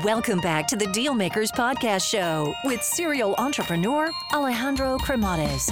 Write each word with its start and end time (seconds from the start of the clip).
Welcome 0.00 0.40
back 0.40 0.66
to 0.68 0.76
the 0.76 0.86
Dealmakers 0.86 1.50
Podcast 1.50 2.10
Show 2.10 2.54
with 2.64 2.82
serial 2.82 3.34
entrepreneur 3.36 4.10
Alejandro 4.32 4.96
Cremades, 4.96 5.70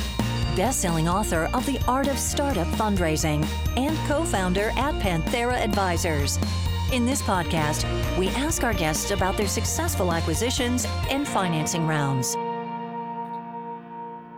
best-selling 0.54 1.08
author 1.08 1.48
of 1.54 1.64
The 1.64 1.80
Art 1.88 2.06
of 2.06 2.18
Startup 2.18 2.66
Fundraising 2.66 3.42
and 3.78 3.96
co-founder 4.06 4.72
at 4.76 4.94
Panthera 4.96 5.54
Advisors. 5.54 6.38
In 6.92 7.06
this 7.06 7.22
podcast, 7.22 7.86
we 8.18 8.28
ask 8.28 8.62
our 8.62 8.74
guests 8.74 9.10
about 9.10 9.38
their 9.38 9.48
successful 9.48 10.12
acquisitions 10.12 10.86
and 11.08 11.26
financing 11.26 11.86
rounds. 11.86 12.36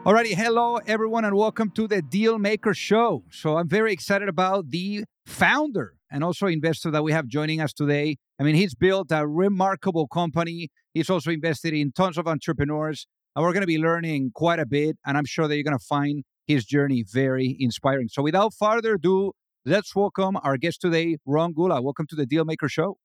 Alrighty, 0.06 0.36
hello 0.36 0.76
everyone, 0.86 1.24
and 1.24 1.34
welcome 1.34 1.70
to 1.70 1.88
the 1.88 2.02
Dealmaker 2.02 2.76
Show. 2.76 3.24
So 3.32 3.58
I'm 3.58 3.66
very 3.66 3.92
excited 3.92 4.28
about 4.28 4.70
the 4.70 5.02
founder 5.26 5.96
and 6.12 6.22
also 6.22 6.46
investor 6.46 6.90
that 6.90 7.02
we 7.02 7.10
have 7.10 7.26
joining 7.26 7.60
us 7.60 7.72
today. 7.72 8.16
I 8.38 8.42
mean, 8.42 8.54
he's 8.54 8.74
built 8.74 9.08
a 9.10 9.26
remarkable 9.26 10.06
company. 10.06 10.68
He's 10.92 11.08
also 11.08 11.30
invested 11.30 11.72
in 11.72 11.90
tons 11.90 12.18
of 12.18 12.28
entrepreneurs, 12.28 13.06
and 13.34 13.42
we're 13.42 13.52
going 13.52 13.62
to 13.62 13.66
be 13.66 13.78
learning 13.78 14.32
quite 14.34 14.60
a 14.60 14.66
bit. 14.66 14.98
And 15.06 15.16
I'm 15.16 15.24
sure 15.24 15.48
that 15.48 15.54
you're 15.56 15.64
going 15.64 15.78
to 15.78 15.84
find 15.84 16.22
his 16.46 16.66
journey 16.66 17.02
very 17.10 17.56
inspiring. 17.58 18.08
So 18.08 18.22
without 18.22 18.52
further 18.52 18.94
ado, 18.94 19.32
let's 19.64 19.96
welcome 19.96 20.36
our 20.44 20.58
guest 20.58 20.82
today, 20.82 21.16
Ron 21.24 21.54
Gula. 21.54 21.80
Welcome 21.80 22.06
to 22.10 22.16
the 22.16 22.26
Dealmaker 22.26 22.68
Show. 22.68 22.98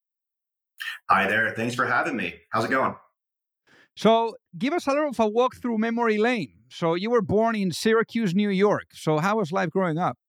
Hi 1.10 1.28
there. 1.28 1.54
Thanks 1.56 1.76
for 1.76 1.86
having 1.86 2.18
me. 2.18 2.36
How's 2.52 2.66
it 2.66 2.72
going? 2.72 2.96
So, 3.96 4.36
give 4.56 4.74
us 4.74 4.86
a 4.86 4.92
little 4.92 5.10
of 5.10 5.20
a 5.20 5.28
walk 5.28 5.56
through 5.56 5.80
memory 5.80 6.20
lane. 6.20 6.54
So, 6.70 6.94
you 6.94 7.10
were 7.10 7.24
born 7.24 7.56
in 7.56 7.72
Syracuse, 7.72 8.36
New 8.36 8.50
York. 8.50 8.90
So, 8.94 9.18
how 9.18 9.38
was 9.38 9.52
life 9.52 9.72
growing 9.72 9.98
up? 9.98 10.20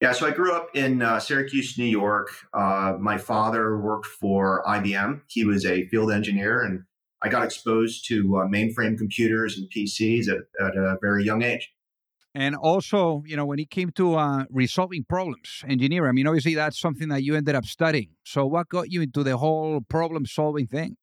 Yeah, 0.00 0.12
so 0.12 0.26
I 0.26 0.30
grew 0.30 0.52
up 0.52 0.68
in 0.74 1.02
uh, 1.02 1.18
Syracuse, 1.18 1.76
New 1.76 1.84
York. 1.84 2.28
Uh, 2.54 2.94
my 3.00 3.18
father 3.18 3.78
worked 3.78 4.06
for 4.06 4.62
IBM. 4.64 5.22
He 5.26 5.44
was 5.44 5.66
a 5.66 5.86
field 5.88 6.12
engineer, 6.12 6.62
and 6.62 6.84
I 7.20 7.28
got 7.28 7.42
exposed 7.42 8.06
to 8.08 8.38
uh, 8.38 8.46
mainframe 8.46 8.96
computers 8.96 9.58
and 9.58 9.68
PCs 9.70 10.28
at, 10.28 10.38
at, 10.64 10.76
a 10.76 10.96
very 11.02 11.24
young 11.24 11.42
age. 11.42 11.72
And 12.32 12.54
also, 12.54 13.24
you 13.26 13.36
know, 13.36 13.44
when 13.44 13.58
it 13.58 13.70
came 13.70 13.90
to 13.92 14.14
uh, 14.14 14.44
resolving 14.50 15.02
problems, 15.02 15.64
engineering, 15.66 16.08
I 16.08 16.12
mean, 16.12 16.28
obviously 16.28 16.54
that's 16.54 16.78
something 16.78 17.08
that 17.08 17.24
you 17.24 17.34
ended 17.34 17.56
up 17.56 17.64
studying. 17.64 18.10
So, 18.22 18.46
what 18.46 18.68
got 18.68 18.92
you 18.92 19.02
into 19.02 19.24
the 19.24 19.36
whole 19.36 19.80
problem 19.80 20.26
solving 20.26 20.68
thing? 20.68 20.96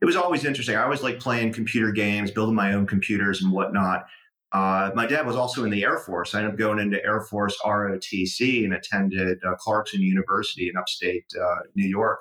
it 0.00 0.04
was 0.04 0.16
always 0.16 0.44
interesting. 0.44 0.76
I 0.76 0.82
always 0.82 1.02
like 1.02 1.18
playing 1.20 1.52
computer 1.52 1.92
games, 1.92 2.30
building 2.30 2.54
my 2.54 2.72
own 2.72 2.86
computers 2.86 3.42
and 3.42 3.52
whatnot. 3.52 4.06
Uh, 4.52 4.90
my 4.94 5.06
dad 5.06 5.26
was 5.26 5.34
also 5.34 5.64
in 5.64 5.70
the 5.70 5.82
Air 5.82 5.98
Force. 5.98 6.34
I 6.34 6.38
ended 6.38 6.52
up 6.52 6.58
going 6.58 6.78
into 6.78 7.04
Air 7.04 7.22
Force 7.22 7.58
ROTC 7.64 8.64
and 8.64 8.74
attended 8.74 9.38
uh, 9.44 9.54
Clarkson 9.56 10.00
University 10.00 10.68
in 10.68 10.76
upstate 10.76 11.24
uh, 11.40 11.60
New 11.74 11.88
York. 11.88 12.20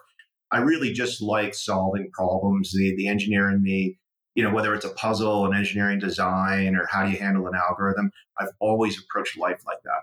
I 0.51 0.59
really 0.59 0.93
just 0.93 1.21
like 1.21 1.53
solving 1.53 2.09
problems. 2.11 2.71
The 2.71 2.95
the 2.95 3.07
engineer 3.07 3.49
in 3.49 3.61
me, 3.61 3.99
you 4.35 4.43
know, 4.43 4.51
whether 4.51 4.73
it's 4.73 4.85
a 4.85 4.89
puzzle, 4.89 5.45
an 5.45 5.55
engineering 5.55 5.99
design, 5.99 6.75
or 6.75 6.87
how 6.91 7.05
do 7.05 7.11
you 7.11 7.17
handle 7.17 7.47
an 7.47 7.53
algorithm, 7.55 8.11
I've 8.39 8.49
always 8.59 8.99
approached 8.99 9.37
life 9.37 9.61
like 9.65 9.81
that. 9.83 10.01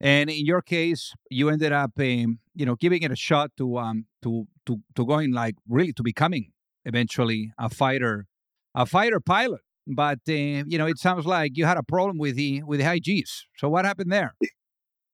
And 0.00 0.30
in 0.30 0.46
your 0.46 0.62
case, 0.62 1.12
you 1.30 1.48
ended 1.48 1.72
up, 1.72 1.92
um, 1.98 2.38
you 2.54 2.64
know, 2.64 2.76
giving 2.76 3.02
it 3.02 3.10
a 3.10 3.16
shot 3.16 3.50
to 3.56 3.78
um, 3.78 4.06
to 4.22 4.46
to 4.66 4.78
to 4.94 5.06
going 5.06 5.32
like 5.32 5.56
really 5.68 5.92
to 5.94 6.02
becoming 6.02 6.52
eventually 6.84 7.52
a 7.58 7.68
fighter, 7.68 8.26
a 8.74 8.86
fighter 8.86 9.20
pilot. 9.20 9.60
But 9.88 10.18
uh, 10.28 10.64
you 10.66 10.78
know, 10.78 10.86
it 10.86 10.98
sounds 10.98 11.26
like 11.26 11.56
you 11.56 11.64
had 11.64 11.78
a 11.78 11.82
problem 11.82 12.18
with 12.18 12.36
the 12.36 12.62
with 12.64 12.80
the 12.80 12.84
high 12.84 12.98
G's. 12.98 13.46
So 13.56 13.68
what 13.68 13.84
happened 13.84 14.12
there? 14.12 14.34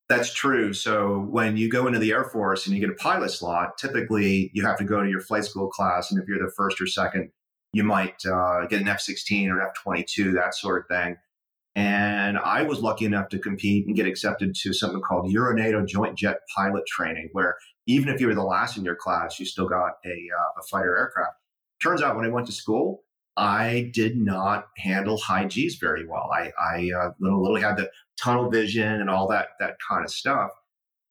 That's 0.09 0.33
true. 0.35 0.75
So 0.75 1.21
when 1.31 1.57
you 1.57 1.71
go 1.71 1.87
into 1.87 1.99
the 1.99 2.13
Air 2.13 2.25
Force 2.25 2.67
and 2.67 2.75
you 2.75 2.81
get 2.81 2.91
a 2.91 3.03
pilot 3.03 3.31
slot, 3.31 3.79
typically 3.79 4.51
you 4.53 4.65
have 4.67 4.77
to 4.79 4.85
go 4.85 5.03
to 5.03 5.09
your 5.09 5.21
flight 5.21 5.45
school 5.45 5.69
class, 5.69 6.11
and 6.11 6.21
if 6.21 6.29
you're 6.29 6.45
the 6.45 6.53
first 6.57 6.81
or 6.81 6.87
second, 6.87 7.31
you 7.73 7.85
might 7.85 8.25
uh, 8.27 8.67
get 8.67 8.83
an 8.83 8.89
F-16 8.89 9.51
or 9.51 9.63
F-22, 9.63 10.35
that 10.35 10.55
sort 10.55 10.83
of 10.83 10.89
thing. 10.89 11.17
And 11.75 12.39
I 12.39 12.63
was 12.63 12.81
lucky 12.81 13.05
enough 13.05 13.31
to 13.31 13.39
compete 13.39 13.87
and 13.87 13.97
get 13.97 14.07
accepted 14.07 14.55
to 14.63 14.73
something 14.73 15.01
called 15.01 15.31
Euro-NATO 15.31 15.85
Joint 15.85 16.17
Jet 16.17 16.39
Pilot 16.55 16.87
Training, 16.87 17.31
where 17.33 17.57
even 17.87 18.09
if 18.09 18.21
you 18.21 18.29
were 18.29 18.35
the 18.35 18.45
last 18.45 18.77
in 18.77 18.85
your 18.85 18.95
class, 18.95 19.41
you 19.41 19.47
still 19.47 19.69
got 19.69 19.95
a, 20.05 20.11
uh, 20.11 20.61
a 20.61 20.63
fighter 20.71 20.97
aircraft. 20.97 21.33
Turns 21.83 22.01
out 22.01 22.15
when 22.15 22.25
I 22.25 22.29
went 22.29 22.47
to 22.47 22.53
school, 22.53 23.03
I 23.37 23.91
did 23.93 24.17
not 24.17 24.69
handle 24.77 25.19
high 25.19 25.47
G's 25.47 25.77
very 25.77 26.07
well. 26.07 26.31
I, 26.33 26.53
I 26.59 26.91
uh, 26.97 27.11
literally 27.19 27.63
had 27.63 27.77
the 27.77 27.91
tunnel 28.21 28.49
vision 28.49 29.01
and 29.01 29.11
all 29.11 29.27
that 29.29 29.49
that 29.61 29.77
kind 29.89 30.05
of 30.05 30.11
stuff. 30.11 30.51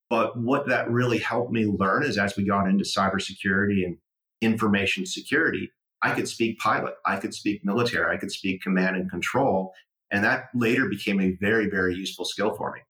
But 0.10 0.38
what 0.40 0.68
that 0.68 0.90
really 0.90 1.18
helped 1.18 1.52
me 1.52 1.66
learn 1.66 2.04
is 2.04 2.18
as 2.18 2.38
we 2.38 2.46
got 2.46 2.68
into 2.68 2.86
cybersecurity 2.86 3.84
and 3.86 3.98
information 4.42 5.06
security, 5.06 5.72
I 6.02 6.14
could 6.14 6.28
speak 6.28 6.60
pilot, 6.60 6.94
I 7.06 7.18
could 7.18 7.34
speak 7.34 7.66
military, 7.66 8.16
I 8.16 8.20
could 8.20 8.32
speak 8.32 8.62
command 8.62 8.96
and 8.96 9.10
control, 9.10 9.74
and 10.12 10.24
that 10.24 10.46
later 10.54 10.88
became 10.88 11.20
a 11.20 11.32
very 11.42 11.70
very 11.70 11.96
useful 11.96 12.26
skill 12.26 12.56
for 12.56 12.72
me. 12.74 12.82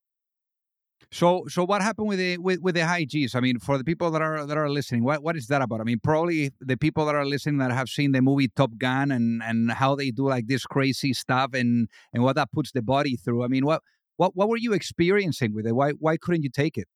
So, 1.14 1.44
so 1.48 1.64
what 1.64 1.84
happened 1.84 2.08
with 2.08 2.18
the 2.18 2.40
with, 2.40 2.60
with 2.62 2.74
the 2.74 2.88
high 2.88 3.06
G's? 3.06 3.36
I 3.36 3.40
mean, 3.40 3.60
for 3.60 3.78
the 3.78 3.84
people 3.84 4.10
that 4.10 4.22
are 4.24 4.48
that 4.48 4.58
are 4.58 4.68
listening, 4.68 5.04
what 5.04 5.22
what 5.22 5.38
is 5.38 5.46
that 5.48 5.62
about? 5.62 5.80
I 5.80 5.84
mean, 5.84 6.00
probably 6.04 6.52
the 6.60 6.76
people 6.76 7.06
that 7.06 7.14
are 7.14 7.24
listening 7.24 7.60
that 7.60 7.72
have 7.72 7.88
seen 7.88 8.14
the 8.14 8.22
movie 8.22 8.48
Top 8.48 8.72
Gun 8.80 9.12
and 9.12 9.44
and 9.44 9.72
how 9.72 9.94
they 9.94 10.10
do 10.10 10.28
like 10.28 10.48
this 10.48 10.66
crazy 10.66 11.14
stuff 11.14 11.52
and 11.54 11.88
and 12.14 12.24
what 12.24 12.36
that 12.36 12.52
puts 12.52 12.72
the 12.72 12.82
body 12.82 13.16
through. 13.16 13.44
I 13.44 13.48
mean, 13.48 13.64
what 13.64 13.84
what 14.18 14.36
what 14.36 14.50
were 14.50 14.58
you 14.58 14.74
experiencing 14.74 15.54
with 15.54 15.68
it? 15.68 15.76
Why 15.76 15.92
why 15.92 16.18
couldn't 16.18 16.42
you 16.42 16.50
take 16.50 16.80
it? 16.80 16.88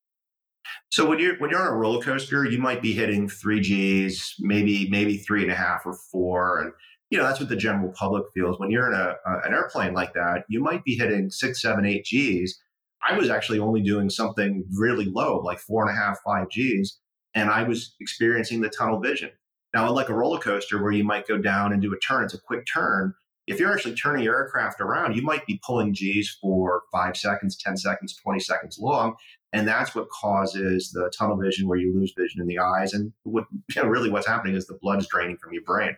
So 0.89 1.07
when 1.07 1.19
you're 1.19 1.37
when 1.37 1.51
you're 1.51 1.61
on 1.61 1.67
a 1.67 1.75
roller 1.75 2.01
coaster, 2.01 2.43
you 2.43 2.57
might 2.57 2.81
be 2.81 2.93
hitting 2.93 3.29
three 3.29 3.61
Gs, 3.61 4.33
maybe 4.39 4.89
maybe 4.89 5.17
three 5.17 5.43
and 5.43 5.51
a 5.51 5.55
half 5.55 5.85
or 5.85 5.93
four, 5.93 6.59
and 6.61 6.71
you 7.11 7.19
know 7.19 7.23
that's 7.23 7.39
what 7.39 7.49
the 7.49 7.55
general 7.55 7.93
public 7.95 8.23
feels. 8.33 8.57
When 8.59 8.71
you're 8.71 8.91
in 8.91 8.99
a, 8.99 9.13
a 9.27 9.41
an 9.45 9.53
airplane 9.53 9.93
like 9.93 10.13
that, 10.13 10.45
you 10.49 10.59
might 10.59 10.83
be 10.83 10.95
hitting 10.95 11.29
six, 11.29 11.61
seven, 11.61 11.85
eight 11.85 12.03
Gs 12.11 12.59
I 13.07 13.17
was 13.17 13.29
actually 13.29 13.59
only 13.59 13.81
doing 13.81 14.09
something 14.09 14.65
really 14.71 15.05
low, 15.05 15.39
like 15.39 15.59
four 15.59 15.87
and 15.87 15.95
a 15.95 15.99
half, 15.99 16.19
five 16.25 16.47
Gs, 16.49 16.99
and 17.33 17.49
I 17.49 17.63
was 17.63 17.95
experiencing 17.99 18.61
the 18.61 18.69
tunnel 18.69 18.99
vision. 18.99 19.31
Now, 19.73 19.87
unlike 19.87 20.09
a 20.09 20.13
roller 20.13 20.39
coaster 20.39 20.81
where 20.81 20.91
you 20.91 21.03
might 21.03 21.27
go 21.27 21.37
down 21.37 21.73
and 21.73 21.81
do 21.81 21.93
a 21.93 21.99
turn, 21.99 22.23
it's 22.23 22.33
a 22.33 22.41
quick 22.41 22.65
turn. 22.71 23.13
If 23.45 23.59
you're 23.59 23.71
actually 23.71 23.95
turning 23.95 24.23
your 24.23 24.35
aircraft 24.35 24.81
around, 24.81 25.15
you 25.15 25.21
might 25.21 25.45
be 25.45 25.61
pulling 25.65 25.93
Gs 25.93 26.37
for 26.41 26.83
five 26.91 27.15
seconds, 27.15 27.57
10 27.57 27.77
seconds, 27.77 28.15
20 28.15 28.39
seconds 28.39 28.77
long. 28.79 29.15
And 29.53 29.67
that's 29.67 29.95
what 29.95 30.09
causes 30.09 30.91
the 30.91 31.11
tunnel 31.17 31.37
vision 31.37 31.67
where 31.67 31.77
you 31.77 31.93
lose 31.93 32.13
vision 32.17 32.41
in 32.41 32.47
the 32.47 32.59
eyes. 32.59 32.93
And 32.93 33.13
what 33.23 33.45
you 33.75 33.81
know, 33.81 33.87
really 33.87 34.09
what's 34.09 34.27
happening 34.27 34.55
is 34.55 34.67
the 34.67 34.77
blood's 34.81 35.07
draining 35.07 35.37
from 35.37 35.53
your 35.53 35.63
brain. 35.63 35.95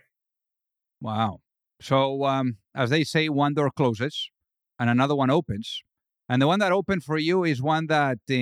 Wow. 1.02 1.40
So, 1.82 2.26
um, 2.26 2.58
as 2.76 2.90
they 2.90 3.04
say, 3.04 3.30
one 3.30 3.54
door 3.54 3.72
closes 3.72 4.30
and 4.78 4.90
another 4.90 5.16
one 5.16 5.30
opens. 5.30 5.82
And 6.30 6.42
the 6.42 6.48
one 6.48 6.60
that 6.60 6.72
opened 6.72 7.04
for 7.04 7.18
you 7.18 7.44
is 7.44 7.62
one 7.62 7.88
that, 7.88 8.20
uh, 8.30 8.34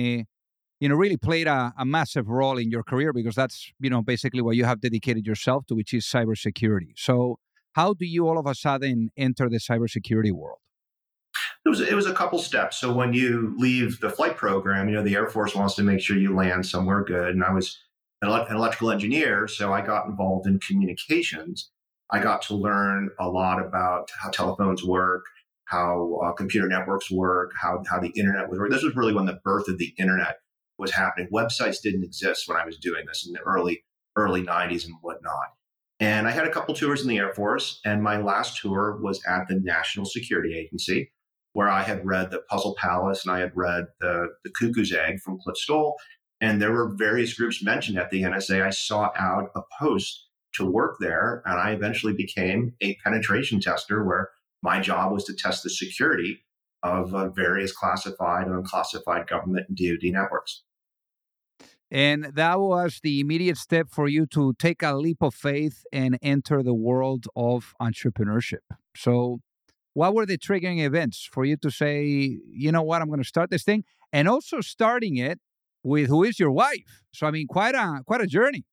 you 0.80 0.88
know, 0.88 0.94
really 0.94 1.16
played 1.16 1.46
a, 1.46 1.72
a, 1.78 1.86
massive 1.86 2.28
role 2.28 2.58
in 2.58 2.70
your 2.70 2.82
career 2.82 3.12
because 3.12 3.34
that's, 3.34 3.72
you 3.80 3.88
know, 3.88 4.02
basically 4.02 4.42
what 4.42 4.56
you 4.56 4.64
have 4.64 4.80
dedicated 4.80 5.26
yourself 5.26 5.66
to, 5.66 5.74
which 5.74 5.94
is 5.94 6.04
cybersecurity. 6.04 6.92
So, 6.96 7.38
how 7.72 7.94
do 7.94 8.04
you 8.04 8.28
all 8.28 8.38
of 8.38 8.46
a 8.46 8.54
sudden 8.54 9.10
enter 9.16 9.48
the 9.48 9.56
cybersecurity 9.56 10.32
world? 10.32 10.58
It 11.64 11.68
was, 11.68 11.80
it 11.80 11.94
was 11.94 12.06
a 12.06 12.14
couple 12.14 12.38
steps. 12.38 12.78
So, 12.78 12.92
when 12.92 13.14
you 13.14 13.54
leave 13.56 14.00
the 14.00 14.10
flight 14.10 14.36
program, 14.36 14.88
you 14.88 14.94
know, 14.94 15.02
the 15.02 15.14
Air 15.14 15.28
Force 15.28 15.54
wants 15.54 15.74
to 15.76 15.82
make 15.82 16.00
sure 16.00 16.16
you 16.16 16.34
land 16.34 16.66
somewhere 16.66 17.02
good. 17.02 17.30
And 17.30 17.42
I 17.42 17.52
was 17.52 17.78
an, 18.22 18.28
an 18.30 18.54
electrical 18.54 18.90
engineer, 18.90 19.48
so 19.48 19.72
I 19.72 19.80
got 19.80 20.06
involved 20.06 20.46
in 20.46 20.60
communications. 20.60 21.70
I 22.10 22.20
got 22.20 22.42
to 22.42 22.54
learn 22.54 23.10
a 23.18 23.28
lot 23.28 23.60
about 23.64 24.10
how 24.18 24.30
telephones 24.30 24.84
work, 24.84 25.24
how 25.68 26.18
uh, 26.24 26.32
computer 26.32 26.66
networks 26.66 27.10
work, 27.10 27.52
how, 27.60 27.82
how 27.88 28.00
the 28.00 28.12
internet 28.16 28.48
was. 28.48 28.58
This 28.70 28.82
was 28.82 28.96
really 28.96 29.12
when 29.12 29.26
the 29.26 29.40
birth 29.44 29.68
of 29.68 29.78
the 29.78 29.94
internet 29.98 30.38
was 30.78 30.92
happening. 30.92 31.28
Websites 31.32 31.82
didn't 31.82 32.04
exist 32.04 32.44
when 32.46 32.56
I 32.56 32.64
was 32.64 32.78
doing 32.78 33.04
this 33.06 33.26
in 33.26 33.32
the 33.32 33.40
early 33.40 33.84
early 34.16 34.42
90s 34.42 34.84
and 34.84 34.94
whatnot. 35.02 35.46
And 36.00 36.26
I 36.26 36.30
had 36.30 36.46
a 36.46 36.50
couple 36.50 36.74
tours 36.74 37.02
in 37.02 37.08
the 37.08 37.18
Air 37.18 37.32
Force, 37.34 37.80
and 37.84 38.02
my 38.02 38.18
last 38.18 38.60
tour 38.60 38.98
was 39.00 39.20
at 39.28 39.46
the 39.48 39.60
National 39.62 40.06
Security 40.06 40.56
Agency, 40.56 41.12
where 41.52 41.68
I 41.68 41.82
had 41.82 42.06
read 42.06 42.30
The 42.30 42.42
Puzzle 42.48 42.76
Palace 42.80 43.24
and 43.24 43.34
I 43.34 43.40
had 43.40 43.52
read 43.54 43.86
The, 44.00 44.28
the 44.44 44.50
Cuckoo's 44.50 44.92
Egg 44.92 45.20
from 45.20 45.38
Cliff 45.38 45.56
Stoll. 45.56 45.96
And 46.40 46.62
there 46.62 46.72
were 46.72 46.94
various 46.96 47.34
groups 47.34 47.62
mentioned 47.62 47.98
at 47.98 48.10
the 48.10 48.22
NSA. 48.22 48.64
I 48.64 48.70
sought 48.70 49.12
out 49.18 49.50
a 49.56 49.62
post 49.78 50.28
to 50.54 50.64
work 50.64 50.96
there, 51.00 51.42
and 51.44 51.58
I 51.58 51.72
eventually 51.72 52.14
became 52.14 52.74
a 52.80 52.96
penetration 53.04 53.60
tester 53.60 54.04
where 54.04 54.30
my 54.62 54.80
job 54.80 55.12
was 55.12 55.24
to 55.24 55.34
test 55.34 55.62
the 55.62 55.70
security 55.70 56.44
of 56.82 57.14
uh, 57.14 57.28
various 57.28 57.72
classified 57.72 58.46
and 58.46 58.54
unclassified 58.54 59.26
government 59.26 59.66
and 59.68 59.76
DoD 59.76 60.12
networks. 60.12 60.62
And 61.90 62.24
that 62.34 62.60
was 62.60 63.00
the 63.02 63.20
immediate 63.20 63.56
step 63.56 63.88
for 63.90 64.08
you 64.08 64.26
to 64.26 64.52
take 64.58 64.82
a 64.82 64.94
leap 64.94 65.22
of 65.22 65.34
faith 65.34 65.84
and 65.92 66.18
enter 66.20 66.62
the 66.62 66.74
world 66.74 67.26
of 67.34 67.74
entrepreneurship. 67.80 68.58
So, 68.94 69.40
what 69.94 70.14
were 70.14 70.26
the 70.26 70.38
triggering 70.38 70.84
events 70.84 71.28
for 71.32 71.44
you 71.44 71.56
to 71.56 71.70
say, 71.70 72.04
you 72.04 72.70
know 72.70 72.82
what, 72.82 73.00
I'm 73.00 73.08
going 73.08 73.22
to 73.22 73.28
start 73.28 73.50
this 73.50 73.64
thing, 73.64 73.84
and 74.12 74.28
also 74.28 74.60
starting 74.60 75.16
it 75.16 75.40
with 75.82 76.08
who 76.08 76.22
is 76.24 76.38
your 76.38 76.50
wife? 76.50 77.02
So, 77.12 77.26
I 77.26 77.30
mean, 77.30 77.46
quite 77.46 77.74
a 77.74 78.02
quite 78.06 78.20
a 78.20 78.26
journey. 78.26 78.64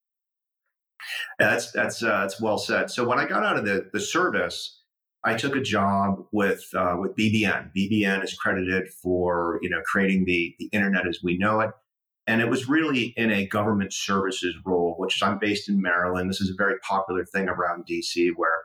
Yeah, 1.40 1.50
that's 1.50 1.72
that's 1.72 2.02
uh, 2.02 2.20
that's 2.20 2.40
well 2.40 2.58
said. 2.58 2.90
So 2.90 3.06
when 3.06 3.18
I 3.18 3.26
got 3.26 3.44
out 3.44 3.56
of 3.56 3.64
the 3.64 3.88
the 3.92 4.00
service, 4.00 4.82
I 5.26 5.34
took 5.34 5.56
a 5.56 5.60
job 5.60 6.24
with 6.30 6.64
uh, 6.72 6.94
with 7.00 7.16
BBN. 7.16 7.72
BBN 7.76 8.22
is 8.22 8.34
credited 8.34 8.88
for 9.02 9.58
you 9.60 9.68
know 9.68 9.82
creating 9.84 10.24
the 10.24 10.54
the 10.60 10.68
internet 10.72 11.06
as 11.06 11.18
we 11.20 11.36
know 11.36 11.58
it, 11.60 11.70
and 12.28 12.40
it 12.40 12.48
was 12.48 12.68
really 12.68 13.12
in 13.16 13.32
a 13.32 13.44
government 13.48 13.92
services 13.92 14.54
role, 14.64 14.94
which 14.98 15.16
is 15.16 15.22
I'm 15.22 15.40
based 15.40 15.68
in 15.68 15.82
Maryland. 15.82 16.30
This 16.30 16.40
is 16.40 16.50
a 16.50 16.56
very 16.56 16.78
popular 16.88 17.24
thing 17.24 17.48
around 17.48 17.86
DC, 17.90 18.30
where 18.36 18.62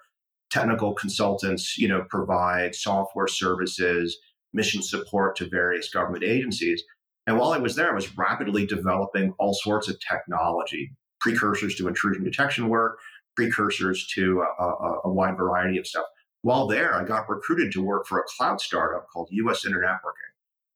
technical 0.52 0.94
consultants 0.94 1.80
you 1.80 1.88
know 1.88 2.06
provide 2.12 2.76
software 2.76 3.28
services, 3.28 4.16
mission 4.54 4.84
support 4.84 5.36
to 5.38 5.50
various 5.50 5.90
government 5.90 6.24
agencies. 6.24 6.84
And 7.26 7.40
while 7.40 7.54
I 7.54 7.58
was 7.58 7.76
there, 7.76 7.90
I 7.90 7.96
was 7.96 8.16
rapidly 8.16 8.68
developing 8.68 9.34
all 9.40 9.56
sorts 9.56 9.90
of 9.90 9.98
technology, 10.00 10.92
precursors 11.22 11.74
to 11.76 11.88
intrusion 11.88 12.24
detection 12.24 12.70
work, 12.70 13.00
precursors 13.36 14.06
to 14.14 14.44
a, 14.60 14.64
a, 14.64 15.00
a 15.06 15.12
wide 15.12 15.38
variety 15.38 15.80
of 15.80 15.88
stuff. 15.88 16.06
While 16.44 16.68
there, 16.68 16.96
I 16.96 17.04
got 17.04 17.30
recruited 17.30 17.72
to 17.74 17.84
work 17.84 18.08
for 18.08 18.20
a 18.20 18.24
cloud 18.24 18.60
startup 18.62 19.08
called 19.10 19.30
US 19.32 19.66
Internetworking. 19.66 20.32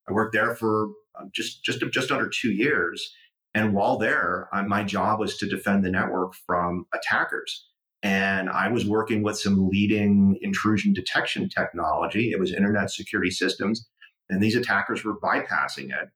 I 0.07 0.13
worked 0.13 0.33
there 0.33 0.55
for 0.55 0.89
uh, 1.15 1.25
just 1.33 1.63
just 1.63 1.79
just 1.91 2.11
under 2.11 2.29
two 2.29 2.51
years, 2.51 3.13
and 3.53 3.73
while 3.73 3.97
there, 3.97 4.49
uh, 4.53 4.63
my 4.63 4.83
job 4.83 5.19
was 5.19 5.37
to 5.37 5.47
defend 5.47 5.83
the 5.83 5.89
network 5.89 6.35
from 6.45 6.85
attackers. 6.93 7.67
And 8.03 8.49
I 8.49 8.67
was 8.67 8.85
working 8.85 9.23
with 9.23 9.39
some 9.39 9.69
leading 9.69 10.37
intrusion 10.41 10.93
detection 10.93 11.49
technology. 11.49 12.31
It 12.31 12.39
was 12.39 12.53
Internet 12.53 12.91
Security 12.91 13.31
Systems, 13.31 13.87
and 14.29 14.41
these 14.41 14.55
attackers 14.55 15.03
were 15.03 15.19
bypassing 15.19 15.89
it. 15.89 16.09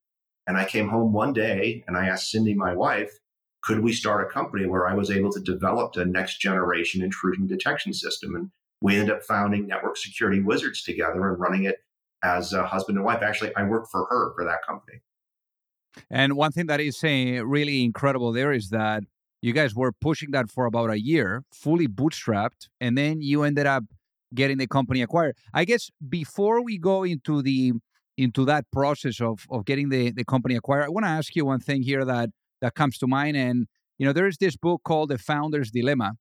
And 0.45 0.57
I 0.57 0.65
came 0.65 0.89
home 0.89 1.13
one 1.13 1.33
day 1.33 1.83
and 1.87 1.95
I 1.95 2.07
asked 2.07 2.31
Cindy, 2.31 2.55
my 2.55 2.73
wife, 2.73 3.11
could 3.61 3.81
we 3.81 3.93
start 3.93 4.25
a 4.25 4.31
company 4.31 4.65
where 4.65 4.87
I 4.87 4.93
was 4.93 5.11
able 5.11 5.31
to 5.31 5.39
develop 5.39 5.95
a 5.95 6.05
next 6.05 6.39
generation 6.39 7.03
intrusion 7.03 7.45
detection 7.45 7.93
system? 7.93 8.35
And 8.35 8.51
we 8.81 8.95
ended 8.95 9.15
up 9.15 9.23
founding 9.23 9.67
Network 9.67 9.97
Security 9.97 10.41
Wizards 10.41 10.83
together 10.83 11.29
and 11.29 11.39
running 11.39 11.63
it 11.63 11.79
as 12.23 12.53
a 12.53 12.65
husband 12.65 12.97
and 12.97 13.05
wife. 13.05 13.21
Actually, 13.21 13.55
I 13.55 13.63
worked 13.63 13.89
for 13.91 14.05
her 14.09 14.33
for 14.35 14.43
that 14.45 14.65
company. 14.65 15.01
And 16.09 16.35
one 16.35 16.51
thing 16.51 16.67
that 16.67 16.79
is 16.79 17.03
uh, 17.03 17.45
really 17.45 17.83
incredible 17.83 18.31
there 18.31 18.51
is 18.51 18.69
that 18.69 19.03
you 19.41 19.53
guys 19.53 19.73
were 19.73 19.91
pushing 19.91 20.31
that 20.31 20.49
for 20.49 20.65
about 20.65 20.89
a 20.89 20.99
year, 20.99 21.43
fully 21.51 21.87
bootstrapped, 21.87 22.67
and 22.79 22.97
then 22.97 23.21
you 23.21 23.43
ended 23.43 23.65
up 23.65 23.83
getting 24.33 24.57
the 24.57 24.67
company 24.67 25.01
acquired. 25.01 25.35
I 25.53 25.65
guess 25.65 25.89
before 26.07 26.63
we 26.63 26.77
go 26.77 27.03
into 27.03 27.41
the 27.41 27.73
into 28.17 28.43
that 28.45 28.65
process 28.71 29.21
of 29.21 29.45
of 29.49 29.65
getting 29.65 29.89
the 29.89 30.11
the 30.11 30.25
company 30.25 30.55
acquired, 30.55 30.85
I 30.85 30.89
want 30.89 31.05
to 31.05 31.09
ask 31.09 31.35
you 31.35 31.45
one 31.45 31.59
thing 31.59 31.83
here 31.83 32.05
that 32.05 32.29
that 32.61 32.75
comes 32.75 32.97
to 32.99 33.07
mind. 33.07 33.37
And 33.37 33.67
you 33.97 34.05
know, 34.05 34.13
there 34.13 34.27
is 34.27 34.37
this 34.37 34.55
book 34.55 34.81
called 34.83 35.09
The 35.09 35.17
Founder's 35.17 35.71
Dilemma, 35.71 36.13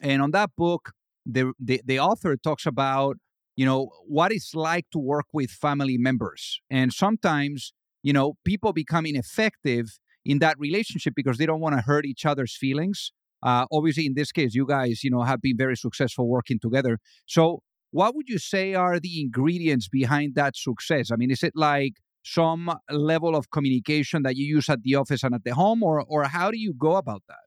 and 0.00 0.22
on 0.22 0.30
that 0.32 0.50
book, 0.56 0.92
the, 1.26 1.52
the, 1.58 1.80
the 1.84 1.98
author 1.98 2.36
talks 2.36 2.66
about 2.66 3.16
you 3.56 3.64
know 3.64 3.90
what 4.06 4.32
it's 4.32 4.54
like 4.54 4.86
to 4.92 4.98
work 4.98 5.26
with 5.32 5.50
family 5.50 5.96
members. 5.98 6.60
And 6.70 6.92
sometimes 6.92 7.72
you 8.02 8.12
know 8.12 8.34
people 8.44 8.72
become 8.72 9.06
ineffective 9.06 9.86
in 10.24 10.38
that 10.40 10.56
relationship 10.58 11.14
because 11.16 11.38
they 11.38 11.46
don't 11.46 11.60
want 11.60 11.74
to 11.74 11.80
hurt 11.80 12.04
each 12.04 12.24
other's 12.24 12.56
feelings. 12.56 13.12
Uh, 13.42 13.66
obviously 13.70 14.06
in 14.06 14.14
this 14.14 14.32
case 14.32 14.54
you 14.54 14.66
guys 14.66 15.02
you 15.02 15.10
know 15.10 15.22
have 15.22 15.40
been 15.40 15.56
very 15.56 15.76
successful 15.76 16.28
working 16.28 16.58
together. 16.60 16.98
So 17.26 17.60
what 17.90 18.14
would 18.14 18.28
you 18.28 18.38
say 18.38 18.74
are 18.74 19.00
the 19.00 19.20
ingredients 19.20 19.88
behind 19.88 20.34
that 20.34 20.54
success? 20.56 21.10
I 21.10 21.16
mean 21.16 21.30
is 21.30 21.42
it 21.42 21.54
like 21.56 21.94
some 22.22 22.74
level 22.90 23.36
of 23.36 23.50
communication 23.50 24.22
that 24.24 24.36
you 24.36 24.44
use 24.44 24.68
at 24.68 24.82
the 24.82 24.96
office 24.96 25.22
and 25.22 25.34
at 25.34 25.44
the 25.44 25.54
home 25.54 25.82
or 25.82 26.04
or 26.06 26.24
how 26.24 26.50
do 26.50 26.58
you 26.58 26.74
go 26.74 26.96
about 26.96 27.22
that 27.28 27.45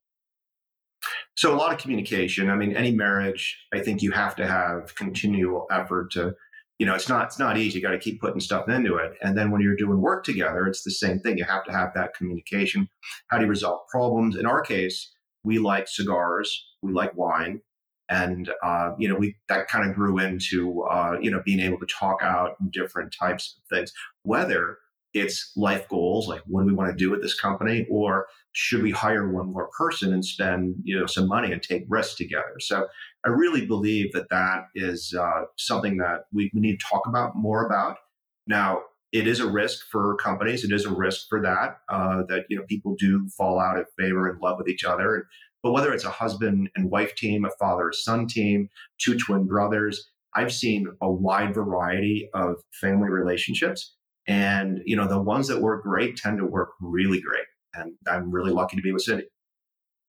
so 1.39 1.55
a 1.55 1.55
lot 1.55 1.71
of 1.71 1.79
communication. 1.79 2.49
I 2.49 2.55
mean, 2.57 2.75
any 2.75 2.91
marriage, 2.91 3.57
I 3.73 3.79
think 3.79 4.01
you 4.01 4.11
have 4.11 4.35
to 4.35 4.45
have 4.45 4.93
continual 4.95 5.67
effort 5.71 6.11
to, 6.11 6.35
you 6.79 6.85
know, 6.85 6.93
it's 6.93 7.07
not 7.07 7.27
it's 7.27 7.39
not 7.39 7.57
easy. 7.57 7.79
You 7.79 7.81
got 7.81 7.91
to 7.91 7.97
keep 7.97 8.19
putting 8.19 8.41
stuff 8.41 8.67
into 8.67 8.97
it. 8.97 9.13
And 9.21 9.37
then 9.37 9.49
when 9.49 9.61
you're 9.61 9.77
doing 9.77 10.01
work 10.01 10.25
together, 10.25 10.67
it's 10.67 10.83
the 10.83 10.91
same 10.91 11.21
thing. 11.21 11.37
You 11.37 11.45
have 11.45 11.63
to 11.63 11.71
have 11.71 11.93
that 11.95 12.13
communication. 12.13 12.89
How 13.29 13.37
do 13.37 13.45
you 13.45 13.49
resolve 13.49 13.87
problems? 13.87 14.35
In 14.35 14.45
our 14.45 14.59
case, 14.59 15.13
we 15.45 15.59
like 15.59 15.87
cigars, 15.87 16.65
we 16.81 16.91
like 16.91 17.15
wine, 17.15 17.61
and 18.09 18.51
uh, 18.61 18.91
you 18.97 19.07
know, 19.07 19.15
we 19.15 19.37
that 19.47 19.69
kind 19.69 19.89
of 19.89 19.95
grew 19.95 20.19
into 20.19 20.81
uh, 20.91 21.15
you 21.21 21.31
know 21.31 21.41
being 21.45 21.61
able 21.61 21.79
to 21.79 21.87
talk 21.87 22.21
out 22.21 22.57
different 22.69 23.15
types 23.17 23.57
of 23.57 23.77
things, 23.77 23.93
whether 24.23 24.77
it's 25.13 25.51
life 25.55 25.87
goals 25.89 26.27
like 26.27 26.41
what 26.45 26.61
do 26.61 26.67
we 26.67 26.73
want 26.73 26.89
to 26.89 26.95
do 26.95 27.09
with 27.09 27.21
this 27.21 27.39
company 27.39 27.87
or 27.89 28.27
should 28.51 28.81
we 28.81 28.91
hire 28.91 29.31
one 29.31 29.51
more 29.51 29.69
person 29.77 30.13
and 30.13 30.25
spend 30.25 30.75
you 30.83 30.97
know 30.99 31.05
some 31.05 31.27
money 31.27 31.51
and 31.51 31.61
take 31.61 31.85
risks 31.87 32.15
together? 32.15 32.55
So 32.59 32.87
i 33.25 33.29
really 33.29 33.65
believe 33.65 34.13
that 34.13 34.29
that 34.29 34.67
is 34.75 35.13
uh, 35.19 35.43
something 35.57 35.97
that 35.97 36.25
we, 36.31 36.49
we 36.53 36.61
need 36.61 36.79
to 36.79 36.85
talk 36.85 37.05
about 37.07 37.35
more 37.35 37.65
about. 37.65 37.97
Now 38.47 38.81
it 39.11 39.27
is 39.27 39.39
a 39.39 39.49
risk 39.49 39.87
for 39.91 40.15
companies 40.17 40.63
it 40.63 40.71
is 40.71 40.85
a 40.85 40.93
risk 40.93 41.27
for 41.29 41.41
that 41.41 41.79
uh, 41.89 42.23
that 42.27 42.45
you 42.49 42.57
know 42.57 42.65
people 42.67 42.95
do 42.97 43.27
fall 43.29 43.59
out 43.59 43.77
of 43.77 43.87
favor 43.97 44.29
and 44.29 44.41
love 44.41 44.57
with 44.57 44.69
each 44.69 44.83
other. 44.83 45.27
But 45.61 45.73
whether 45.73 45.91
it's 45.91 46.05
a 46.05 46.09
husband 46.09 46.69
and 46.75 46.89
wife 46.89 47.15
team 47.15 47.45
a 47.45 47.49
father 47.59 47.91
son 47.91 48.27
team 48.27 48.69
two 48.99 49.17
twin 49.17 49.45
brothers 49.45 50.09
i've 50.35 50.53
seen 50.53 50.87
a 51.01 51.11
wide 51.11 51.53
variety 51.53 52.29
of 52.33 52.55
family 52.71 53.09
relationships 53.09 53.95
and, 54.29 54.81
you 54.85 54.95
know, 54.95 55.07
the 55.07 55.19
ones 55.19 55.47
that 55.47 55.59
work 55.59 55.81
great 55.81 56.15
tend 56.15 56.37
to 56.37 56.45
work 56.45 56.69
really 56.79 57.19
great. 57.19 57.47
And 57.73 57.93
I'm 58.07 58.29
really 58.31 58.51
lucky 58.51 58.77
to 58.77 58.81
be 58.83 58.93
with 58.93 59.01
Cindy. 59.01 59.25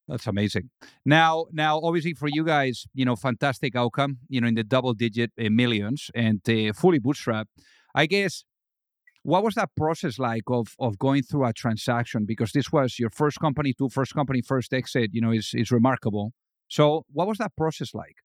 That's 0.08 0.26
amazing. 0.26 0.68
Now, 1.06 1.46
now, 1.52 1.80
obviously, 1.80 2.12
for 2.12 2.28
you 2.28 2.44
guys, 2.44 2.84
you 2.92 3.06
know, 3.06 3.16
fantastic 3.16 3.74
outcome. 3.74 4.18
You 4.28 4.40
know, 4.40 4.48
in 4.48 4.56
the 4.56 4.64
double-digit 4.64 5.30
uh, 5.38 5.48
millions 5.50 6.10
and 6.14 6.40
uh, 6.48 6.72
fully 6.74 7.00
bootstrapped. 7.00 7.46
I 7.94 8.06
guess, 8.06 8.44
what 9.22 9.42
was 9.42 9.54
that 9.54 9.70
process 9.76 10.18
like 10.18 10.44
of 10.48 10.74
of 10.78 10.98
going 10.98 11.22
through 11.22 11.46
a 11.46 11.52
transaction? 11.52 12.24
Because 12.26 12.52
this 12.52 12.72
was 12.72 12.98
your 12.98 13.10
first 13.10 13.38
company, 13.40 13.72
to 13.74 13.88
first 13.88 14.14
company, 14.14 14.42
first 14.42 14.74
exit. 14.74 15.10
You 15.12 15.20
know, 15.20 15.30
is 15.30 15.52
is 15.54 15.70
remarkable. 15.70 16.32
So, 16.68 17.04
what 17.12 17.28
was 17.28 17.38
that 17.38 17.52
process 17.56 17.94
like? 17.94 18.16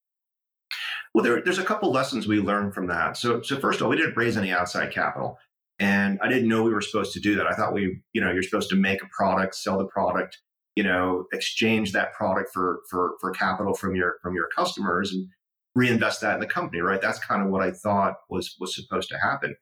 Well, 1.14 1.24
there, 1.24 1.42
there's 1.42 1.60
a 1.60 1.64
couple 1.64 1.92
lessons 1.92 2.28
we 2.28 2.40
learned 2.42 2.74
from 2.74 2.88
that. 2.88 3.16
So, 3.16 3.42
so 3.42 3.60
first 3.60 3.80
of 3.80 3.84
all, 3.84 3.90
we 3.92 3.98
didn't 3.98 4.18
raise 4.18 4.38
any 4.38 4.52
outside 4.52 4.92
capital. 4.92 5.38
And 5.80 6.20
I 6.22 6.30
didn't 6.30 6.48
know 6.48 6.64
we 6.64 6.74
were 6.74 6.82
supposed 6.82 7.14
to 7.14 7.20
do 7.20 7.36
that. 7.36 7.48
I 7.48 7.54
thought 7.54 7.74
we, 7.74 8.02
you 8.14 8.22
know, 8.22 8.32
you're 8.32 8.44
supposed 8.44 8.70
to 8.70 8.76
make 8.76 9.04
a 9.04 9.08
product, 9.12 9.56
sell 9.56 9.78
the 9.78 9.88
product, 9.88 10.38
you 10.76 10.84
know, 10.84 11.26
exchange 11.34 11.92
that 11.92 12.14
product 12.14 12.52
for 12.54 12.80
for 12.90 13.16
for 13.20 13.32
capital 13.32 13.74
from 13.74 13.96
your 13.96 14.16
from 14.22 14.36
your 14.36 14.48
customers 14.56 15.12
and 15.12 15.28
reinvest 15.76 16.22
that 16.22 16.36
in 16.36 16.40
the 16.40 16.48
company, 16.48 16.82
right? 16.82 17.02
That's 17.02 17.20
kind 17.20 17.42
of 17.44 17.50
what 17.50 17.62
I 17.62 17.72
thought 17.72 18.16
was 18.30 18.56
was 18.60 18.76
supposed 18.76 19.10
to 19.10 19.20
happen. 19.20 19.56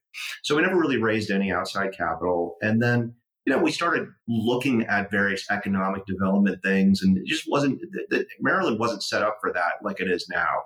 So 0.43 0.55
we 0.55 0.61
never 0.61 0.77
really 0.77 0.97
raised 0.97 1.31
any 1.31 1.51
outside 1.51 1.91
capital. 1.97 2.55
And 2.61 2.81
then, 2.81 3.15
you 3.45 3.53
know, 3.53 3.61
we 3.61 3.71
started 3.71 4.07
looking 4.27 4.85
at 4.85 5.11
various 5.11 5.49
economic 5.49 6.05
development 6.05 6.59
things 6.63 7.01
and 7.01 7.17
it 7.17 7.25
just 7.25 7.45
wasn't 7.49 7.81
that 8.09 8.25
Maryland 8.39 8.79
wasn't 8.79 9.03
set 9.03 9.23
up 9.23 9.37
for 9.41 9.51
that 9.53 9.73
like 9.83 9.99
it 9.99 10.09
is 10.09 10.27
now 10.29 10.61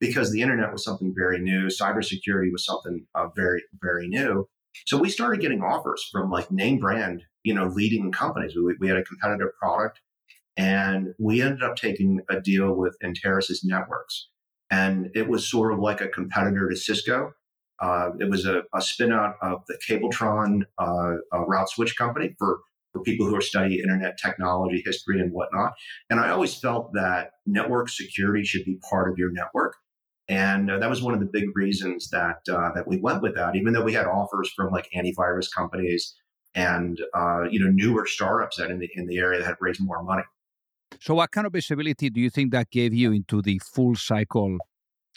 because 0.00 0.32
the 0.32 0.42
internet 0.42 0.72
was 0.72 0.84
something 0.84 1.14
very 1.16 1.38
new, 1.40 1.66
cybersecurity 1.66 2.50
was 2.50 2.64
something 2.64 3.06
uh, 3.14 3.28
very 3.36 3.62
very 3.80 4.08
new. 4.08 4.48
So 4.86 4.98
we 4.98 5.08
started 5.08 5.40
getting 5.40 5.62
offers 5.62 6.06
from 6.10 6.30
like 6.30 6.50
name 6.50 6.78
brand, 6.78 7.22
you 7.42 7.54
know, 7.54 7.66
leading 7.66 8.12
companies. 8.12 8.54
We, 8.54 8.76
we 8.80 8.88
had 8.88 8.96
a 8.96 9.04
competitive 9.04 9.48
product 9.60 10.00
and 10.56 11.14
we 11.18 11.40
ended 11.40 11.62
up 11.62 11.76
taking 11.76 12.20
a 12.28 12.40
deal 12.40 12.74
with 12.74 12.96
Enterasys 13.02 13.60
Networks. 13.62 14.28
And 14.70 15.10
it 15.14 15.28
was 15.28 15.48
sort 15.48 15.72
of 15.72 15.78
like 15.78 16.00
a 16.00 16.08
competitor 16.08 16.68
to 16.68 16.76
Cisco. 16.76 17.32
Uh, 17.80 18.10
it 18.18 18.28
was 18.28 18.44
a, 18.44 18.62
a 18.74 18.82
spin 18.82 19.12
out 19.12 19.36
of 19.40 19.62
the 19.68 19.78
Cabletron 19.88 20.62
uh, 20.78 21.44
route 21.46 21.70
switch 21.70 21.96
company 21.96 22.34
for, 22.38 22.58
for 22.92 23.02
people 23.02 23.24
who 23.24 23.36
are 23.36 23.40
studying 23.40 23.78
internet 23.78 24.18
technology, 24.18 24.82
history, 24.84 25.20
and 25.20 25.32
whatnot. 25.32 25.74
And 26.10 26.18
I 26.18 26.30
always 26.30 26.58
felt 26.58 26.92
that 26.94 27.30
network 27.46 27.88
security 27.88 28.44
should 28.44 28.64
be 28.64 28.80
part 28.90 29.10
of 29.10 29.16
your 29.16 29.30
network. 29.30 29.76
And 30.28 30.70
uh, 30.70 30.78
that 30.78 30.90
was 30.90 31.02
one 31.02 31.14
of 31.14 31.20
the 31.20 31.26
big 31.26 31.56
reasons 31.56 32.10
that 32.10 32.40
uh, 32.50 32.70
that 32.74 32.86
we 32.86 32.98
went 32.98 33.22
with 33.22 33.34
that, 33.36 33.56
even 33.56 33.72
though 33.72 33.82
we 33.82 33.94
had 33.94 34.06
offers 34.06 34.50
from 34.54 34.70
like 34.70 34.88
antivirus 34.94 35.46
companies 35.54 36.14
and 36.54 37.00
uh, 37.14 37.44
you 37.50 37.58
know 37.58 37.70
newer 37.70 38.06
startups 38.06 38.56
that 38.58 38.70
in 38.70 38.78
the 38.78 38.90
in 38.94 39.06
the 39.06 39.18
area 39.18 39.38
that 39.38 39.46
had 39.46 39.56
raised 39.60 39.80
more 39.80 40.02
money. 40.02 40.24
So, 41.00 41.14
what 41.14 41.30
kind 41.30 41.46
of 41.46 41.52
visibility 41.52 42.10
do 42.10 42.20
you 42.20 42.30
think 42.30 42.52
that 42.52 42.70
gave 42.70 42.92
you 42.92 43.12
into 43.12 43.40
the 43.40 43.58
full 43.58 43.94
cycle 43.94 44.58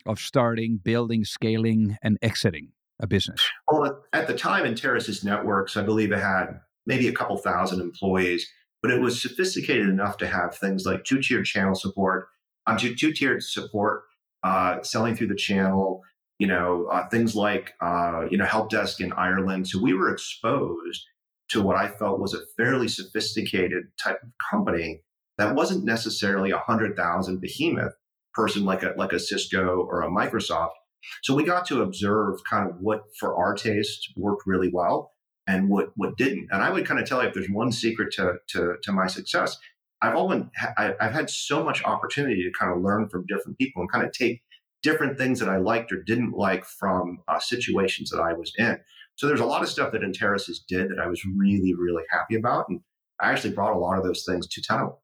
of 0.05 0.19
starting, 0.19 0.77
building, 0.77 1.25
scaling, 1.25 1.97
and 2.01 2.17
exiting 2.21 2.69
a 2.99 3.07
business? 3.07 3.41
Well, 3.69 4.03
at 4.13 4.27
the 4.27 4.33
time, 4.33 4.65
Enterasys 4.65 5.23
Networks, 5.23 5.75
I 5.75 5.81
believe 5.81 6.11
it 6.11 6.19
had 6.19 6.59
maybe 6.85 7.07
a 7.07 7.13
couple 7.13 7.37
thousand 7.37 7.81
employees, 7.81 8.47
but 8.81 8.91
it 8.91 9.01
was 9.01 9.21
sophisticated 9.21 9.89
enough 9.89 10.17
to 10.17 10.27
have 10.27 10.55
things 10.55 10.85
like 10.85 11.03
two-tiered 11.03 11.45
channel 11.45 11.75
support, 11.75 12.27
um, 12.67 12.77
two-tiered 12.77 13.43
support 13.43 14.03
uh, 14.43 14.81
selling 14.83 15.15
through 15.15 15.27
the 15.27 15.35
channel, 15.35 16.01
you 16.39 16.47
know, 16.47 16.87
uh, 16.91 17.07
things 17.09 17.35
like, 17.35 17.73
uh, 17.81 18.25
you 18.29 18.37
know, 18.37 18.45
help 18.45 18.69
desk 18.69 18.99
in 19.01 19.13
Ireland. 19.13 19.67
So 19.67 19.81
we 19.81 19.93
were 19.93 20.11
exposed 20.11 21.03
to 21.49 21.61
what 21.61 21.75
I 21.75 21.87
felt 21.87 22.19
was 22.19 22.33
a 22.33 22.45
fairly 22.57 22.87
sophisticated 22.87 23.83
type 24.03 24.19
of 24.23 24.29
company 24.49 25.01
that 25.37 25.55
wasn't 25.55 25.85
necessarily 25.85 26.51
a 26.51 26.57
hundred 26.57 26.95
thousand 26.95 27.41
behemoth 27.41 27.93
person 28.33 28.63
like 28.63 28.83
a 28.83 28.93
like 28.97 29.13
a 29.13 29.19
Cisco 29.19 29.85
or 29.89 30.01
a 30.01 30.09
Microsoft. 30.09 30.71
So 31.23 31.35
we 31.35 31.43
got 31.43 31.65
to 31.67 31.81
observe 31.81 32.39
kind 32.49 32.69
of 32.69 32.77
what 32.79 33.01
for 33.19 33.35
our 33.35 33.53
taste 33.53 34.13
worked 34.15 34.43
really 34.45 34.69
well 34.71 35.11
and 35.47 35.69
what 35.69 35.89
what 35.95 36.17
didn't. 36.17 36.47
And 36.51 36.61
I 36.61 36.69
would 36.69 36.85
kind 36.85 36.99
of 36.99 37.07
tell 37.07 37.21
you 37.21 37.27
if 37.27 37.33
there's 37.33 37.49
one 37.49 37.71
secret 37.71 38.13
to 38.13 38.35
to, 38.49 38.75
to 38.83 38.91
my 38.91 39.07
success, 39.07 39.57
I've 40.01 40.15
always 40.15 40.43
I've 40.77 41.13
had 41.13 41.29
so 41.29 41.63
much 41.63 41.83
opportunity 41.83 42.43
to 42.43 42.51
kind 42.59 42.73
of 42.73 42.81
learn 42.81 43.07
from 43.09 43.25
different 43.27 43.57
people 43.57 43.81
and 43.81 43.91
kind 43.91 44.05
of 44.05 44.11
take 44.11 44.41
different 44.81 45.17
things 45.17 45.39
that 45.39 45.49
I 45.49 45.57
liked 45.57 45.91
or 45.91 46.01
didn't 46.01 46.33
like 46.33 46.65
from 46.65 47.19
uh, 47.27 47.39
situations 47.39 48.09
that 48.09 48.19
I 48.19 48.33
was 48.33 48.51
in. 48.57 48.79
So 49.15 49.27
there's 49.27 49.39
a 49.39 49.45
lot 49.45 49.61
of 49.61 49.69
stuff 49.69 49.91
that 49.91 50.01
Enterasys 50.01 50.57
did 50.67 50.89
that 50.89 50.99
I 50.99 51.07
was 51.07 51.23
really 51.25 51.73
really 51.75 52.03
happy 52.09 52.35
about, 52.35 52.65
and 52.69 52.81
I 53.19 53.31
actually 53.31 53.53
brought 53.53 53.75
a 53.75 53.79
lot 53.79 53.97
of 53.97 54.03
those 54.03 54.23
things 54.27 54.47
to 54.47 54.61
Tenable. 54.61 55.01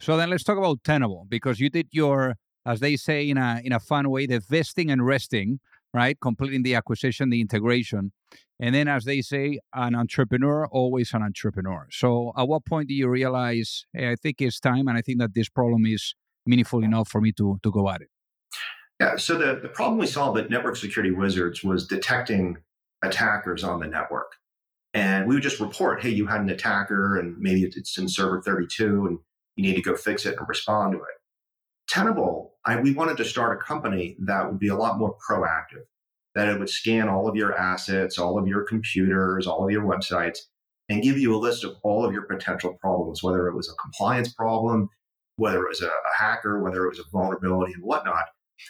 So 0.00 0.16
then 0.16 0.30
let's 0.30 0.44
talk 0.44 0.58
about 0.58 0.82
Tenable 0.82 1.26
because 1.28 1.60
you 1.60 1.70
did 1.70 1.88
your, 1.92 2.36
as 2.66 2.80
they 2.80 2.96
say 2.96 3.28
in 3.28 3.36
a 3.36 3.60
in 3.62 3.72
a 3.72 3.80
fun 3.80 4.10
way, 4.10 4.26
the 4.26 4.40
vesting 4.40 4.90
and 4.90 5.06
resting, 5.06 5.60
right? 5.94 6.18
Completing 6.20 6.62
the 6.62 6.74
acquisition, 6.74 7.30
the 7.30 7.40
integration. 7.40 8.12
And 8.60 8.74
then, 8.74 8.88
as 8.88 9.04
they 9.04 9.22
say, 9.22 9.58
an 9.74 9.94
entrepreneur, 9.94 10.66
always 10.66 11.14
an 11.14 11.22
entrepreneur. 11.22 11.86
So, 11.90 12.32
at 12.36 12.46
what 12.46 12.66
point 12.66 12.88
do 12.88 12.94
you 12.94 13.08
realize, 13.08 13.86
hey, 13.94 14.10
I 14.10 14.16
think 14.16 14.40
it's 14.40 14.60
time, 14.60 14.86
and 14.86 14.98
I 14.98 15.00
think 15.00 15.18
that 15.18 15.34
this 15.34 15.48
problem 15.48 15.86
is 15.86 16.14
meaningful 16.44 16.84
enough 16.84 17.08
for 17.08 17.20
me 17.20 17.32
to, 17.32 17.58
to 17.62 17.70
go 17.70 17.88
at 17.88 18.02
it? 18.02 18.08
Yeah. 19.00 19.16
So, 19.16 19.38
the, 19.38 19.58
the 19.62 19.68
problem 19.68 19.98
we 19.98 20.06
solved 20.06 20.38
at 20.38 20.50
Network 20.50 20.76
Security 20.76 21.10
Wizards 21.10 21.64
was 21.64 21.86
detecting 21.86 22.58
attackers 23.02 23.64
on 23.64 23.80
the 23.80 23.86
network. 23.86 24.32
And 24.92 25.26
we 25.26 25.34
would 25.34 25.42
just 25.42 25.60
report, 25.60 26.02
hey, 26.02 26.10
you 26.10 26.26
had 26.26 26.40
an 26.40 26.50
attacker, 26.50 27.18
and 27.18 27.38
maybe 27.38 27.62
it's 27.62 27.96
in 27.96 28.08
server 28.08 28.42
32, 28.42 29.06
and 29.06 29.18
you 29.56 29.62
need 29.62 29.76
to 29.76 29.82
go 29.82 29.96
fix 29.96 30.26
it 30.26 30.36
and 30.36 30.48
respond 30.48 30.92
to 30.92 30.98
it. 30.98 31.04
Tenable, 31.88 32.54
I, 32.66 32.78
we 32.80 32.92
wanted 32.92 33.16
to 33.18 33.24
start 33.24 33.58
a 33.58 33.64
company 33.64 34.16
that 34.20 34.46
would 34.46 34.58
be 34.58 34.68
a 34.68 34.76
lot 34.76 34.98
more 34.98 35.16
proactive 35.28 35.84
that 36.34 36.48
it 36.48 36.58
would 36.58 36.70
scan 36.70 37.08
all 37.08 37.28
of 37.28 37.36
your 37.36 37.56
assets, 37.56 38.18
all 38.18 38.38
of 38.38 38.46
your 38.46 38.62
computers, 38.62 39.46
all 39.46 39.64
of 39.64 39.70
your 39.70 39.84
websites, 39.84 40.38
and 40.88 41.02
give 41.02 41.18
you 41.18 41.34
a 41.34 41.38
list 41.38 41.64
of 41.64 41.76
all 41.82 42.04
of 42.04 42.12
your 42.12 42.22
potential 42.22 42.76
problems, 42.80 43.22
whether 43.22 43.48
it 43.48 43.54
was 43.56 43.68
a 43.68 43.82
compliance 43.82 44.32
problem, 44.32 44.88
whether 45.36 45.62
it 45.62 45.68
was 45.68 45.82
a, 45.82 45.86
a 45.86 46.14
hacker, 46.16 46.62
whether 46.62 46.84
it 46.84 46.90
was 46.90 46.98
a 46.98 47.10
vulnerability 47.12 47.72
and 47.72 47.82
whatnot. 47.82 48.26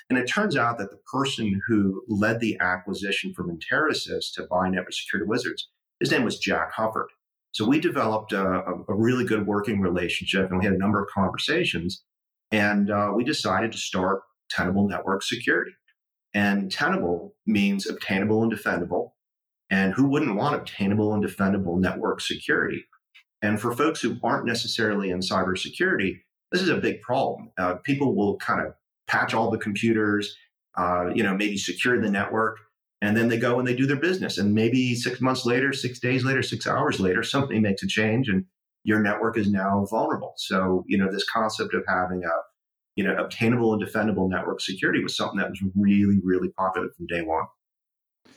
And 0.09 0.19
it 0.19 0.27
turns 0.27 0.57
out 0.57 0.79
that 0.79 0.91
the 0.91 1.01
person 1.13 1.61
who 1.67 2.03
led 2.09 2.41
the 2.41 2.57
acquisition 2.61 3.33
from 3.35 3.51
Enterasys 3.51 4.33
to 4.35 4.47
buy 4.51 4.69
Network 4.69 4.93
Security 4.93 5.29
Wizards, 5.29 5.69
his 5.99 6.11
name 6.11 6.25
was 6.25 6.39
Jack 6.39 6.73
Huffard. 6.73 7.09
So 7.53 7.67
we 7.67 7.81
developed 7.81 8.33
a, 8.33 8.45
a 8.89 8.95
really 8.95 9.25
good 9.25 9.47
working 9.47 9.81
relationship 9.81 10.51
and 10.51 10.59
we 10.59 10.65
had 10.65 10.75
a 10.75 10.79
number 10.79 11.03
of 11.03 11.09
conversations. 11.13 12.05
And 12.53 12.91
uh, 12.91 13.13
we 13.15 13.25
decided 13.25 13.73
to 13.73 13.79
start 13.79 14.23
Tenable 14.51 14.89
Network 14.89 15.23
Security. 15.23 15.73
And 16.35 16.71
tenable 16.71 17.35
means 17.47 17.89
obtainable 17.89 18.43
and 18.43 18.53
defendable. 18.53 19.13
And 19.71 19.95
who 19.95 20.09
wouldn't 20.09 20.37
want 20.37 20.57
obtainable 20.57 21.15
and 21.15 21.25
defendable 21.25 21.79
network 21.79 22.21
security? 22.21 22.85
And 23.43 23.61
for 23.61 23.73
folks 23.73 24.01
who 24.01 24.17
aren't 24.23 24.47
necessarily 24.47 25.11
in 25.11 25.21
cybersecurity, 25.21 26.21
this 26.53 26.63
is 26.63 26.69
a 26.69 26.77
big 26.77 27.01
problem. 27.03 27.51
Uh, 27.59 27.75
people 27.77 28.15
will 28.15 28.37
kind 28.37 28.67
of 28.67 28.75
patch 29.07 29.35
all 29.35 29.51
the 29.51 29.59
computers, 29.59 30.37
uh, 30.77 31.11
you 31.15 31.23
know, 31.23 31.35
maybe 31.35 31.57
secure 31.57 32.01
the 32.01 32.11
network, 32.11 32.59
and 33.01 33.17
then 33.17 33.29
they 33.29 33.39
go 33.39 33.59
and 33.59 33.67
they 33.67 33.75
do 33.75 33.87
their 33.87 33.97
business. 33.97 34.39
And 34.39 34.55
maybe 34.55 34.95
six 34.95 35.21
months 35.21 35.47
later, 35.47 35.73
six 35.73 35.99
days 35.99 36.25
later, 36.25 36.43
six 36.43 36.67
hours 36.67 37.01
later, 37.01 37.23
something 37.23 37.63
makes 37.63 37.83
a 37.83 37.87
change, 37.87 38.29
and 38.29 38.45
your 38.85 39.01
network 39.01 39.39
is 39.39 39.51
now 39.51 39.87
vulnerable. 39.91 40.35
So, 40.37 40.85
you 40.87 40.99
know, 40.99 41.11
this 41.11 41.29
concept 41.29 41.75
of 41.75 41.85
having 41.89 42.25
a 42.25 42.31
you 42.97 43.05
know, 43.05 43.17
obtainable 43.17 43.73
and 43.73 43.83
defendable 43.83 44.29
network 44.29 44.61
security 44.61 45.03
was 45.03 45.17
something 45.17 45.39
that 45.39 45.51
was 45.51 45.63
really, 45.75 46.21
really 46.23 46.49
popular 46.49 46.89
from 46.97 47.07
day 47.07 47.23
one. 47.23 47.45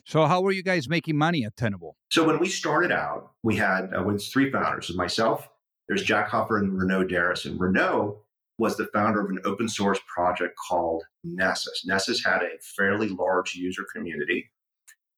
So, 0.06 0.26
how 0.26 0.42
were 0.42 0.52
you 0.52 0.64
guys 0.64 0.90
making 0.90 1.18
money 1.18 1.46
at 1.46 1.56
Tenable? 1.56 1.96
So, 2.12 2.26
when 2.26 2.40
we 2.40 2.50
started 2.50 2.92
out, 2.92 3.32
we 3.42 3.56
had 3.56 3.90
uh, 3.98 4.04
with 4.04 4.24
three 4.24 4.52
founders. 4.52 4.94
Myself, 4.96 5.50
there's 5.88 6.04
Jack 6.04 6.30
Huffard 6.30 6.64
and 6.64 6.78
Renaud 6.78 7.06
Deraison. 7.06 7.52
And 7.52 7.60
Renaud 7.60 8.20
was 8.58 8.78
the 8.78 8.88
founder 8.88 9.22
of 9.22 9.30
an 9.30 9.40
open 9.46 9.68
source 9.68 10.00
project 10.14 10.56
called 10.68 11.04
Nessus. 11.24 11.84
Nessus 11.86 12.24
had 12.24 12.42
a 12.42 12.60
fairly 12.78 13.10
large 13.10 13.56
user 13.56 13.84
community, 13.94 14.52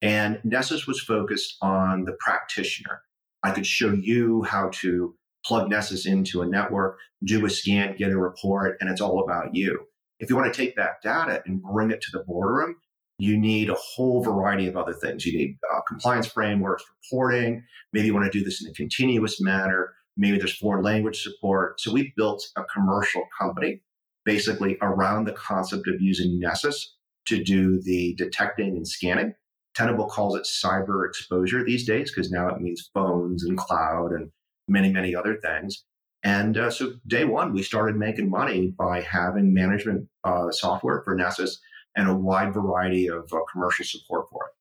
and 0.01 0.39
Nessus 0.43 0.87
was 0.87 1.01
focused 1.01 1.57
on 1.61 2.05
the 2.05 2.15
practitioner. 2.19 3.01
I 3.43 3.51
could 3.51 3.65
show 3.67 3.91
you 3.91 4.43
how 4.43 4.69
to 4.75 5.15
plug 5.45 5.69
Nessus 5.69 6.05
into 6.05 6.41
a 6.41 6.47
network, 6.47 6.97
do 7.23 7.45
a 7.45 7.49
scan, 7.49 7.95
get 7.97 8.11
a 8.11 8.17
report, 8.17 8.77
and 8.79 8.89
it's 8.89 9.01
all 9.01 9.23
about 9.23 9.55
you. 9.55 9.85
If 10.19 10.29
you 10.29 10.35
want 10.35 10.51
to 10.51 10.57
take 10.57 10.75
that 10.75 11.01
data 11.03 11.43
and 11.45 11.61
bring 11.61 11.91
it 11.91 12.01
to 12.01 12.11
the 12.11 12.23
boardroom, 12.23 12.75
you 13.17 13.37
need 13.37 13.69
a 13.69 13.75
whole 13.75 14.23
variety 14.23 14.67
of 14.67 14.75
other 14.75 14.93
things. 14.93 15.25
You 15.25 15.37
need 15.37 15.57
uh, 15.73 15.81
compliance 15.87 16.27
frameworks, 16.27 16.83
reporting. 17.03 17.63
Maybe 17.93 18.07
you 18.07 18.13
want 18.13 18.31
to 18.31 18.37
do 18.37 18.43
this 18.43 18.63
in 18.63 18.69
a 18.69 18.73
continuous 18.73 19.39
manner. 19.39 19.93
Maybe 20.17 20.37
there's 20.37 20.55
foreign 20.55 20.83
language 20.83 21.21
support. 21.21 21.79
So 21.79 21.93
we 21.93 22.13
built 22.17 22.45
a 22.57 22.63
commercial 22.63 23.23
company 23.39 23.81
basically 24.25 24.77
around 24.81 25.25
the 25.25 25.33
concept 25.33 25.87
of 25.87 26.01
using 26.01 26.39
Nessus 26.39 26.95
to 27.27 27.43
do 27.43 27.81
the 27.81 28.15
detecting 28.15 28.75
and 28.75 28.87
scanning. 28.87 29.33
Tenable 29.75 30.07
calls 30.07 30.35
it 30.35 30.43
cyber 30.43 31.07
exposure 31.07 31.63
these 31.63 31.85
days 31.85 32.11
because 32.11 32.31
now 32.31 32.49
it 32.49 32.61
means 32.61 32.89
phones 32.93 33.43
and 33.43 33.57
cloud 33.57 34.11
and 34.11 34.31
many, 34.67 34.91
many 34.91 35.15
other 35.15 35.35
things. 35.35 35.83
And 36.23 36.57
uh, 36.57 36.71
so 36.71 36.93
day 37.05 37.25
one, 37.25 37.53
we 37.53 37.61
started 37.61 37.95
making 37.95 38.29
money 38.29 38.73
by 38.77 39.01
having 39.01 39.53
management 39.53 40.07
uh, 40.23 40.51
software 40.51 41.01
for 41.03 41.15
Nessus 41.15 41.59
and 41.95 42.09
a 42.09 42.15
wide 42.15 42.53
variety 42.53 43.07
of 43.07 43.31
uh, 43.31 43.37
commercial 43.51 43.85
support 43.85 44.25
for 44.31 44.45
it. 44.45 44.51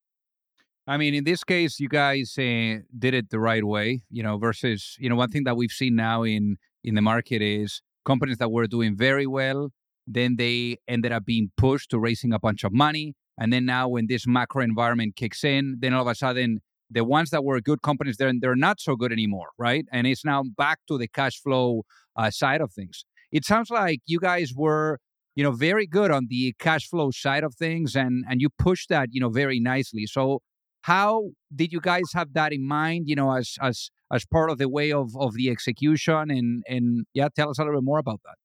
I 0.87 0.99
mean, 0.99 1.15
in 1.15 1.25
this 1.25 1.43
case, 1.43 1.81
you 1.81 1.89
guys 1.89 2.35
uh, 2.39 2.85
did 2.99 3.15
it 3.15 3.31
the 3.31 3.41
right 3.41 3.65
way, 3.65 4.03
you 4.11 4.23
know, 4.23 4.37
versus, 4.37 4.97
you 4.99 5.09
know, 5.09 5.17
one 5.17 5.31
thing 5.31 5.45
that 5.45 5.57
we've 5.57 5.71
seen 5.71 5.97
now 5.97 6.23
in, 6.23 6.59
in 6.83 6.95
the 6.95 7.01
market 7.01 7.41
is 7.41 7.81
companies 8.05 8.37
that 8.37 8.53
were 8.53 8.67
doing 8.67 8.95
very 8.95 9.27
well, 9.27 9.71
then 10.07 10.37
they 10.37 10.77
ended 10.87 11.13
up 11.13 11.25
being 11.25 11.51
pushed 11.57 11.91
to 11.91 11.99
raising 11.99 12.35
a 12.35 12.39
bunch 12.39 12.65
of 12.65 12.73
money. 12.75 13.15
And 13.39 13.51
then 13.51 13.65
now 13.65 13.89
when 13.89 14.07
this 14.07 14.27
macro 14.27 14.63
environment 14.63 15.17
kicks 15.17 15.43
in, 15.43 15.79
then 15.81 15.95
all 15.95 16.03
of 16.03 16.09
a 16.09 16.15
sudden 16.15 16.61
the 16.91 17.05
ones 17.05 17.31
that 17.31 17.45
were 17.45 17.61
good 17.61 17.83
companies 17.83 18.17
they're, 18.17 18.33
they're 18.41 18.57
not 18.57 18.81
so 18.81 18.97
good 18.97 19.13
anymore 19.13 19.49
right? 19.59 19.87
And 19.93 20.07
it's 20.07 20.25
now 20.25 20.43
back 20.43 20.79
to 20.89 20.99
the 20.99 21.09
cash 21.09 21.41
flow 21.41 21.83
uh, 22.17 22.31
side 22.31 22.61
of 22.61 22.73
things. 22.73 23.05
It 23.33 23.45
sounds 23.45 23.71
like 23.71 24.01
you 24.07 24.21
guys 24.21 24.53
were 24.55 24.99
you 25.35 25.43
know 25.43 25.53
very 25.53 25.87
good 25.87 26.11
on 26.11 26.27
the 26.29 26.55
cash 26.59 26.89
flow 26.89 27.11
side 27.11 27.45
of 27.45 27.55
things 27.55 27.97
and 27.97 28.25
and 28.29 28.41
you 28.41 28.49
pushed 28.51 28.89
that 28.89 29.09
you 29.13 29.21
know 29.21 29.31
very 29.31 29.61
nicely. 29.61 30.07
So 30.07 30.41
how 30.83 31.31
did 31.55 31.73
you 31.73 31.81
guys 31.81 32.05
have 32.15 32.35
that 32.35 32.53
in 32.53 32.67
mind 32.67 33.09
you 33.09 33.17
know 33.17 33.33
as 33.33 33.57
as 33.61 33.91
as 34.13 34.25
part 34.25 34.51
of 34.51 34.59
the 34.59 34.69
way 34.69 34.93
of 34.93 35.17
of 35.17 35.35
the 35.35 35.51
execution? 35.51 36.31
And 36.31 36.63
and 36.69 37.07
yeah 37.15 37.29
tell 37.35 37.51
us 37.51 37.59
a 37.59 37.63
little 37.63 37.81
bit 37.81 37.85
more 37.85 37.99
about 37.99 38.21
that. 38.25 38.37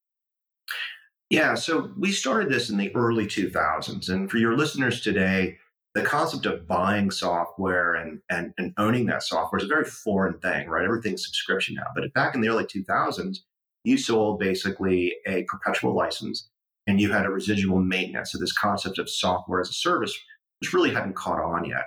Yeah 1.28 1.54
so 1.54 1.92
we 1.96 2.10
started 2.10 2.50
this 2.50 2.70
in 2.70 2.76
the 2.76 2.94
early 2.96 3.26
2000s 3.26 4.08
and 4.08 4.30
for 4.30 4.38
your 4.38 4.56
listeners 4.56 5.00
today 5.00 5.58
the 5.94 6.02
concept 6.02 6.46
of 6.46 6.66
buying 6.68 7.10
software 7.10 7.94
and, 7.94 8.20
and, 8.30 8.52
and 8.58 8.72
owning 8.78 9.06
that 9.06 9.22
software 9.22 9.58
is 9.58 9.64
a 9.64 9.68
very 9.68 9.84
foreign 9.84 10.38
thing, 10.38 10.68
right? 10.68 10.84
Everything's 10.84 11.24
subscription 11.24 11.74
now. 11.74 11.86
But 11.94 12.12
back 12.14 12.34
in 12.34 12.40
the 12.40 12.48
early 12.48 12.64
2000s, 12.64 13.38
you 13.82 13.98
sold 13.98 14.38
basically 14.38 15.14
a 15.26 15.44
perpetual 15.44 15.94
license 15.94 16.48
and 16.86 17.00
you 17.00 17.12
had 17.12 17.26
a 17.26 17.30
residual 17.30 17.80
maintenance. 17.80 18.32
So 18.32 18.38
this 18.38 18.52
concept 18.52 18.98
of 18.98 19.10
software 19.10 19.60
as 19.60 19.70
a 19.70 19.74
service, 19.74 20.16
which 20.60 20.72
really 20.72 20.92
hadn't 20.92 21.16
caught 21.16 21.40
on 21.40 21.64
yet. 21.64 21.86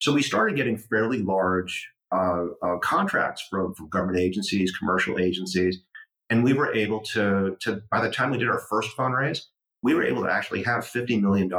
So 0.00 0.12
we 0.12 0.22
started 0.22 0.56
getting 0.56 0.78
fairly 0.78 1.18
large 1.18 1.90
uh, 2.12 2.46
uh, 2.62 2.78
contracts 2.78 3.46
from, 3.50 3.74
from 3.74 3.88
government 3.88 4.20
agencies, 4.20 4.76
commercial 4.76 5.18
agencies, 5.18 5.82
and 6.30 6.42
we 6.42 6.52
were 6.52 6.74
able 6.74 7.00
to, 7.00 7.56
to, 7.60 7.82
by 7.90 8.00
the 8.00 8.10
time 8.10 8.30
we 8.30 8.38
did 8.38 8.48
our 8.48 8.60
first 8.70 8.96
fundraise, 8.96 9.40
we 9.82 9.94
were 9.94 10.04
able 10.04 10.22
to 10.22 10.30
actually 10.30 10.62
have 10.62 10.84
$50 10.84 11.20
million 11.20 11.50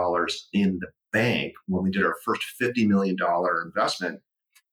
in 0.53 0.79
the 0.79 0.87
bank 1.11 1.53
when 1.67 1.83
we 1.83 1.91
did 1.91 2.05
our 2.05 2.15
first 2.23 2.43
$50 2.61 2.87
million 2.87 3.15
investment 3.65 4.21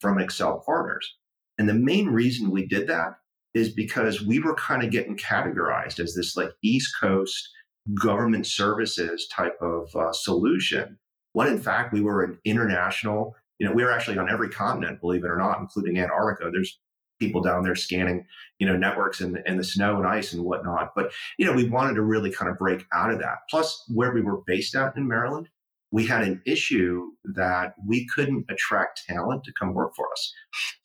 from 0.01 0.19
Accel 0.19 0.65
Partners. 0.65 1.17
And 1.59 1.69
the 1.69 1.75
main 1.75 2.09
reason 2.09 2.51
we 2.51 2.67
did 2.67 2.89
that 2.89 3.15
is 3.55 3.71
because 3.71 4.23
we 4.23 4.41
were 4.41 4.55
kind 4.55 4.83
of 4.83 4.91
getting 4.91 5.17
categorized 5.17 6.01
as 6.01 6.15
this 6.15 6.37
like 6.37 6.51
East 6.63 6.95
Coast 7.01 7.49
government 7.95 8.47
services 8.47 9.29
type 9.29 9.57
of 9.61 9.95
uh, 9.95 10.13
solution. 10.13 10.99
When 11.33 11.49
in 11.49 11.61
fact 11.61 11.93
we 11.93 12.01
were 12.01 12.23
an 12.23 12.39
international, 12.45 13.35
you 13.59 13.67
know, 13.67 13.73
we 13.73 13.85
were 13.85 13.93
actually 13.93 14.19
on 14.19 14.31
every 14.31 14.49
continent, 14.49 15.01
believe 15.01 15.25
it 15.25 15.31
or 15.31 15.37
not, 15.37 15.61
including 15.61 15.99
Antarctica. 15.99 16.51
There's 16.51 16.79
people 17.21 17.41
down 17.41 17.63
there 17.63 17.77
scanning, 17.77 18.27
you 18.59 18.67
know, 18.67 18.77
networks 18.77 19.21
in, 19.21 19.41
in 19.47 19.57
the 19.57 19.65
snow 19.65 19.97
and 19.97 20.07
ice 20.07 20.33
and 20.33 20.45
whatnot. 20.45 20.93
But, 20.97 21.13
you 21.39 21.47
know, 21.47 21.53
we 21.53 21.69
wanted 21.69 21.95
to 21.95 22.03
really 22.03 22.33
kind 22.33 22.51
of 22.51 22.59
break 22.59 22.85
out 22.93 23.13
of 23.13 23.21
that. 23.21 23.39
Plus, 23.49 23.85
where 23.89 24.13
we 24.13 24.23
were 24.23 24.43
based 24.47 24.75
at 24.75 24.97
in 24.97 25.07
Maryland, 25.07 25.49
we 25.93 26.07
had 26.07 26.23
an 26.23 26.41
issue 26.47 27.11
that 27.25 27.75
we 27.87 28.07
couldn't 28.07 28.47
attract 28.51 29.05
talent 29.07 29.45
to 29.45 29.53
come 29.53 29.75
work 29.75 29.93
for 29.95 30.11
us. 30.11 30.33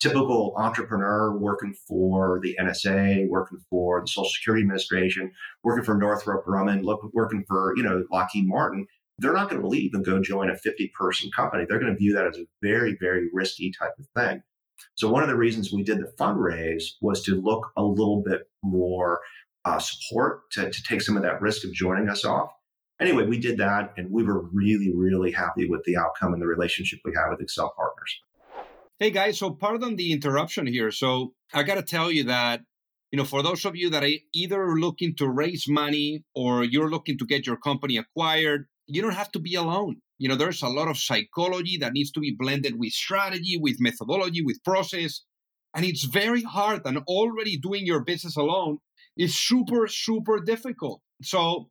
Typical 0.00 0.54
entrepreneur 0.56 1.36
working 1.36 1.74
for 1.88 2.38
the 2.42 2.56
NSA, 2.60 3.26
working 3.28 3.58
for 3.70 4.02
the 4.02 4.06
Social 4.06 4.30
Security 4.30 4.62
Administration, 4.62 5.32
working 5.64 5.84
for 5.84 5.96
Northrop 5.96 6.44
Grumman, 6.46 6.84
working 7.14 7.44
for 7.48 7.72
you 7.76 7.82
know 7.82 8.04
Lockheed 8.12 8.46
Martin. 8.46 8.86
They're 9.18 9.32
not 9.32 9.50
going 9.50 9.60
to 9.60 9.66
leave 9.66 9.94
and 9.94 10.04
go 10.04 10.20
join 10.20 10.50
a 10.50 10.56
50 10.56 10.92
person 10.96 11.30
company. 11.34 11.64
They're 11.68 11.80
going 11.80 11.92
to 11.92 11.98
view 11.98 12.14
that 12.14 12.26
as 12.26 12.38
a 12.38 12.46
very, 12.62 12.96
very 13.00 13.28
risky 13.32 13.72
type 13.76 13.94
of 13.98 14.06
thing. 14.14 14.42
So 14.94 15.08
one 15.08 15.24
of 15.24 15.28
the 15.28 15.34
reasons 15.34 15.72
we 15.72 15.82
did 15.82 15.98
the 15.98 16.12
fundraise 16.20 16.84
was 17.00 17.22
to 17.24 17.34
look 17.34 17.72
a 17.76 17.82
little 17.82 18.22
bit 18.24 18.42
more 18.62 19.20
uh, 19.64 19.80
support 19.80 20.48
to, 20.52 20.70
to 20.70 20.82
take 20.84 21.02
some 21.02 21.16
of 21.16 21.24
that 21.24 21.40
risk 21.40 21.64
of 21.64 21.72
joining 21.72 22.08
us 22.08 22.24
off 22.24 22.50
anyway, 23.00 23.24
we 23.24 23.38
did 23.38 23.58
that 23.58 23.94
and 23.96 24.10
we 24.10 24.22
were 24.22 24.42
really, 24.52 24.92
really 24.94 25.32
happy 25.32 25.68
with 25.68 25.84
the 25.84 25.96
outcome 25.96 26.32
and 26.32 26.42
the 26.42 26.46
relationship 26.46 27.00
we 27.04 27.12
have 27.14 27.30
with 27.30 27.40
Accel 27.40 27.74
Partners. 27.76 28.20
Hey 28.98 29.10
guys, 29.10 29.38
so 29.38 29.50
pardon 29.50 29.96
the 29.96 30.12
interruption 30.12 30.66
here. 30.66 30.90
So 30.90 31.34
I 31.54 31.62
got 31.62 31.76
to 31.76 31.82
tell 31.82 32.10
you 32.10 32.24
that, 32.24 32.62
you 33.12 33.16
know, 33.16 33.24
for 33.24 33.42
those 33.42 33.64
of 33.64 33.76
you 33.76 33.90
that 33.90 34.02
are 34.02 34.18
either 34.34 34.74
looking 34.74 35.14
to 35.16 35.28
raise 35.28 35.66
money 35.68 36.24
or 36.34 36.64
you're 36.64 36.90
looking 36.90 37.16
to 37.18 37.26
get 37.26 37.46
your 37.46 37.56
company 37.56 37.96
acquired, 37.96 38.66
you 38.86 39.00
don't 39.00 39.14
have 39.14 39.30
to 39.32 39.38
be 39.38 39.54
alone. 39.54 40.00
You 40.18 40.28
know, 40.28 40.34
there's 40.34 40.62
a 40.62 40.68
lot 40.68 40.88
of 40.88 40.98
psychology 40.98 41.78
that 41.78 41.92
needs 41.92 42.10
to 42.12 42.20
be 42.20 42.34
blended 42.36 42.78
with 42.78 42.92
strategy, 42.92 43.56
with 43.60 43.76
methodology, 43.78 44.42
with 44.42 44.64
process. 44.64 45.22
And 45.74 45.84
it's 45.84 46.04
very 46.04 46.42
hard. 46.42 46.82
And 46.84 46.98
already 47.06 47.56
doing 47.56 47.86
your 47.86 48.02
business 48.02 48.36
alone 48.36 48.78
is 49.16 49.36
super, 49.36 49.86
super 49.86 50.40
difficult. 50.40 51.02
So 51.22 51.70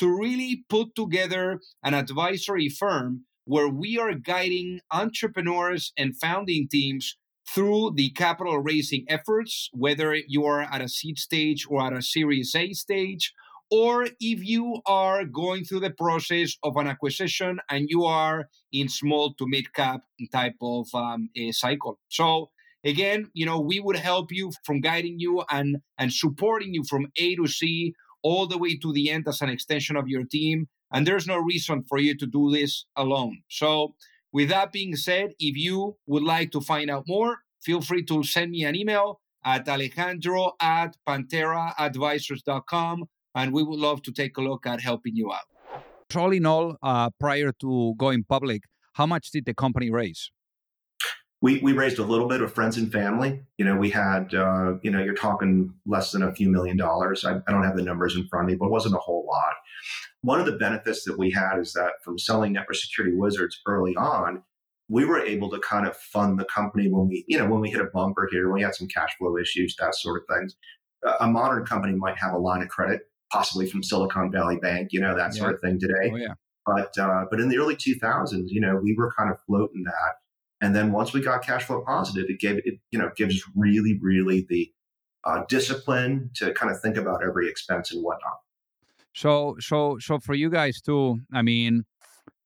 to 0.00 0.08
really 0.08 0.64
put 0.68 0.94
together 0.96 1.60
an 1.84 1.94
advisory 1.94 2.68
firm 2.68 3.26
where 3.44 3.68
we 3.68 3.98
are 3.98 4.14
guiding 4.14 4.80
entrepreneurs 4.90 5.92
and 5.96 6.16
founding 6.16 6.66
teams 6.68 7.16
through 7.54 7.92
the 7.96 8.10
capital 8.10 8.58
raising 8.58 9.04
efforts, 9.08 9.68
whether 9.72 10.14
you 10.14 10.44
are 10.44 10.62
at 10.62 10.80
a 10.80 10.88
seed 10.88 11.18
stage 11.18 11.66
or 11.68 11.82
at 11.82 11.92
a 11.92 12.00
Series 12.00 12.54
A 12.54 12.72
stage, 12.72 13.34
or 13.70 14.04
if 14.04 14.44
you 14.44 14.80
are 14.86 15.24
going 15.24 15.64
through 15.64 15.80
the 15.80 15.90
process 15.90 16.56
of 16.62 16.76
an 16.76 16.86
acquisition 16.86 17.58
and 17.68 17.86
you 17.88 18.04
are 18.04 18.48
in 18.72 18.88
small 18.88 19.34
to 19.34 19.46
mid 19.46 19.72
cap 19.74 20.00
type 20.32 20.56
of 20.62 20.86
um, 20.94 21.28
cycle. 21.50 21.98
So 22.08 22.50
again, 22.84 23.30
you 23.34 23.44
know, 23.44 23.60
we 23.60 23.80
would 23.80 23.96
help 23.96 24.32
you 24.32 24.52
from 24.64 24.80
guiding 24.80 25.16
you 25.18 25.44
and 25.50 25.78
and 25.98 26.12
supporting 26.12 26.72
you 26.72 26.84
from 26.88 27.08
A 27.18 27.36
to 27.36 27.46
C 27.46 27.94
all 28.22 28.46
the 28.46 28.58
way 28.58 28.76
to 28.76 28.92
the 28.92 29.10
end 29.10 29.26
as 29.28 29.40
an 29.40 29.48
extension 29.48 29.96
of 29.96 30.08
your 30.08 30.24
team. 30.24 30.68
And 30.92 31.06
there's 31.06 31.26
no 31.26 31.38
reason 31.38 31.84
for 31.88 31.98
you 31.98 32.16
to 32.16 32.26
do 32.26 32.50
this 32.50 32.84
alone. 32.96 33.42
So, 33.48 33.94
with 34.32 34.48
that 34.50 34.72
being 34.72 34.96
said, 34.96 35.32
if 35.38 35.56
you 35.56 35.96
would 36.06 36.22
like 36.22 36.52
to 36.52 36.60
find 36.60 36.90
out 36.90 37.04
more, 37.08 37.38
feel 37.60 37.80
free 37.80 38.04
to 38.04 38.22
send 38.22 38.52
me 38.52 38.64
an 38.64 38.76
email 38.76 39.20
at 39.44 39.68
alejandro 39.68 40.52
at 40.60 40.96
pantheraadvisors.com. 41.08 43.04
And 43.34 43.52
we 43.52 43.62
would 43.62 43.78
love 43.78 44.02
to 44.02 44.12
take 44.12 44.36
a 44.36 44.40
look 44.40 44.66
at 44.66 44.80
helping 44.80 45.16
you 45.16 45.32
out. 45.32 45.46
All 46.14 46.32
in 46.32 46.44
all, 46.44 46.76
uh, 46.82 47.10
prior 47.20 47.52
to 47.60 47.94
going 47.96 48.24
public, 48.24 48.62
how 48.94 49.06
much 49.06 49.30
did 49.30 49.44
the 49.46 49.54
company 49.54 49.90
raise? 49.90 50.30
We, 51.42 51.58
we 51.60 51.72
raised 51.72 51.98
a 51.98 52.04
little 52.04 52.28
bit 52.28 52.42
of 52.42 52.52
friends 52.52 52.76
and 52.76 52.92
family. 52.92 53.42
You 53.56 53.64
know, 53.64 53.76
we 53.76 53.90
had, 53.90 54.34
uh, 54.34 54.74
you 54.82 54.90
know, 54.90 55.02
you're 55.02 55.14
talking 55.14 55.72
less 55.86 56.12
than 56.12 56.22
a 56.22 56.34
few 56.34 56.50
million 56.50 56.76
dollars. 56.76 57.24
I, 57.24 57.36
I, 57.36 57.50
don't 57.50 57.64
have 57.64 57.76
the 57.76 57.82
numbers 57.82 58.14
in 58.14 58.26
front 58.28 58.44
of 58.44 58.50
me, 58.50 58.56
but 58.56 58.66
it 58.66 58.70
wasn't 58.70 58.94
a 58.94 58.98
whole 58.98 59.26
lot. 59.26 59.54
One 60.20 60.38
of 60.38 60.46
the 60.46 60.58
benefits 60.58 61.04
that 61.04 61.18
we 61.18 61.30
had 61.30 61.58
is 61.58 61.72
that 61.72 61.92
from 62.04 62.18
selling 62.18 62.52
Network 62.52 62.76
Security 62.76 63.16
Wizards 63.16 63.58
early 63.66 63.96
on, 63.96 64.42
we 64.90 65.06
were 65.06 65.20
able 65.20 65.48
to 65.50 65.58
kind 65.60 65.86
of 65.86 65.96
fund 65.96 66.38
the 66.38 66.44
company 66.44 66.88
when 66.90 67.08
we, 67.08 67.24
you 67.26 67.38
know, 67.38 67.46
when 67.46 67.60
we 67.60 67.70
hit 67.70 67.80
a 67.80 67.88
bumper 67.94 68.28
here, 68.30 68.48
when 68.48 68.54
we 68.56 68.62
had 68.62 68.74
some 68.74 68.88
cash 68.88 69.16
flow 69.16 69.38
issues, 69.38 69.74
that 69.76 69.94
sort 69.94 70.20
of 70.20 70.36
things. 70.36 70.56
A 71.20 71.26
modern 71.26 71.64
company 71.64 71.94
might 71.94 72.18
have 72.18 72.34
a 72.34 72.38
line 72.38 72.60
of 72.60 72.68
credit, 72.68 73.02
possibly 73.32 73.66
from 73.66 73.82
Silicon 73.82 74.30
Valley 74.30 74.56
Bank, 74.56 74.88
you 74.90 75.00
know, 75.00 75.16
that 75.16 75.32
sort 75.32 75.54
of 75.54 75.60
thing 75.60 75.78
today. 75.78 76.10
Oh, 76.12 76.16
yeah. 76.16 76.34
But 76.66 76.98
uh, 76.98 77.24
but 77.30 77.40
in 77.40 77.48
the 77.48 77.56
early 77.56 77.76
2000s, 77.76 78.48
you 78.48 78.60
know, 78.60 78.76
we 78.82 78.94
were 78.94 79.10
kind 79.16 79.30
of 79.30 79.38
floating 79.46 79.84
that 79.84 80.16
and 80.60 80.74
then 80.74 80.92
once 80.92 81.12
we 81.12 81.20
got 81.20 81.44
cash 81.44 81.64
flow 81.64 81.82
positive, 81.86 82.26
it 82.28 82.38
gave 82.38 82.58
it, 82.64 82.78
you 82.90 82.98
know, 82.98 83.10
gives 83.16 83.42
really, 83.56 83.98
really 84.00 84.46
the 84.48 84.70
uh, 85.24 85.42
discipline 85.48 86.30
to 86.34 86.52
kind 86.52 86.72
of 86.72 86.80
think 86.80 86.96
about 86.96 87.22
every 87.22 87.48
expense 87.48 87.92
and 87.92 88.02
whatnot. 88.02 88.38
So, 89.14 89.56
so, 89.58 89.98
so 89.98 90.18
for 90.18 90.34
you 90.34 90.50
guys 90.50 90.80
too, 90.80 91.20
I 91.32 91.42
mean, 91.42 91.84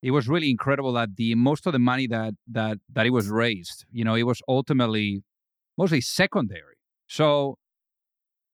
it 0.03 0.13
was 0.13 0.29
really 0.29 0.51
incredible 0.51 0.93
that 0.95 1.17
the 1.17 1.35
most 1.35 1.67
of 1.67 1.73
the 1.73 1.79
money 1.79 2.07
that 2.09 2.35
that 2.53 2.79
that 2.93 3.07
it 3.07 3.11
was 3.11 3.29
raised, 3.29 3.85
you 3.91 4.05
know, 4.05 4.15
it 4.15 4.25
was 4.25 4.41
ultimately 4.49 5.23
mostly 5.77 6.01
secondary. 6.01 6.77
So, 7.09 7.57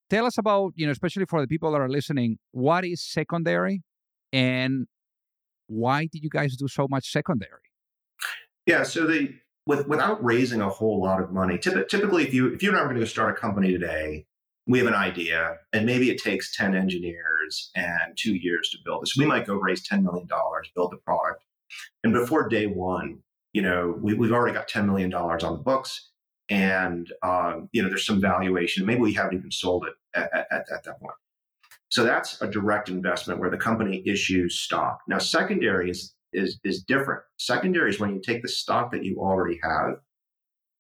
tell 0.09 0.27
us 0.27 0.39
about, 0.39 0.73
you 0.77 0.87
know, 0.87 0.93
especially 0.93 1.27
for 1.27 1.41
the 1.41 1.47
people 1.47 1.73
that 1.73 1.81
are 1.81 1.89
listening, 1.89 2.39
what 2.53 2.85
is 2.85 3.03
secondary, 3.03 3.83
and 4.33 4.87
why 5.67 6.09
did 6.11 6.23
you 6.23 6.31
guys 6.31 6.57
do 6.57 6.67
so 6.69 6.87
much 6.89 7.11
secondary? 7.11 7.71
Yeah, 8.67 8.83
so 8.83 9.07
the 9.07 9.35
with, 9.71 9.87
without 9.87 10.23
raising 10.23 10.61
a 10.61 10.69
whole 10.69 11.01
lot 11.01 11.23
of 11.23 11.31
money. 11.31 11.57
typically, 11.57 12.25
if 12.25 12.35
you 12.35 12.53
if 12.53 12.61
you're 12.61 12.73
never 12.73 12.89
going 12.89 12.99
to 12.99 13.07
start 13.07 13.31
a 13.31 13.41
company 13.41 13.71
today, 13.71 14.27
we 14.67 14.79
have 14.79 14.89
an 14.89 14.95
idea, 14.95 15.59
and 15.73 15.87
maybe 15.87 16.11
it 16.11 16.21
takes 16.21 16.57
ten 16.57 16.75
engineers 16.75 17.71
and 17.77 18.17
two 18.17 18.35
years 18.35 18.69
to 18.71 18.79
build 18.85 19.03
this. 19.03 19.17
We 19.17 19.27
might 19.27 19.47
go 19.47 19.55
raise 19.55 19.87
ten 19.87 20.03
million 20.03 20.27
dollars, 20.27 20.69
build 20.75 20.91
the 20.91 20.97
product, 20.97 21.45
and 22.03 22.13
before 22.13 22.49
day 22.49 22.67
one, 22.67 23.21
you 23.53 23.63
know, 23.63 23.97
we, 24.03 24.15
have 24.15 24.33
already 24.33 24.55
got 24.55 24.67
ten 24.67 24.87
million 24.87 25.09
dollars 25.09 25.45
on 25.45 25.53
the 25.53 25.63
books, 25.63 26.11
and 26.49 27.13
um, 27.23 27.69
you 27.71 27.81
know, 27.81 27.89
there's 27.89 28.05
some 28.05 28.21
valuation. 28.21 28.85
Maybe 28.85 29.01
we 29.01 29.15
haven't 29.15 29.39
even 29.39 29.53
sold 29.53 29.87
it 29.87 29.95
at, 30.19 30.33
at, 30.51 30.67
at 30.73 30.85
that 30.85 30.99
point. 30.99 31.15
So 31.91 32.03
that's 32.03 32.43
a 32.43 32.49
direct 32.49 32.89
investment 32.89 33.39
where 33.39 33.51
the 33.51 33.57
company 33.57 34.03
issues 34.05 34.59
stock. 34.59 35.01
Now, 35.07 35.19
secondary 35.19 35.91
is 35.91 36.13
is 36.33 36.59
is 36.65 36.83
different. 36.83 37.23
Secondary 37.39 37.91
is 37.91 38.01
when 38.01 38.15
you 38.15 38.21
take 38.21 38.43
the 38.43 38.49
stock 38.49 38.93
that 38.93 39.05
you 39.05 39.19
already 39.19 39.59
have 39.63 39.97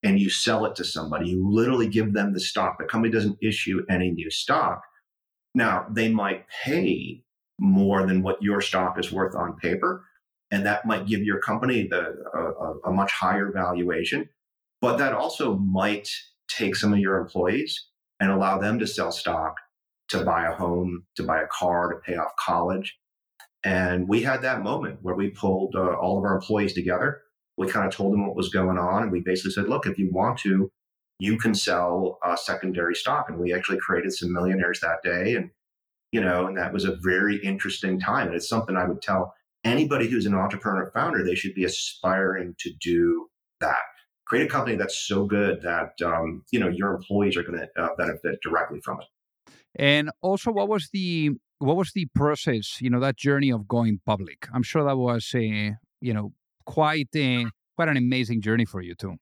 and 0.02 0.18
you 0.18 0.30
sell 0.30 0.64
it 0.64 0.74
to 0.76 0.84
somebody. 0.84 1.30
You 1.30 1.50
literally 1.50 1.88
give 1.88 2.12
them 2.12 2.32
the 2.32 2.40
stock. 2.40 2.78
The 2.78 2.86
company 2.86 3.12
doesn't 3.12 3.38
issue 3.42 3.84
any 3.90 4.10
new 4.10 4.30
stock. 4.30 4.82
Now 5.54 5.86
they 5.90 6.08
might 6.08 6.46
pay 6.64 7.22
more 7.58 8.06
than 8.06 8.22
what 8.22 8.42
your 8.42 8.60
stock 8.60 8.98
is 8.98 9.12
worth 9.12 9.34
on 9.34 9.56
paper, 9.56 10.04
and 10.50 10.64
that 10.64 10.86
might 10.86 11.06
give 11.06 11.22
your 11.22 11.40
company 11.40 11.86
the 11.88 12.14
a, 12.34 12.90
a 12.90 12.92
much 12.92 13.12
higher 13.12 13.50
valuation. 13.52 14.28
But 14.80 14.96
that 14.96 15.12
also 15.12 15.56
might 15.56 16.08
take 16.48 16.74
some 16.74 16.92
of 16.92 16.98
your 16.98 17.18
employees 17.18 17.88
and 18.18 18.30
allow 18.30 18.58
them 18.58 18.78
to 18.78 18.86
sell 18.86 19.12
stock 19.12 19.54
to 20.08 20.24
buy 20.24 20.46
a 20.46 20.54
home, 20.54 21.04
to 21.16 21.22
buy 21.22 21.40
a 21.40 21.46
car, 21.46 21.92
to 21.92 22.00
pay 22.00 22.16
off 22.16 22.32
college. 22.38 22.96
And 23.62 24.08
we 24.08 24.22
had 24.22 24.42
that 24.42 24.62
moment 24.62 25.00
where 25.02 25.14
we 25.14 25.30
pulled 25.30 25.74
uh, 25.74 25.94
all 25.94 26.18
of 26.18 26.24
our 26.24 26.34
employees 26.34 26.72
together. 26.72 27.22
We 27.56 27.68
kind 27.68 27.86
of 27.86 27.94
told 27.94 28.12
them 28.12 28.26
what 28.26 28.36
was 28.36 28.48
going 28.48 28.78
on. 28.78 29.02
And 29.02 29.12
we 29.12 29.20
basically 29.20 29.52
said, 29.52 29.68
look, 29.68 29.86
if 29.86 29.98
you 29.98 30.10
want 30.10 30.38
to, 30.40 30.70
you 31.18 31.36
can 31.36 31.54
sell 31.54 32.18
uh, 32.24 32.36
secondary 32.36 32.94
stock. 32.94 33.28
And 33.28 33.38
we 33.38 33.52
actually 33.52 33.78
created 33.78 34.12
some 34.14 34.32
millionaires 34.32 34.80
that 34.80 35.02
day. 35.04 35.34
And, 35.34 35.50
you 36.10 36.20
know, 36.22 36.46
and 36.46 36.56
that 36.56 36.72
was 36.72 36.86
a 36.86 36.96
very 37.02 37.36
interesting 37.44 38.00
time. 38.00 38.28
And 38.28 38.36
it's 38.36 38.48
something 38.48 38.76
I 38.76 38.86
would 38.86 39.02
tell 39.02 39.34
anybody 39.62 40.08
who's 40.08 40.24
an 40.24 40.34
entrepreneur 40.34 40.90
founder, 40.94 41.22
they 41.22 41.34
should 41.34 41.54
be 41.54 41.64
aspiring 41.64 42.54
to 42.60 42.70
do 42.80 43.28
that. 43.60 43.76
Create 44.26 44.46
a 44.46 44.48
company 44.48 44.76
that's 44.76 44.96
so 44.96 45.26
good 45.26 45.60
that, 45.62 46.00
um, 46.02 46.44
you 46.50 46.58
know, 46.58 46.68
your 46.68 46.94
employees 46.94 47.36
are 47.36 47.42
going 47.42 47.58
to 47.58 47.82
uh, 47.82 47.88
benefit 47.98 48.38
directly 48.42 48.80
from 48.80 49.00
it. 49.00 49.52
And 49.76 50.10
also, 50.22 50.50
what 50.50 50.68
was 50.68 50.88
the 50.92 51.32
what 51.60 51.76
was 51.76 51.92
the 51.92 52.06
process? 52.14 52.80
You 52.80 52.90
know, 52.90 53.00
that 53.00 53.16
journey 53.16 53.50
of 53.50 53.68
going 53.68 54.00
public. 54.04 54.48
I'm 54.52 54.62
sure 54.62 54.84
that 54.84 54.96
was 54.96 55.30
a 55.34 55.76
you 56.00 56.14
know 56.14 56.32
quite 56.66 57.08
a, 57.14 57.46
quite 57.76 57.88
an 57.88 57.96
amazing 57.96 58.42
journey 58.42 58.64
for 58.64 58.80
you 58.80 58.94
too. 58.94 59.16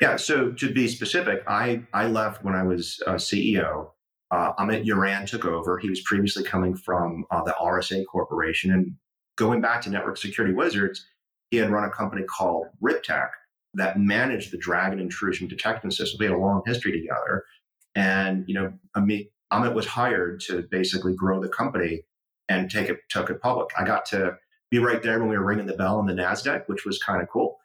Yeah. 0.00 0.16
So 0.16 0.52
to 0.52 0.72
be 0.72 0.86
specific, 0.88 1.42
I 1.48 1.82
I 1.92 2.06
left 2.06 2.44
when 2.44 2.54
I 2.54 2.62
was 2.62 3.02
uh, 3.06 3.14
CEO. 3.14 3.90
Uh, 4.30 4.52
Amit 4.54 4.84
Yoran 4.84 5.26
took 5.26 5.46
over. 5.46 5.78
He 5.78 5.88
was 5.88 6.02
previously 6.02 6.44
coming 6.44 6.76
from 6.76 7.24
uh, 7.30 7.42
the 7.44 7.54
RSA 7.60 8.04
Corporation, 8.06 8.70
and 8.72 8.94
going 9.36 9.62
back 9.62 9.80
to 9.82 9.90
Network 9.90 10.18
Security 10.18 10.54
Wizards, 10.54 11.06
he 11.50 11.56
had 11.56 11.70
run 11.70 11.84
a 11.84 11.90
company 11.90 12.24
called 12.24 12.66
RipTech 12.82 13.30
that 13.74 13.98
managed 13.98 14.52
the 14.52 14.58
Dragon 14.58 14.98
intrusion 14.98 15.48
detection 15.48 15.90
system. 15.90 16.18
We 16.18 16.26
had 16.26 16.34
a 16.34 16.38
long 16.38 16.62
history 16.66 16.92
together. 16.92 17.44
And, 17.94 18.44
you 18.46 18.54
know, 18.54 18.72
Amit, 18.96 19.30
Amit 19.52 19.74
was 19.74 19.86
hired 19.86 20.40
to 20.40 20.66
basically 20.70 21.14
grow 21.14 21.40
the 21.40 21.48
company 21.48 22.02
and 22.48 22.70
take 22.70 22.88
it, 22.88 22.98
took 23.08 23.30
it 23.30 23.40
public. 23.40 23.68
I 23.78 23.84
got 23.84 24.06
to 24.06 24.36
be 24.70 24.78
right 24.78 25.02
there 25.02 25.18
when 25.18 25.28
we 25.28 25.38
were 25.38 25.44
ringing 25.44 25.66
the 25.66 25.76
bell 25.76 25.98
on 25.98 26.06
the 26.06 26.12
NASDAQ, 26.12 26.64
which 26.66 26.84
was 26.84 26.98
kind 26.98 27.22
of 27.22 27.28
cool. 27.28 27.58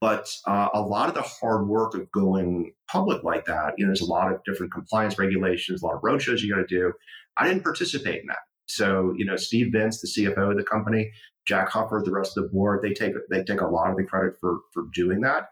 But 0.00 0.34
uh, 0.46 0.68
a 0.72 0.80
lot 0.80 1.08
of 1.08 1.14
the 1.14 1.22
hard 1.22 1.68
work 1.68 1.94
of 1.94 2.10
going 2.10 2.72
public 2.90 3.22
like 3.22 3.44
that, 3.44 3.74
you 3.76 3.84
know, 3.84 3.90
there's 3.90 4.00
a 4.00 4.06
lot 4.06 4.32
of 4.32 4.42
different 4.44 4.72
compliance 4.72 5.18
regulations, 5.18 5.82
a 5.82 5.86
lot 5.86 5.94
of 5.94 6.02
roadshows 6.02 6.40
you 6.40 6.54
got 6.54 6.60
to 6.60 6.66
do. 6.66 6.92
I 7.36 7.46
didn't 7.46 7.62
participate 7.62 8.22
in 8.22 8.26
that. 8.28 8.38
So, 8.66 9.12
you 9.16 9.24
know, 9.24 9.36
Steve 9.36 9.72
Vintz, 9.72 10.00
the 10.00 10.08
CFO 10.08 10.52
of 10.52 10.56
the 10.56 10.64
company, 10.64 11.10
Jack 11.46 11.68
Huffard, 11.70 12.04
the 12.04 12.12
rest 12.12 12.36
of 12.36 12.44
the 12.44 12.50
board, 12.50 12.82
they 12.82 12.92
take 12.92 13.14
they 13.28 13.42
take 13.42 13.60
a 13.60 13.66
lot 13.66 13.90
of 13.90 13.96
the 13.96 14.04
credit 14.04 14.34
for 14.40 14.60
for 14.72 14.84
doing 14.94 15.20
that. 15.22 15.48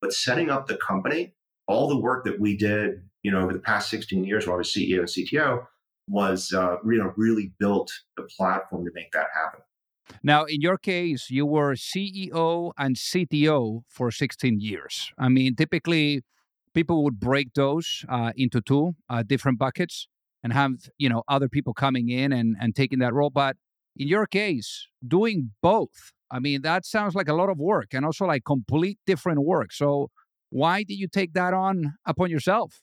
But 0.00 0.12
setting 0.12 0.50
up 0.50 0.66
the 0.66 0.78
company, 0.78 1.34
all 1.68 1.88
the 1.88 1.98
work 1.98 2.24
that 2.24 2.40
we 2.40 2.56
did, 2.56 3.02
you 3.22 3.30
know, 3.30 3.40
over 3.40 3.52
the 3.52 3.58
past 3.58 3.90
16 3.90 4.24
years 4.24 4.46
while 4.46 4.54
I 4.54 4.58
was 4.58 4.68
CEO 4.68 4.98
and 4.98 5.08
CTO, 5.08 5.66
was 6.08 6.52
uh, 6.52 6.76
you 6.84 6.98
know 6.98 7.12
really 7.16 7.52
built 7.58 7.90
the 8.16 8.24
platform 8.36 8.84
to 8.84 8.90
make 8.94 9.12
that 9.12 9.26
happen. 9.34 9.60
Now, 10.22 10.44
in 10.44 10.60
your 10.60 10.76
case, 10.76 11.30
you 11.30 11.46
were 11.46 11.74
CEO 11.74 12.72
and 12.76 12.96
CTO 12.96 13.82
for 13.88 14.10
16 14.10 14.60
years. 14.60 15.12
I 15.18 15.28
mean, 15.28 15.54
typically 15.54 16.22
people 16.74 17.04
would 17.04 17.20
break 17.20 17.54
those 17.54 18.04
uh, 18.08 18.32
into 18.36 18.60
two 18.60 18.94
uh, 19.08 19.22
different 19.22 19.58
buckets 19.58 20.08
and 20.42 20.52
have 20.52 20.72
you 20.98 21.08
know 21.08 21.22
other 21.28 21.48
people 21.48 21.72
coming 21.72 22.08
in 22.08 22.32
and, 22.32 22.56
and 22.60 22.74
taking 22.74 22.98
that 22.98 23.14
role. 23.14 23.30
But 23.30 23.56
in 23.96 24.08
your 24.08 24.26
case, 24.26 24.86
doing 25.06 25.52
both, 25.62 26.12
I 26.30 26.38
mean, 26.38 26.62
that 26.62 26.84
sounds 26.84 27.14
like 27.14 27.28
a 27.28 27.34
lot 27.34 27.50
of 27.50 27.58
work 27.58 27.88
and 27.92 28.04
also 28.04 28.26
like 28.26 28.44
complete 28.44 28.98
different 29.06 29.44
work. 29.44 29.72
So 29.72 30.08
why 30.50 30.82
did 30.82 30.94
you 30.94 31.08
take 31.08 31.34
that 31.34 31.54
on 31.54 31.94
upon 32.06 32.30
yourself? 32.30 32.80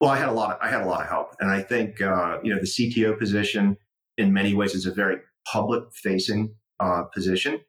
Well, 0.00 0.10
I 0.10 0.18
had 0.18 0.28
a 0.28 0.32
lot. 0.32 0.52
Of, 0.52 0.58
I 0.60 0.68
had 0.68 0.82
a 0.82 0.86
lot 0.86 1.02
of 1.02 1.08
help, 1.08 1.34
and 1.40 1.50
I 1.50 1.60
think 1.60 2.00
uh, 2.00 2.38
you 2.42 2.52
know 2.52 2.60
the 2.60 2.66
CTO 2.66 3.18
position 3.18 3.76
in 4.16 4.32
many 4.32 4.54
ways 4.54 4.74
is 4.74 4.86
a 4.86 4.92
very 4.92 5.16
public 5.50 5.84
facing 5.94 6.54
uh, 6.80 7.02
position. 7.14 7.60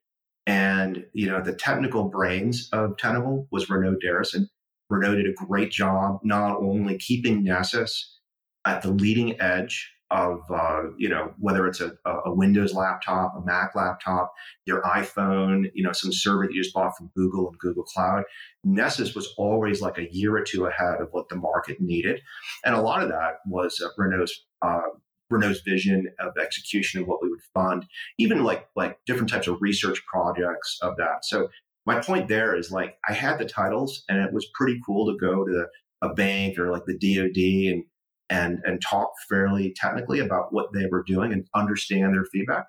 And, 0.45 1.05
you 1.13 1.27
know, 1.27 1.41
the 1.41 1.53
technical 1.53 2.05
brains 2.05 2.69
of 2.73 2.97
Tenable 2.97 3.47
was 3.51 3.69
Renaud 3.69 3.97
Deraison. 4.03 4.47
Renaud 4.89 5.15
did 5.15 5.27
a 5.27 5.45
great 5.45 5.71
job 5.71 6.19
not 6.23 6.57
only 6.57 6.97
keeping 6.97 7.43
Nessus 7.43 8.17
at 8.65 8.81
the 8.81 8.89
leading 8.89 9.39
edge 9.39 9.91
of, 10.11 10.41
uh, 10.49 10.83
you 10.97 11.07
know, 11.07 11.33
whether 11.37 11.67
it's 11.67 11.81
a, 11.81 11.93
a, 12.05 12.33
Windows 12.33 12.73
laptop, 12.73 13.35
a 13.37 13.45
Mac 13.45 13.75
laptop, 13.75 14.33
your 14.65 14.81
iPhone, 14.81 15.69
you 15.75 15.83
know, 15.83 15.91
some 15.91 16.11
server 16.11 16.47
that 16.47 16.53
you 16.53 16.63
just 16.63 16.73
bought 16.73 16.97
from 16.97 17.11
Google 17.15 17.49
and 17.49 17.59
Google 17.59 17.83
Cloud. 17.83 18.23
Nessus 18.63 19.13
was 19.13 19.33
always 19.37 19.81
like 19.81 19.99
a 19.99 20.11
year 20.11 20.35
or 20.35 20.43
two 20.43 20.65
ahead 20.65 20.99
of 20.99 21.09
what 21.11 21.29
the 21.29 21.35
market 21.35 21.79
needed. 21.79 22.21
And 22.65 22.73
a 22.73 22.81
lot 22.81 23.03
of 23.03 23.09
that 23.09 23.35
was 23.45 23.79
uh, 23.83 23.89
Renaud's 23.97 24.45
uh, 24.61 24.81
Renaud's 25.29 25.61
vision 25.61 26.07
of 26.19 26.37
execution 26.37 27.01
of 27.01 27.07
what 27.07 27.21
we 27.21 27.29
would 27.29 27.41
fund, 27.53 27.85
even 28.17 28.43
like 28.43 28.67
like 28.75 28.97
different 29.05 29.29
types 29.29 29.47
of 29.47 29.61
research 29.61 30.01
projects 30.11 30.79
of 30.81 30.97
that. 30.97 31.23
So 31.23 31.49
my 31.85 31.99
point 32.01 32.27
there 32.27 32.55
is 32.55 32.71
like 32.71 32.97
I 33.07 33.13
had 33.13 33.37
the 33.37 33.45
titles 33.45 34.03
and 34.09 34.19
it 34.19 34.33
was 34.33 34.49
pretty 34.55 34.79
cool 34.85 35.11
to 35.11 35.17
go 35.19 35.45
to 35.45 35.67
a 36.01 36.13
bank 36.13 36.57
or 36.57 36.71
like 36.71 36.85
the 36.85 36.97
DoD 36.97 37.73
and 37.73 37.83
and 38.29 38.59
and 38.65 38.81
talk 38.81 39.11
fairly 39.27 39.73
technically 39.75 40.19
about 40.19 40.53
what 40.53 40.71
they 40.73 40.85
were 40.91 41.03
doing 41.03 41.33
and 41.33 41.47
understand 41.55 42.13
their 42.13 42.25
feedback. 42.25 42.65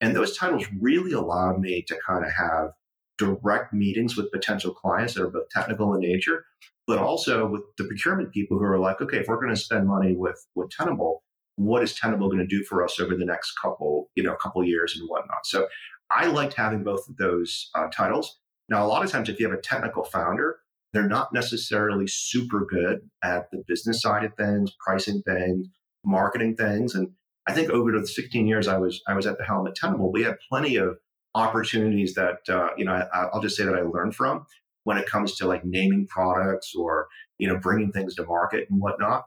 And 0.00 0.14
those 0.14 0.36
titles 0.36 0.66
really 0.80 1.12
allowed 1.12 1.60
me 1.60 1.82
to 1.82 1.96
kind 2.06 2.24
of 2.24 2.32
have 2.32 2.70
direct 3.16 3.72
meetings 3.72 4.16
with 4.16 4.32
potential 4.32 4.72
clients 4.74 5.14
that 5.14 5.22
are 5.22 5.30
both 5.30 5.48
technical 5.50 5.94
in 5.94 6.00
nature, 6.00 6.44
but 6.86 6.98
also 6.98 7.46
with 7.46 7.62
the 7.78 7.84
procurement 7.84 8.32
people 8.32 8.58
who 8.58 8.64
are 8.64 8.78
like, 8.78 9.00
okay, 9.00 9.18
if 9.18 9.28
we're 9.28 9.40
going 9.40 9.54
to 9.54 9.60
spend 9.60 9.86
money 9.86 10.14
with 10.14 10.44
with 10.54 10.70
Tenable, 10.70 11.22
what 11.56 11.82
is 11.82 11.94
Tenable 11.94 12.28
going 12.28 12.38
to 12.38 12.46
do 12.46 12.64
for 12.64 12.82
us 12.84 12.98
over 12.98 13.14
the 13.14 13.24
next 13.24 13.52
couple, 13.60 14.10
you 14.14 14.22
know, 14.22 14.34
couple 14.34 14.64
years 14.64 14.96
and 14.98 15.08
whatnot. 15.08 15.46
So 15.46 15.68
I 16.10 16.26
liked 16.26 16.54
having 16.54 16.82
both 16.82 17.08
of 17.08 17.16
those 17.16 17.70
uh, 17.74 17.88
titles. 17.88 18.38
Now, 18.68 18.84
a 18.84 18.88
lot 18.88 19.04
of 19.04 19.10
times, 19.10 19.28
if 19.28 19.38
you 19.38 19.48
have 19.48 19.58
a 19.58 19.62
technical 19.62 20.04
founder, 20.04 20.58
they're 20.94 21.08
not 21.08 21.34
necessarily 21.34 22.06
super 22.06 22.64
good 22.64 23.00
at 23.22 23.50
the 23.50 23.62
business 23.66 24.00
side 24.00 24.24
of 24.24 24.34
things, 24.36 24.72
pricing 24.78 25.22
things, 25.26 25.66
marketing 26.06 26.56
things. 26.56 26.94
And 26.94 27.10
I 27.48 27.52
think 27.52 27.68
over 27.70 27.90
the 27.90 28.06
16 28.06 28.46
years 28.46 28.68
I 28.68 28.78
was 28.78 29.02
I 29.06 29.14
was 29.14 29.26
at 29.26 29.36
the 29.36 29.44
helm 29.44 29.66
at 29.66 29.74
Tenable, 29.74 30.12
we 30.12 30.22
had 30.22 30.36
plenty 30.48 30.76
of 30.76 30.96
opportunities 31.34 32.14
that 32.14 32.38
uh, 32.48 32.68
you 32.78 32.84
know 32.84 32.92
I, 32.92 33.24
I'll 33.32 33.42
just 33.42 33.56
say 33.56 33.64
that 33.64 33.74
I 33.74 33.82
learned 33.82 34.14
from 34.14 34.46
when 34.84 34.96
it 34.96 35.06
comes 35.06 35.34
to 35.36 35.48
like 35.48 35.64
naming 35.64 36.06
products 36.06 36.72
or 36.78 37.08
you 37.38 37.48
know 37.48 37.58
bringing 37.58 37.90
things 37.90 38.14
to 38.14 38.24
market 38.24 38.68
and 38.70 38.80
whatnot. 38.80 39.26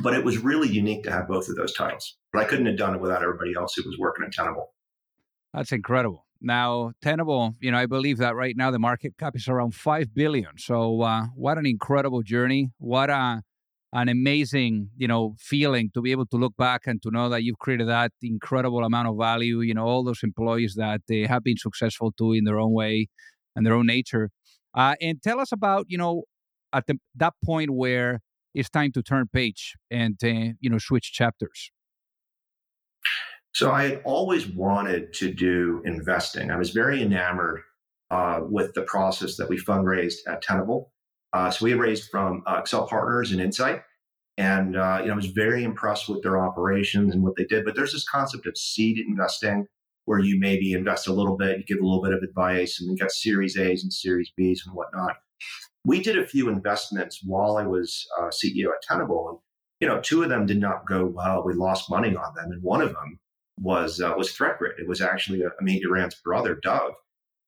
But 0.00 0.14
it 0.14 0.24
was 0.24 0.38
really 0.38 0.68
unique 0.68 1.04
to 1.04 1.12
have 1.12 1.28
both 1.28 1.48
of 1.48 1.54
those 1.54 1.74
titles. 1.74 2.16
But 2.32 2.42
I 2.42 2.44
couldn't 2.46 2.66
have 2.66 2.78
done 2.78 2.94
it 2.94 3.00
without 3.00 3.22
everybody 3.22 3.54
else 3.54 3.74
who 3.74 3.82
was 3.86 3.98
working 3.98 4.24
at 4.24 4.32
Tenable. 4.32 4.72
That's 5.54 5.70
incredible. 5.70 6.26
Now, 6.42 6.92
Tenable, 7.02 7.54
you 7.60 7.70
know, 7.70 7.78
I 7.78 7.86
believe 7.86 8.18
that 8.18 8.34
right 8.34 8.56
now 8.56 8.70
the 8.70 8.78
market 8.78 9.14
cap 9.18 9.36
is 9.36 9.48
around 9.48 9.74
five 9.74 10.12
billion. 10.14 10.58
So, 10.58 11.02
uh, 11.02 11.26
what 11.34 11.58
an 11.58 11.66
incredible 11.66 12.22
journey! 12.22 12.70
What 12.78 13.10
a 13.10 13.42
an 13.94 14.08
amazing, 14.08 14.88
you 14.96 15.06
know, 15.06 15.34
feeling 15.38 15.90
to 15.94 16.00
be 16.00 16.12
able 16.12 16.26
to 16.26 16.36
look 16.36 16.56
back 16.56 16.86
and 16.86 17.00
to 17.02 17.10
know 17.10 17.28
that 17.28 17.42
you've 17.42 17.58
created 17.58 17.88
that 17.88 18.12
incredible 18.22 18.84
amount 18.84 19.08
of 19.08 19.16
value. 19.18 19.60
You 19.60 19.74
know, 19.74 19.84
all 19.84 20.02
those 20.02 20.22
employees 20.22 20.74
that 20.76 21.02
they 21.08 21.26
have 21.26 21.44
been 21.44 21.58
successful 21.58 22.12
too 22.12 22.32
in 22.32 22.44
their 22.44 22.58
own 22.58 22.72
way 22.72 23.08
and 23.54 23.66
their 23.66 23.74
own 23.74 23.86
nature. 23.86 24.30
Uh, 24.74 24.94
and 25.02 25.22
tell 25.22 25.38
us 25.38 25.52
about, 25.52 25.84
you 25.88 25.98
know, 25.98 26.22
at 26.72 26.86
the, 26.86 26.98
that 27.16 27.34
point 27.44 27.70
where 27.70 28.20
it's 28.54 28.70
time 28.70 28.92
to 28.92 29.02
turn 29.02 29.26
page 29.32 29.74
and 29.90 30.18
uh, 30.24 30.54
you 30.60 30.70
know 30.70 30.78
switch 30.78 31.12
chapters 31.12 31.70
so 33.52 33.70
i 33.70 33.84
had 33.84 34.02
always 34.04 34.46
wanted 34.48 35.12
to 35.14 35.32
do 35.32 35.82
investing. 35.84 36.50
I 36.50 36.56
was 36.56 36.70
very 36.70 37.02
enamored 37.02 37.60
uh, 38.10 38.40
with 38.42 38.74
the 38.74 38.82
process 38.82 39.36
that 39.36 39.48
we 39.48 39.58
fundraised 39.58 40.18
at 40.28 40.42
tenable. 40.42 40.92
Uh, 41.32 41.50
so 41.50 41.64
we 41.64 41.74
raised 41.74 42.10
from 42.10 42.42
uh, 42.46 42.60
accel 42.60 42.86
partners 42.88 43.32
and 43.32 43.40
insight. 43.40 43.82
And 44.38 44.76
uh, 44.76 44.98
you 45.00 45.06
know 45.06 45.12
i 45.12 45.16
was 45.16 45.26
very 45.26 45.62
impressed 45.64 46.08
with 46.08 46.22
their 46.22 46.38
operations 46.38 47.12
and 47.12 47.22
what 47.22 47.36
they 47.36 47.44
did. 47.44 47.64
But 47.64 47.74
there's 47.74 47.92
this 47.92 48.08
concept 48.08 48.46
of 48.46 48.56
seed 48.56 48.98
investing 48.98 49.66
where 50.04 50.18
you 50.18 50.38
maybe 50.38 50.72
invest 50.72 51.06
a 51.06 51.12
little 51.12 51.36
bit 51.36 51.58
you 51.58 51.64
give 51.64 51.78
a 51.82 51.86
little 51.86 52.02
bit 52.02 52.14
of 52.14 52.22
advice 52.22 52.80
and 52.80 52.88
then 52.88 52.96
get 52.96 53.12
series 53.12 53.56
a's 53.58 53.82
and 53.82 53.92
series 53.92 54.30
b's 54.36 54.62
and 54.66 54.74
whatnot. 54.74 55.16
We 55.84 56.00
did 56.00 56.18
a 56.18 56.26
few 56.26 56.48
investments 56.48 57.20
while 57.24 57.56
I 57.56 57.66
was 57.66 58.06
uh, 58.18 58.28
CEO 58.28 58.68
at 58.68 58.82
Tenable, 58.82 59.28
and 59.28 59.38
you 59.80 59.88
know, 59.88 60.00
two 60.00 60.22
of 60.22 60.28
them 60.28 60.46
did 60.46 60.60
not 60.60 60.86
go 60.86 61.04
well. 61.06 61.44
We 61.44 61.54
lost 61.54 61.90
money 61.90 62.14
on 62.14 62.34
them, 62.36 62.52
and 62.52 62.62
one 62.62 62.80
of 62.82 62.90
them 62.90 63.18
was 63.58 64.00
uh, 64.00 64.14
was 64.16 64.32
ThreatGrid. 64.32 64.78
It 64.78 64.88
was 64.88 65.00
actually 65.00 65.42
a, 65.42 65.50
Amit 65.62 65.82
Yoran's 65.82 66.14
brother, 66.16 66.58
Dov, 66.62 66.92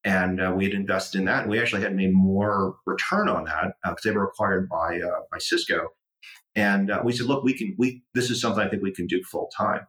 and 0.05 0.41
uh, 0.41 0.53
we 0.57 0.65
had 0.65 0.75
invested 0.75 1.19
in 1.19 1.25
that, 1.27 1.43
and 1.43 1.51
we 1.51 1.61
actually 1.61 1.83
had 1.83 1.95
made 1.95 2.13
more 2.13 2.77
return 2.87 3.29
on 3.29 3.45
that 3.45 3.75
because 3.83 4.07
uh, 4.07 4.11
they 4.11 4.17
were 4.17 4.27
acquired 4.27 4.69
by 4.69 5.01
uh, 5.01 5.21
by 5.31 5.39
Cisco. 5.39 5.89
And 6.57 6.91
uh, 6.91 7.03
we 7.05 7.13
said, 7.13 7.27
look, 7.27 7.43
we 7.43 7.55
can 7.55 7.75
we 7.79 8.03
this 8.15 8.31
is 8.31 8.41
something 8.41 8.63
I 8.63 8.69
think 8.69 8.83
we 8.83 8.93
can 8.93 9.07
do 9.07 9.23
full 9.25 9.51
time. 9.57 9.87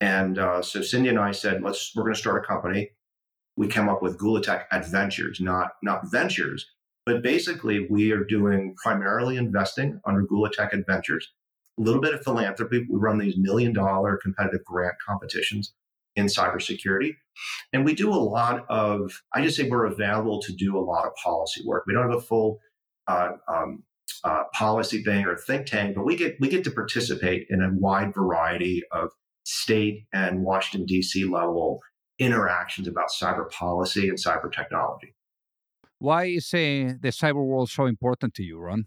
And 0.00 0.36
so 0.64 0.82
Cindy 0.82 1.10
and 1.10 1.18
I 1.18 1.30
said, 1.30 1.62
let's 1.62 1.92
we're 1.94 2.02
going 2.02 2.14
to 2.14 2.20
start 2.20 2.42
a 2.42 2.46
company. 2.46 2.90
We 3.56 3.68
came 3.68 3.88
up 3.88 4.02
with 4.02 4.18
Gulatech 4.18 4.64
Adventures, 4.72 5.40
not 5.40 5.72
not 5.82 6.10
ventures, 6.10 6.66
but 7.04 7.22
basically, 7.22 7.86
we 7.90 8.12
are 8.12 8.22
doing 8.22 8.74
primarily 8.82 9.36
investing 9.36 10.00
under 10.06 10.22
Gulatech 10.22 10.72
Adventures, 10.72 11.32
a 11.78 11.82
little 11.82 12.00
bit 12.00 12.14
of 12.14 12.22
philanthropy. 12.22 12.86
We 12.88 12.98
run 12.98 13.18
these 13.18 13.36
million 13.36 13.72
dollar 13.72 14.18
competitive 14.22 14.64
grant 14.64 14.94
competitions 15.06 15.72
in 16.16 16.26
cybersecurity. 16.26 17.14
And 17.72 17.84
we 17.84 17.94
do 17.94 18.12
a 18.12 18.16
lot 18.16 18.66
of, 18.68 19.22
I 19.34 19.42
just 19.42 19.56
say 19.56 19.68
we're 19.68 19.86
available 19.86 20.40
to 20.42 20.52
do 20.52 20.76
a 20.76 20.80
lot 20.80 21.06
of 21.06 21.14
policy 21.14 21.62
work. 21.64 21.84
We 21.86 21.94
don't 21.94 22.10
have 22.10 22.18
a 22.18 22.20
full 22.22 22.58
uh, 23.08 23.30
um, 23.48 23.82
uh, 24.24 24.44
policy 24.52 25.02
thing 25.02 25.24
or 25.24 25.36
think 25.36 25.66
tank, 25.66 25.96
but 25.96 26.04
we 26.04 26.16
get 26.16 26.36
we 26.40 26.48
get 26.48 26.64
to 26.64 26.70
participate 26.70 27.46
in 27.50 27.62
a 27.62 27.70
wide 27.72 28.14
variety 28.14 28.82
of 28.92 29.10
state 29.44 30.04
and 30.12 30.42
Washington 30.42 30.86
D.C. 30.86 31.24
level 31.24 31.80
interactions 32.18 32.86
about 32.86 33.08
cyber 33.10 33.50
policy 33.50 34.08
and 34.08 34.18
cyber 34.18 34.52
technology. 34.52 35.14
Why 35.98 36.26
is 36.26 36.52
uh, 36.52 36.94
the 37.00 37.10
cyber 37.10 37.44
world 37.44 37.70
so 37.70 37.86
important 37.86 38.34
to 38.34 38.42
you, 38.42 38.58
Ron? 38.58 38.86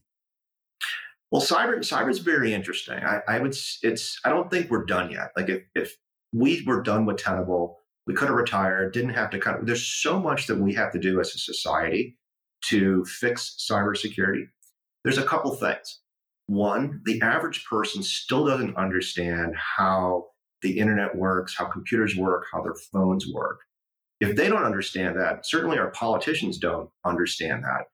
Well, 1.35 1.43
cyber 1.43 1.79
cyber 1.79 2.09
is 2.09 2.19
very 2.19 2.53
interesting. 2.53 2.97
I, 2.99 3.19
I 3.27 3.39
would 3.39 3.57
it's 3.83 4.19
I 4.23 4.29
don't 4.29 4.49
think 4.49 4.71
we're 4.71 4.85
done 4.85 5.11
yet. 5.11 5.31
Like 5.35 5.49
if 5.49 5.63
if 5.75 5.97
we 6.31 6.63
were 6.65 6.81
done 6.81 7.05
with 7.05 7.17
Tenable, 7.17 7.75
we 8.07 8.13
could 8.13 8.29
have 8.29 8.37
retired, 8.37 8.93
didn't 8.93 9.15
have 9.15 9.31
to 9.31 9.39
cut. 9.39 9.65
There's 9.65 9.85
so 9.85 10.17
much 10.17 10.47
that 10.47 10.57
we 10.57 10.73
have 10.75 10.93
to 10.93 10.99
do 10.99 11.19
as 11.19 11.35
a 11.35 11.37
society 11.37 12.17
to 12.69 13.03
fix 13.03 13.57
cybersecurity. 13.69 14.45
There's 15.03 15.17
a 15.17 15.25
couple 15.25 15.53
things. 15.55 15.99
One, 16.47 17.01
the 17.03 17.21
average 17.21 17.65
person 17.65 18.01
still 18.01 18.45
doesn't 18.45 18.77
understand 18.77 19.55
how 19.57 20.27
the 20.61 20.79
internet 20.79 21.17
works, 21.17 21.53
how 21.57 21.65
computers 21.65 22.15
work, 22.15 22.45
how 22.49 22.61
their 22.63 22.75
phones 22.93 23.27
work. 23.27 23.59
If 24.21 24.37
they 24.37 24.47
don't 24.47 24.63
understand 24.63 25.17
that, 25.17 25.45
certainly 25.45 25.79
our 25.79 25.91
politicians 25.91 26.59
don't 26.59 26.89
understand 27.03 27.65
that. 27.65 27.87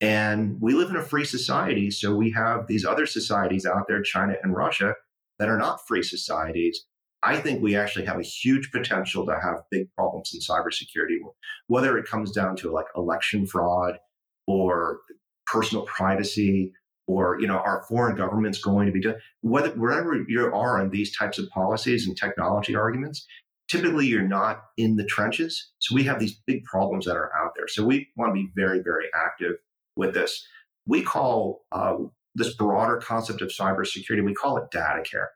And 0.00 0.60
we 0.60 0.74
live 0.74 0.90
in 0.90 0.96
a 0.96 1.02
free 1.02 1.24
society. 1.24 1.90
So 1.90 2.14
we 2.14 2.30
have 2.32 2.66
these 2.66 2.84
other 2.84 3.06
societies 3.06 3.64
out 3.64 3.84
there, 3.88 4.02
China 4.02 4.34
and 4.42 4.54
Russia, 4.54 4.94
that 5.38 5.48
are 5.48 5.58
not 5.58 5.86
free 5.86 6.02
societies. 6.02 6.84
I 7.22 7.38
think 7.38 7.62
we 7.62 7.76
actually 7.76 8.04
have 8.04 8.18
a 8.18 8.22
huge 8.22 8.70
potential 8.70 9.26
to 9.26 9.32
have 9.32 9.62
big 9.70 9.88
problems 9.96 10.32
in 10.34 10.40
cybersecurity, 10.40 11.18
whether 11.66 11.98
it 11.98 12.06
comes 12.06 12.30
down 12.30 12.56
to 12.56 12.70
like 12.70 12.86
election 12.94 13.46
fraud 13.46 13.98
or 14.46 15.00
personal 15.46 15.84
privacy 15.84 16.72
or 17.06 17.38
you 17.40 17.46
know 17.46 17.58
our 17.58 17.84
foreign 17.88 18.16
government's 18.16 18.58
going 18.58 18.86
to 18.86 18.92
be 18.92 19.00
doing 19.00 19.16
whether 19.40 19.70
wherever 19.70 20.24
you 20.28 20.44
are 20.46 20.80
on 20.80 20.90
these 20.90 21.16
types 21.16 21.38
of 21.38 21.48
policies 21.50 22.06
and 22.06 22.16
technology 22.16 22.74
arguments 22.74 23.26
typically 23.68 24.06
you're 24.06 24.26
not 24.26 24.62
in 24.76 24.96
the 24.96 25.04
trenches 25.04 25.70
so 25.78 25.94
we 25.94 26.02
have 26.02 26.18
these 26.18 26.40
big 26.46 26.64
problems 26.64 27.06
that 27.06 27.16
are 27.16 27.30
out 27.36 27.52
there 27.56 27.68
so 27.68 27.84
we 27.84 28.08
want 28.16 28.30
to 28.30 28.34
be 28.34 28.48
very 28.56 28.80
very 28.80 29.06
active 29.14 29.52
with 29.96 30.14
this 30.14 30.46
we 30.86 31.02
call 31.02 31.64
uh, 31.72 31.96
this 32.34 32.54
broader 32.54 32.98
concept 32.98 33.42
of 33.42 33.48
cybersecurity 33.48 34.24
we 34.24 34.34
call 34.34 34.56
it 34.58 34.70
data 34.70 35.02
care 35.02 35.30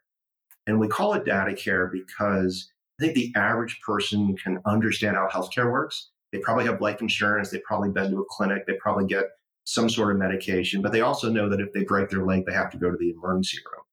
and 0.66 0.78
we 0.78 0.88
call 0.88 1.14
it 1.14 1.24
data 1.24 1.54
care 1.54 1.88
because 1.92 2.70
I 3.00 3.04
think 3.04 3.14
the 3.14 3.32
average 3.34 3.80
person 3.80 4.36
can 4.36 4.60
understand 4.66 5.16
how 5.16 5.28
healthcare 5.28 5.72
works. 5.72 6.10
They 6.32 6.38
probably 6.38 6.66
have 6.66 6.80
life 6.80 7.00
insurance. 7.00 7.50
They've 7.50 7.62
probably 7.64 7.90
been 7.90 8.10
to 8.10 8.20
a 8.20 8.24
clinic. 8.28 8.66
They 8.66 8.74
probably 8.74 9.06
get 9.06 9.24
some 9.64 9.88
sort 9.88 10.12
of 10.12 10.18
medication, 10.18 10.82
but 10.82 10.92
they 10.92 11.00
also 11.00 11.30
know 11.30 11.48
that 11.48 11.60
if 11.60 11.72
they 11.72 11.84
break 11.84 12.10
their 12.10 12.24
leg, 12.24 12.44
they 12.46 12.52
have 12.52 12.70
to 12.70 12.78
go 12.78 12.90
to 12.90 12.96
the 12.96 13.10
emergency 13.10 13.58
room. 13.58 13.84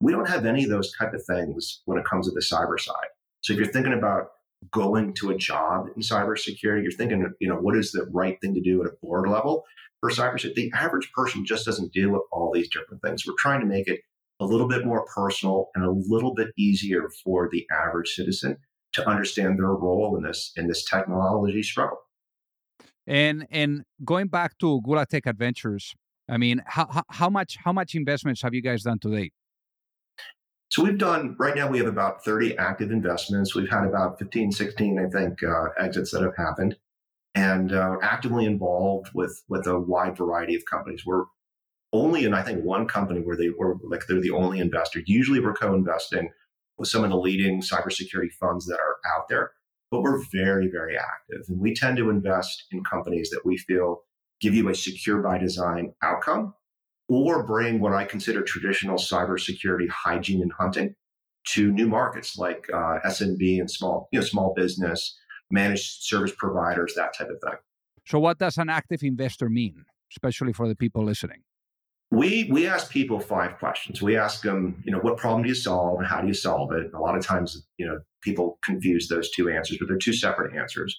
We 0.00 0.12
don't 0.12 0.28
have 0.28 0.46
any 0.46 0.64
of 0.64 0.70
those 0.70 0.92
type 0.96 1.12
of 1.12 1.22
things 1.24 1.82
when 1.84 1.98
it 1.98 2.06
comes 2.06 2.28
to 2.28 2.34
the 2.34 2.40
cyber 2.40 2.80
side. 2.80 3.08
So 3.42 3.52
if 3.52 3.58
you're 3.58 3.68
thinking 3.68 3.92
about 3.92 4.30
going 4.70 5.14
to 5.14 5.30
a 5.30 5.36
job 5.36 5.86
in 5.94 6.02
cybersecurity, 6.02 6.82
you're 6.82 6.92
thinking, 6.92 7.32
you 7.40 7.48
know, 7.48 7.56
what 7.56 7.76
is 7.76 7.92
the 7.92 8.08
right 8.12 8.38
thing 8.40 8.54
to 8.54 8.60
do 8.60 8.82
at 8.82 8.88
a 8.88 8.96
board 9.02 9.28
level 9.28 9.64
for 10.00 10.10
cybersecurity? 10.10 10.54
The 10.54 10.72
average 10.74 11.10
person 11.12 11.44
just 11.44 11.64
doesn't 11.64 11.92
deal 11.92 12.10
with 12.10 12.22
all 12.32 12.52
these 12.52 12.68
different 12.70 13.02
things. 13.02 13.26
We're 13.26 13.34
trying 13.38 13.60
to 13.60 13.66
make 13.66 13.88
it 13.88 14.00
a 14.40 14.44
little 14.44 14.68
bit 14.68 14.84
more 14.84 15.06
personal 15.14 15.68
and 15.74 15.84
a 15.84 15.90
little 15.90 16.34
bit 16.34 16.48
easier 16.56 17.08
for 17.24 17.48
the 17.50 17.66
average 17.72 18.14
citizen 18.14 18.58
to 18.92 19.08
understand 19.08 19.58
their 19.58 19.72
role 19.72 20.16
in 20.16 20.22
this 20.22 20.52
in 20.56 20.66
this 20.66 20.84
technology 20.84 21.62
struggle. 21.62 21.98
And 23.06 23.46
and 23.50 23.84
going 24.04 24.28
back 24.28 24.58
to 24.58 24.80
Gula 24.82 25.06
Tech 25.06 25.26
Adventures, 25.26 25.94
I 26.28 26.38
mean, 26.38 26.62
how, 26.66 27.02
how 27.08 27.30
much 27.30 27.56
how 27.64 27.72
much 27.72 27.94
investments 27.94 28.42
have 28.42 28.54
you 28.54 28.62
guys 28.62 28.82
done 28.82 28.98
to 29.00 29.10
date? 29.10 29.32
So 30.68 30.82
we've 30.82 30.98
done 30.98 31.36
right 31.38 31.54
now 31.54 31.68
we 31.68 31.78
have 31.78 31.86
about 31.86 32.24
30 32.24 32.58
active 32.58 32.90
investments. 32.90 33.54
We've 33.54 33.70
had 33.70 33.84
about 33.84 34.18
15, 34.18 34.52
16, 34.52 34.98
I 34.98 35.08
think, 35.08 35.42
uh, 35.42 35.68
exits 35.78 36.10
that 36.10 36.22
have 36.22 36.36
happened, 36.36 36.76
and 37.34 37.72
uh, 37.72 37.96
actively 38.02 38.46
involved 38.46 39.10
with 39.14 39.42
with 39.48 39.66
a 39.66 39.78
wide 39.78 40.16
variety 40.16 40.54
of 40.54 40.64
companies. 40.70 41.04
We're 41.06 41.24
only 41.92 42.24
in 42.24 42.34
I 42.34 42.42
think 42.42 42.64
one 42.64 42.88
company 42.88 43.20
where 43.20 43.36
they 43.36 43.50
were 43.50 43.76
like 43.84 44.06
they're 44.08 44.20
the 44.20 44.32
only 44.32 44.58
investor. 44.58 45.02
Usually 45.06 45.40
we're 45.40 45.54
co-investing 45.54 46.30
with 46.78 46.88
some 46.88 47.04
of 47.04 47.10
the 47.10 47.16
leading 47.16 47.62
cybersecurity 47.62 48.32
funds 48.32 48.66
that 48.66 48.78
are 48.78 48.96
out 49.14 49.28
there, 49.28 49.52
but 49.90 50.02
we're 50.02 50.22
very, 50.32 50.68
very 50.68 50.96
active. 50.98 51.44
And 51.48 51.60
we 51.60 51.74
tend 51.74 51.96
to 51.98 52.10
invest 52.10 52.64
in 52.70 52.84
companies 52.84 53.30
that 53.30 53.46
we 53.46 53.56
feel 53.56 54.02
give 54.40 54.54
you 54.54 54.68
a 54.68 54.74
secure 54.74 55.22
by 55.22 55.38
design 55.38 55.94
outcome 56.02 56.54
or 57.08 57.44
bring 57.44 57.80
what 57.80 57.92
I 57.92 58.04
consider 58.04 58.42
traditional 58.42 58.96
cybersecurity 58.96 59.88
hygiene 59.88 60.42
and 60.42 60.52
hunting 60.52 60.94
to 61.54 61.70
new 61.70 61.86
markets 61.86 62.36
like 62.36 62.66
uh, 62.72 62.98
SMB 63.06 63.60
and 63.60 63.70
small, 63.70 64.08
you 64.12 64.18
know, 64.18 64.24
small 64.24 64.52
business, 64.54 65.16
managed 65.50 66.02
service 66.02 66.32
providers, 66.36 66.94
that 66.96 67.16
type 67.16 67.28
of 67.28 67.40
thing. 67.40 67.58
So, 68.06 68.18
what 68.18 68.38
does 68.38 68.58
an 68.58 68.68
active 68.68 69.02
investor 69.02 69.48
mean, 69.48 69.84
especially 70.12 70.52
for 70.52 70.66
the 70.68 70.74
people 70.74 71.04
listening? 71.04 71.42
we 72.10 72.48
we 72.50 72.66
ask 72.66 72.90
people 72.90 73.18
five 73.18 73.58
questions. 73.58 74.00
We 74.00 74.16
ask 74.16 74.42
them, 74.42 74.82
you 74.84 74.92
know, 74.92 74.98
what 74.98 75.16
problem 75.16 75.42
do 75.42 75.48
you 75.48 75.54
solve 75.54 75.98
and 75.98 76.06
how 76.06 76.20
do 76.20 76.28
you 76.28 76.34
solve 76.34 76.72
it? 76.72 76.92
a 76.94 76.98
lot 76.98 77.16
of 77.16 77.24
times, 77.24 77.66
you 77.78 77.86
know, 77.86 77.98
people 78.22 78.58
confuse 78.64 79.08
those 79.08 79.30
two 79.30 79.50
answers, 79.50 79.78
but 79.78 79.88
they're 79.88 79.98
two 79.98 80.12
separate 80.12 80.54
answers. 80.56 80.98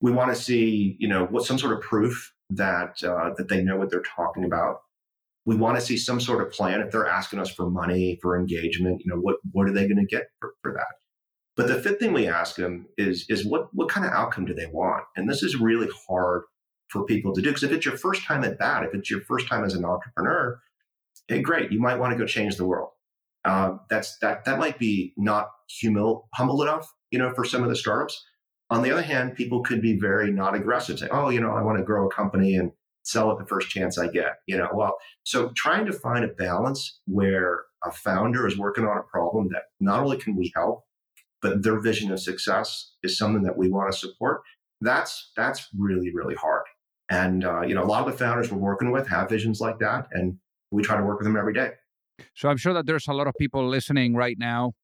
We 0.00 0.12
want 0.12 0.34
to 0.34 0.40
see, 0.40 0.96
you 0.98 1.08
know, 1.08 1.24
what 1.26 1.44
some 1.44 1.58
sort 1.58 1.72
of 1.72 1.80
proof 1.80 2.32
that 2.50 3.02
uh, 3.02 3.30
that 3.36 3.48
they 3.48 3.62
know 3.62 3.76
what 3.76 3.90
they're 3.90 4.02
talking 4.02 4.44
about. 4.44 4.82
We 5.48 5.56
want 5.56 5.78
to 5.78 5.80
see 5.80 5.96
some 5.96 6.20
sort 6.20 6.42
of 6.42 6.52
plan. 6.52 6.82
If 6.82 6.90
they're 6.90 7.08
asking 7.08 7.38
us 7.38 7.48
for 7.48 7.70
money 7.70 8.18
for 8.20 8.38
engagement, 8.38 9.00
you 9.02 9.10
know, 9.10 9.18
what 9.18 9.36
what 9.52 9.66
are 9.66 9.72
they 9.72 9.88
going 9.88 9.96
to 9.96 10.04
get 10.04 10.26
for, 10.38 10.52
for 10.62 10.74
that? 10.74 10.96
But 11.56 11.68
the 11.68 11.80
fifth 11.80 12.00
thing 12.00 12.12
we 12.12 12.28
ask 12.28 12.56
them 12.56 12.86
is 12.98 13.24
is 13.30 13.46
what 13.46 13.68
what 13.72 13.88
kind 13.88 14.04
of 14.04 14.12
outcome 14.12 14.44
do 14.44 14.52
they 14.52 14.66
want? 14.66 15.04
And 15.16 15.26
this 15.26 15.42
is 15.42 15.56
really 15.56 15.88
hard 16.06 16.42
for 16.88 17.06
people 17.06 17.32
to 17.32 17.40
do. 17.40 17.48
Because 17.48 17.62
if 17.62 17.72
it's 17.72 17.86
your 17.86 17.96
first 17.96 18.24
time 18.24 18.44
at 18.44 18.58
that, 18.58 18.82
if 18.82 18.94
it's 18.94 19.10
your 19.10 19.22
first 19.22 19.48
time 19.48 19.64
as 19.64 19.72
an 19.72 19.86
entrepreneur, 19.86 20.60
hey, 21.28 21.40
great, 21.40 21.72
you 21.72 21.80
might 21.80 21.98
want 21.98 22.12
to 22.12 22.18
go 22.18 22.26
change 22.26 22.56
the 22.56 22.66
world. 22.66 22.90
Uh, 23.46 23.78
that's 23.88 24.18
that 24.18 24.44
that 24.44 24.58
might 24.58 24.78
be 24.78 25.14
not 25.16 25.48
humble 25.82 26.28
humble 26.34 26.60
enough, 26.62 26.92
you 27.10 27.18
know, 27.18 27.32
for 27.32 27.44
some 27.44 27.62
of 27.62 27.70
the 27.70 27.76
startups. 27.76 28.22
On 28.68 28.82
the 28.82 28.90
other 28.90 29.02
hand, 29.02 29.34
people 29.34 29.62
could 29.62 29.80
be 29.80 29.98
very 29.98 30.30
not 30.30 30.54
aggressive, 30.54 30.98
say, 30.98 31.08
oh, 31.10 31.30
you 31.30 31.40
know, 31.40 31.52
I 31.52 31.62
want 31.62 31.78
to 31.78 31.84
grow 31.84 32.06
a 32.06 32.10
company 32.10 32.54
and 32.54 32.70
sell 33.08 33.30
it 33.32 33.38
the 33.38 33.46
first 33.46 33.68
chance 33.68 33.98
I 33.98 34.08
get. 34.08 34.36
You 34.46 34.58
know, 34.58 34.68
well, 34.74 34.96
so 35.24 35.50
trying 35.56 35.86
to 35.86 35.92
find 35.92 36.24
a 36.24 36.28
balance 36.28 37.00
where 37.06 37.62
a 37.84 37.92
founder 37.92 38.46
is 38.46 38.58
working 38.58 38.84
on 38.84 38.98
a 38.98 39.02
problem 39.02 39.48
that 39.52 39.62
not 39.80 40.00
only 40.00 40.16
can 40.16 40.36
we 40.36 40.52
help, 40.54 40.84
but 41.40 41.62
their 41.62 41.80
vision 41.80 42.10
of 42.10 42.20
success 42.20 42.92
is 43.02 43.16
something 43.16 43.42
that 43.44 43.56
we 43.56 43.68
want 43.68 43.92
to 43.92 43.98
support. 43.98 44.42
That's 44.80 45.32
that's 45.36 45.68
really 45.76 46.12
really 46.14 46.34
hard. 46.34 46.64
And, 47.10 47.44
uh, 47.44 47.62
you 47.62 47.74
know, 47.74 47.82
a 47.82 47.86
lot 47.86 48.06
of 48.06 48.12
the 48.12 48.18
founders 48.18 48.52
we're 48.52 48.58
working 48.58 48.90
with 48.90 49.08
have 49.08 49.28
visions 49.28 49.60
like 49.60 49.78
that. 49.78 50.08
And 50.12 50.38
we 50.70 50.82
try 50.82 50.96
to 50.96 51.02
work 51.02 51.18
with 51.18 51.26
them 51.26 51.36
every 51.36 51.54
day. 51.54 51.70
So 52.34 52.48
I'm 52.48 52.56
sure 52.56 52.74
that 52.74 52.86
there's 52.86 53.08
a 53.08 53.12
lot 53.12 53.26
of 53.26 53.34
people 53.40 53.66
listening 53.66 54.14
right 54.14 54.36
now. 54.38 54.74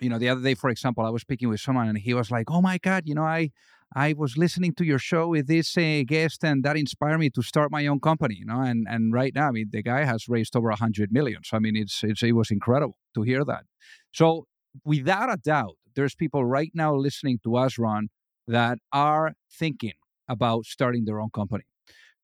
You 0.00 0.08
know, 0.08 0.18
the 0.18 0.28
other 0.28 0.42
day, 0.42 0.54
for 0.54 0.70
example, 0.70 1.04
I 1.06 1.10
was 1.10 1.22
speaking 1.22 1.48
with 1.48 1.60
someone 1.60 1.88
and 1.88 1.96
he 1.96 2.14
was 2.14 2.30
like, 2.30 2.50
oh 2.50 2.60
my 2.60 2.78
God, 2.78 3.04
you 3.06 3.14
know, 3.14 3.22
I, 3.22 3.52
I 3.96 4.12
was 4.12 4.36
listening 4.36 4.74
to 4.74 4.84
your 4.84 4.98
show 4.98 5.28
with 5.28 5.46
this 5.46 5.76
uh, 5.76 6.02
guest, 6.06 6.44
and 6.44 6.64
that 6.64 6.76
inspired 6.76 7.18
me 7.18 7.30
to 7.30 7.42
start 7.42 7.70
my 7.70 7.86
own 7.86 8.00
company. 8.00 8.36
You 8.36 8.46
know, 8.46 8.60
and 8.60 8.86
and 8.88 9.12
right 9.12 9.32
now, 9.34 9.48
I 9.48 9.50
mean, 9.52 9.68
the 9.70 9.82
guy 9.82 10.04
has 10.04 10.28
raised 10.28 10.56
over 10.56 10.70
a 10.70 10.76
hundred 10.76 11.12
million. 11.12 11.42
So 11.44 11.56
I 11.56 11.60
mean, 11.60 11.76
it's, 11.76 12.02
it's 12.02 12.22
it 12.22 12.32
was 12.32 12.50
incredible 12.50 12.98
to 13.14 13.22
hear 13.22 13.44
that. 13.44 13.64
So 14.12 14.46
without 14.84 15.32
a 15.32 15.36
doubt, 15.36 15.76
there's 15.94 16.14
people 16.16 16.44
right 16.44 16.72
now 16.74 16.94
listening 16.94 17.38
to 17.44 17.56
us, 17.56 17.78
Ron, 17.78 18.08
that 18.48 18.78
are 18.92 19.34
thinking 19.52 19.92
about 20.28 20.64
starting 20.64 21.04
their 21.04 21.20
own 21.20 21.30
company. 21.30 21.64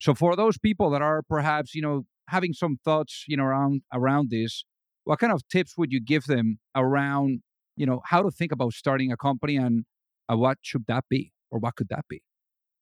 So 0.01 0.15
for 0.15 0.35
those 0.35 0.59
people 0.59 0.91
that 0.91 1.03
are 1.03 1.23
perhaps, 1.23 1.75
you 1.75 1.83
know, 1.83 2.07
having 2.29 2.53
some 2.53 2.79
thoughts, 2.85 3.25
you 3.29 3.37
know, 3.37 3.45
around 3.45 3.83
around 3.93 4.31
this, 4.31 4.65
what 5.05 5.21
kind 5.21 5.33
of 5.33 5.47
tips 5.49 5.77
would 5.79 5.93
you 5.93 6.01
give 6.01 6.25
them 6.25 6.59
around, 6.75 7.43
you 7.77 7.87
know, 7.87 8.01
how 8.07 8.23
to 8.23 8.31
think 8.31 8.51
about 8.51 8.73
starting 8.73 9.13
a 9.13 9.17
company 9.17 9.57
and 9.57 9.85
uh, 10.29 10.37
what 10.37 10.59
should 10.63 10.87
that 10.89 11.05
be 11.09 11.33
or 11.51 11.59
what 11.59 11.77
could 11.77 11.89
that 11.89 12.05
be? 12.09 12.23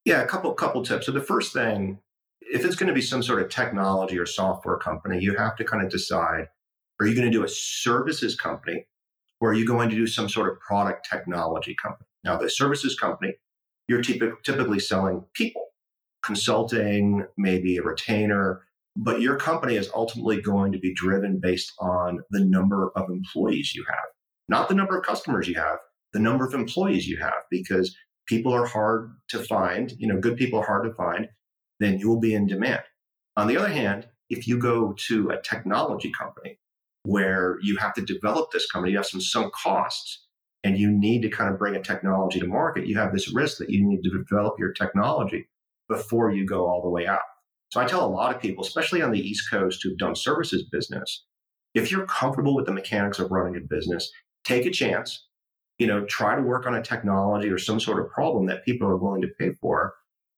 Yeah, 0.05 0.23
a 0.23 0.27
couple 0.27 0.53
couple 0.55 0.83
tips. 0.85 1.07
So 1.07 1.13
the 1.13 1.21
first 1.21 1.53
thing, 1.53 1.99
if 2.41 2.65
it's 2.65 2.77
going 2.77 2.89
to 2.89 2.95
be 2.95 3.03
some 3.03 3.23
sort 3.23 3.43
of 3.43 3.49
technology 3.49 4.19
or 4.19 4.27
software 4.27 4.79
company, 4.79 5.21
you 5.21 5.37
have 5.37 5.57
to 5.57 5.65
kind 5.65 5.85
of 5.85 5.91
decide: 5.91 6.47
Are 7.01 7.07
you 7.07 7.15
going 7.15 7.31
to 7.31 7.37
do 7.37 7.45
a 7.45 7.49
services 7.49 8.37
company, 8.37 8.87
or 9.41 9.51
are 9.51 9.55
you 9.55 9.67
going 9.67 9.91
to 9.91 9.97
do 9.97 10.07
some 10.07 10.29
sort 10.29 10.53
of 10.53 10.61
product 10.61 11.07
technology 11.11 11.77
company? 11.81 12.07
Now, 12.25 12.37
the 12.37 12.51
services 12.51 12.99
company 12.99 13.35
you're 13.89 14.03
typically 14.03 14.79
selling 14.79 15.25
people, 15.35 15.63
consulting, 16.23 17.25
maybe 17.39 17.79
a 17.79 17.83
retainer, 17.83 18.63
but 18.95 19.23
your 19.23 19.37
company 19.37 19.77
is 19.77 19.91
ultimately 19.95 20.41
going 20.41 20.73
to 20.73 20.79
be 20.79 20.93
driven 20.95 21.41
based 21.41 21.73
on 21.81 22.21
the 22.31 22.45
number 22.45 22.91
of 22.95 23.09
employees 23.09 23.75
you 23.75 23.85
have, 23.89 24.05
not 24.49 24.69
the 24.69 24.75
number 24.75 24.99
of 24.99 25.07
customers 25.07 25.49
you 25.49 25.55
have, 25.55 25.79
the 26.13 26.19
number 26.19 26.47
of 26.47 26.53
employees 26.53 27.09
you 27.09 27.17
have, 27.17 27.43
because 27.51 27.97
people 28.29 28.53
are 28.53 28.67
hard 28.67 29.13
to 29.29 29.39
find. 29.39 29.93
You 29.99 30.07
know, 30.07 30.21
good 30.21 30.37
people 30.37 30.61
are 30.61 30.67
hard 30.67 30.85
to 30.85 30.95
find, 30.95 31.29
then 31.81 31.99
you 31.99 32.09
will 32.09 32.21
be 32.21 32.35
in 32.35 32.47
demand. 32.47 32.83
On 33.37 33.47
the 33.47 33.57
other 33.57 33.69
hand, 33.69 34.07
if 34.31 34.47
you 34.47 34.59
go 34.59 34.95
to 35.09 35.31
a 35.31 35.41
technology 35.41 36.13
company 36.13 36.59
where 37.05 37.57
you 37.63 37.77
have 37.79 37.95
to 37.95 38.03
develop 38.03 38.51
this 38.51 38.71
company, 38.71 38.93
you 38.93 38.99
have 38.99 39.07
some 39.07 39.21
sunk 39.21 39.53
costs, 39.55 40.27
and 40.65 40.77
you 40.77 40.91
need 40.91 41.23
to 41.23 41.29
kind 41.29 41.51
of 41.51 41.59
bring 41.59 41.77
a 41.77 41.83
technology 41.83 42.41
to 42.41 42.47
market, 42.47 42.87
you 42.87 42.99
have 42.99 43.13
this 43.13 43.33
risk 43.33 43.59
that 43.59 43.71
you 43.71 43.85
need 43.85 44.03
to 44.03 44.11
develop 44.11 44.59
your 44.59 44.73
technology 44.73 45.49
before 45.89 46.33
you 46.33 46.45
go 46.45 46.67
all 46.67 46.83
the 46.83 46.91
way 46.91 47.07
out. 47.07 47.23
So 47.71 47.81
I 47.81 47.87
tell 47.87 48.05
a 48.05 48.11
lot 48.11 48.35
of 48.35 48.43
people, 48.43 48.65
especially 48.65 49.01
on 49.01 49.13
the 49.13 49.21
East 49.21 49.51
Coast 49.51 49.83
who've 49.83 49.97
done 49.97 50.17
services 50.17 50.65
business, 50.71 51.25
if 51.75 51.91
you're 51.91 52.07
comfortable 52.07 52.55
with 52.55 52.67
the 52.67 52.73
mechanics 52.73 53.19
of 53.19 53.31
running 53.31 53.57
a 53.57 53.61
business, 53.61 54.11
take 54.45 54.67
a 54.67 54.71
chance. 54.71 55.28
You 55.79 55.87
know, 55.87 56.05
try 56.07 56.35
to 56.35 56.43
work 56.43 56.67
on 56.67 56.75
a 56.75 56.83
technology 56.83 57.49
or 57.49 57.59
some 57.59 57.79
sort 57.79 58.05
of 58.05 58.11
problem 58.11 58.47
that 58.47 58.65
people 58.65 58.89
are 58.89 58.97
willing 58.97 59.23
to 59.23 59.29
pay 59.39 59.53
for 59.53 59.95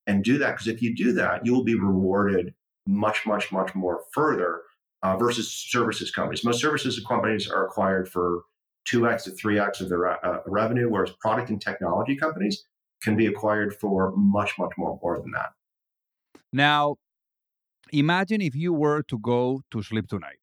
and 0.07 0.23
do 0.23 0.39
that. 0.39 0.53
Because 0.53 0.69
if 0.69 0.83
you 0.83 0.95
do 0.95 1.13
that, 1.13 1.47
you 1.47 1.55
will 1.55 1.65
be 1.65 1.75
rewarded 1.75 2.55
much, 2.87 3.27
much, 3.27 3.51
much 3.53 3.75
more 3.75 4.03
further 4.13 4.63
uh, 5.03 5.17
versus 5.17 5.51
services 5.51 6.11
companies. 6.11 6.45
Most 6.45 6.61
services 6.61 7.03
companies 7.07 7.49
are 7.49 7.67
acquired 7.67 8.09
for 8.09 8.43
2x 8.89 9.25
to 9.25 9.31
3x 9.31 9.81
of 9.81 9.89
their 9.89 10.07
uh, 10.25 10.41
revenue, 10.47 10.91
whereas 10.91 11.13
product 11.21 11.51
and 11.51 11.61
technology 11.61 12.17
companies, 12.17 12.65
can 13.03 13.17
be 13.17 13.27
acquired 13.27 13.75
for 13.75 14.13
much, 14.17 14.59
much 14.59 14.73
more, 14.77 14.99
more 15.03 15.19
than 15.21 15.31
that. 15.33 15.53
Now, 16.53 16.97
imagine 17.93 18.41
if 18.41 18.55
you 18.55 18.73
were 18.73 19.03
to 19.05 19.19
go 19.19 19.63
to 19.71 19.83
sleep 19.83 20.09
tonight 20.09 20.39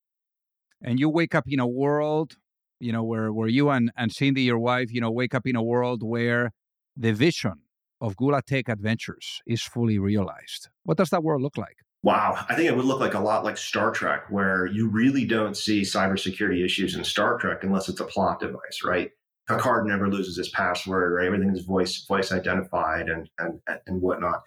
and 0.82 1.00
you 1.00 1.10
wake 1.10 1.36
up 1.36 1.46
in 1.48 1.60
a 1.60 1.68
world, 1.68 2.38
you 2.80 2.92
know, 2.92 3.04
where, 3.04 3.32
where 3.32 3.48
you 3.48 3.70
and, 3.70 3.92
and 3.98 4.12
Cindy, 4.12 4.44
your 4.44 4.60
wife, 4.60 4.92
you 4.92 5.02
know, 5.02 5.12
wake 5.12 5.34
up 5.34 5.46
in 5.46 5.56
a 5.56 5.64
world 5.64 6.04
where 6.04 6.52
the 6.96 7.14
vision 7.14 7.62
of 8.02 8.16
Gula 8.16 8.42
Tech 8.42 8.70
Adventures 8.70 9.42
is 9.46 9.62
fully 9.62 10.00
realized. 10.00 10.70
What 10.84 10.98
does 10.98 11.10
that 11.10 11.24
world 11.24 11.42
look 11.42 11.58
like? 11.58 11.78
Wow, 12.04 12.46
I 12.48 12.56
think 12.56 12.70
it 12.70 12.76
would 12.76 12.86
look 12.86 13.00
like 13.00 13.16
a 13.16 13.20
lot 13.20 13.44
like 13.44 13.58
Star 13.58 13.92
Trek, 13.92 14.30
where 14.30 14.68
you 14.68 14.88
really 14.88 15.26
don't 15.26 15.58
see 15.58 15.82
cybersecurity 15.82 16.64
issues 16.64 16.96
in 16.96 17.04
Star 17.04 17.38
Trek 17.38 17.64
unless 17.64 17.90
it's 17.90 18.00
a 18.00 18.06
plot 18.06 18.40
device, 18.40 18.84
right? 18.86 19.12
Picard 19.48 19.88
never 19.88 20.10
loses 20.10 20.38
his 20.38 20.50
password, 20.50 21.14
right? 21.14 21.26
Everything 21.26 21.50
is 21.56 21.64
voice 21.64 22.06
voice 22.06 22.32
identified 22.32 23.10
and 23.10 23.30
and 23.40 23.60
and 23.88 24.02
whatnot. 24.02 24.44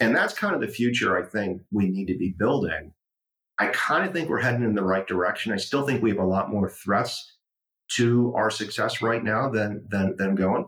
And 0.00 0.16
that's 0.16 0.34
kind 0.34 0.54
of 0.54 0.60
the 0.60 0.68
future 0.68 1.18
I 1.18 1.26
think 1.26 1.62
we 1.70 1.88
need 1.88 2.06
to 2.06 2.16
be 2.16 2.34
building. 2.38 2.92
I 3.58 3.66
kind 3.68 4.06
of 4.06 4.12
think 4.14 4.28
we're 4.28 4.40
heading 4.40 4.64
in 4.64 4.74
the 4.74 4.82
right 4.82 5.06
direction. 5.06 5.52
I 5.52 5.56
still 5.56 5.86
think 5.86 6.02
we 6.02 6.08
have 6.08 6.18
a 6.18 6.24
lot 6.24 6.50
more 6.50 6.70
threats 6.70 7.36
to 7.96 8.32
our 8.36 8.50
success 8.50 9.02
right 9.02 9.22
now 9.22 9.48
than 9.48 9.84
than 9.88 10.16
than 10.16 10.34
going. 10.34 10.66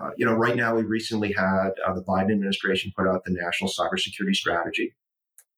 Uh, 0.00 0.10
you 0.16 0.24
know, 0.24 0.34
right 0.34 0.56
now 0.56 0.74
we 0.74 0.82
recently 0.82 1.32
had 1.32 1.70
uh, 1.86 1.92
the 1.92 2.02
Biden 2.02 2.32
administration 2.32 2.92
put 2.96 3.06
out 3.06 3.22
the 3.24 3.32
national 3.32 3.70
cybersecurity 3.70 4.34
strategy. 4.34 4.94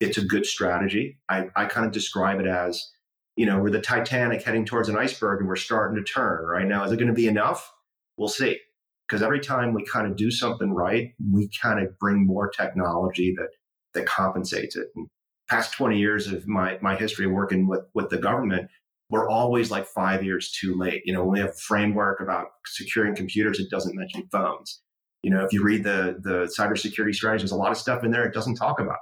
It's 0.01 0.19
a 0.19 0.25
good 0.25 0.45
strategy. 0.45 1.19
I, 1.29 1.49
I 1.55 1.67
kind 1.67 1.87
of 1.87 1.93
describe 1.93 2.41
it 2.41 2.47
as, 2.47 2.91
you 3.37 3.47
know, 3.47 3.61
we're 3.61 3.71
the 3.71 3.81
Titanic 3.81 4.43
heading 4.43 4.65
towards 4.65 4.89
an 4.89 4.97
iceberg 4.97 5.39
and 5.39 5.49
we're 5.49 5.55
starting 5.55 5.97
to 5.97 6.13
turn 6.13 6.45
right 6.45 6.67
now. 6.67 6.83
Is 6.85 6.91
it 6.91 6.97
going 6.97 7.07
to 7.07 7.15
be 7.15 7.29
enough? 7.29 7.73
We'll 8.17 8.29
see. 8.29 8.59
Because 9.07 9.23
every 9.23 9.39
time 9.39 9.75
we 9.75 9.85
kind 9.85 10.09
of 10.09 10.17
do 10.17 10.31
something 10.31 10.73
right, 10.73 11.13
we 11.33 11.49
kind 11.61 11.85
of 11.85 11.97
bring 12.01 12.27
more 12.27 12.51
technology 12.51 13.35
that 13.37 13.51
that 13.95 14.07
compensates 14.07 14.75
it. 14.75 14.89
And 14.97 15.07
past 15.49 15.75
20 15.75 15.99
years 15.99 16.27
of 16.29 16.49
my 16.49 16.79
my 16.81 16.97
history 16.97 17.27
working 17.27 17.69
with 17.69 17.83
with 17.95 18.09
the 18.09 18.19
government, 18.19 18.71
we're 19.13 19.29
always 19.29 19.71
like 19.71 19.87
five 19.87 20.25
years 20.25 20.51
too 20.51 20.75
late. 20.75 21.03
You 21.05 21.13
know, 21.13 21.23
when 21.23 21.35
we 21.35 21.41
have 21.41 21.51
a 21.51 21.65
framework 21.69 22.21
about 22.21 22.47
securing 22.65 23.15
computers, 23.15 23.61
it 23.61 23.69
doesn't 23.71 23.95
mention 23.95 24.27
phones. 24.33 24.81
You 25.23 25.31
know, 25.31 25.45
if 25.45 25.53
you 25.53 25.63
read 25.63 25.85
the 25.85 26.17
the 26.19 26.51
cybersecurity 26.59 27.15
strategy, 27.15 27.43
there's 27.43 27.53
a 27.53 27.57
lot 27.57 27.71
of 27.71 27.77
stuff 27.77 28.03
in 28.03 28.11
there 28.11 28.25
it 28.25 28.35
doesn't 28.35 28.57
talk 28.57 28.81
about. 28.81 28.99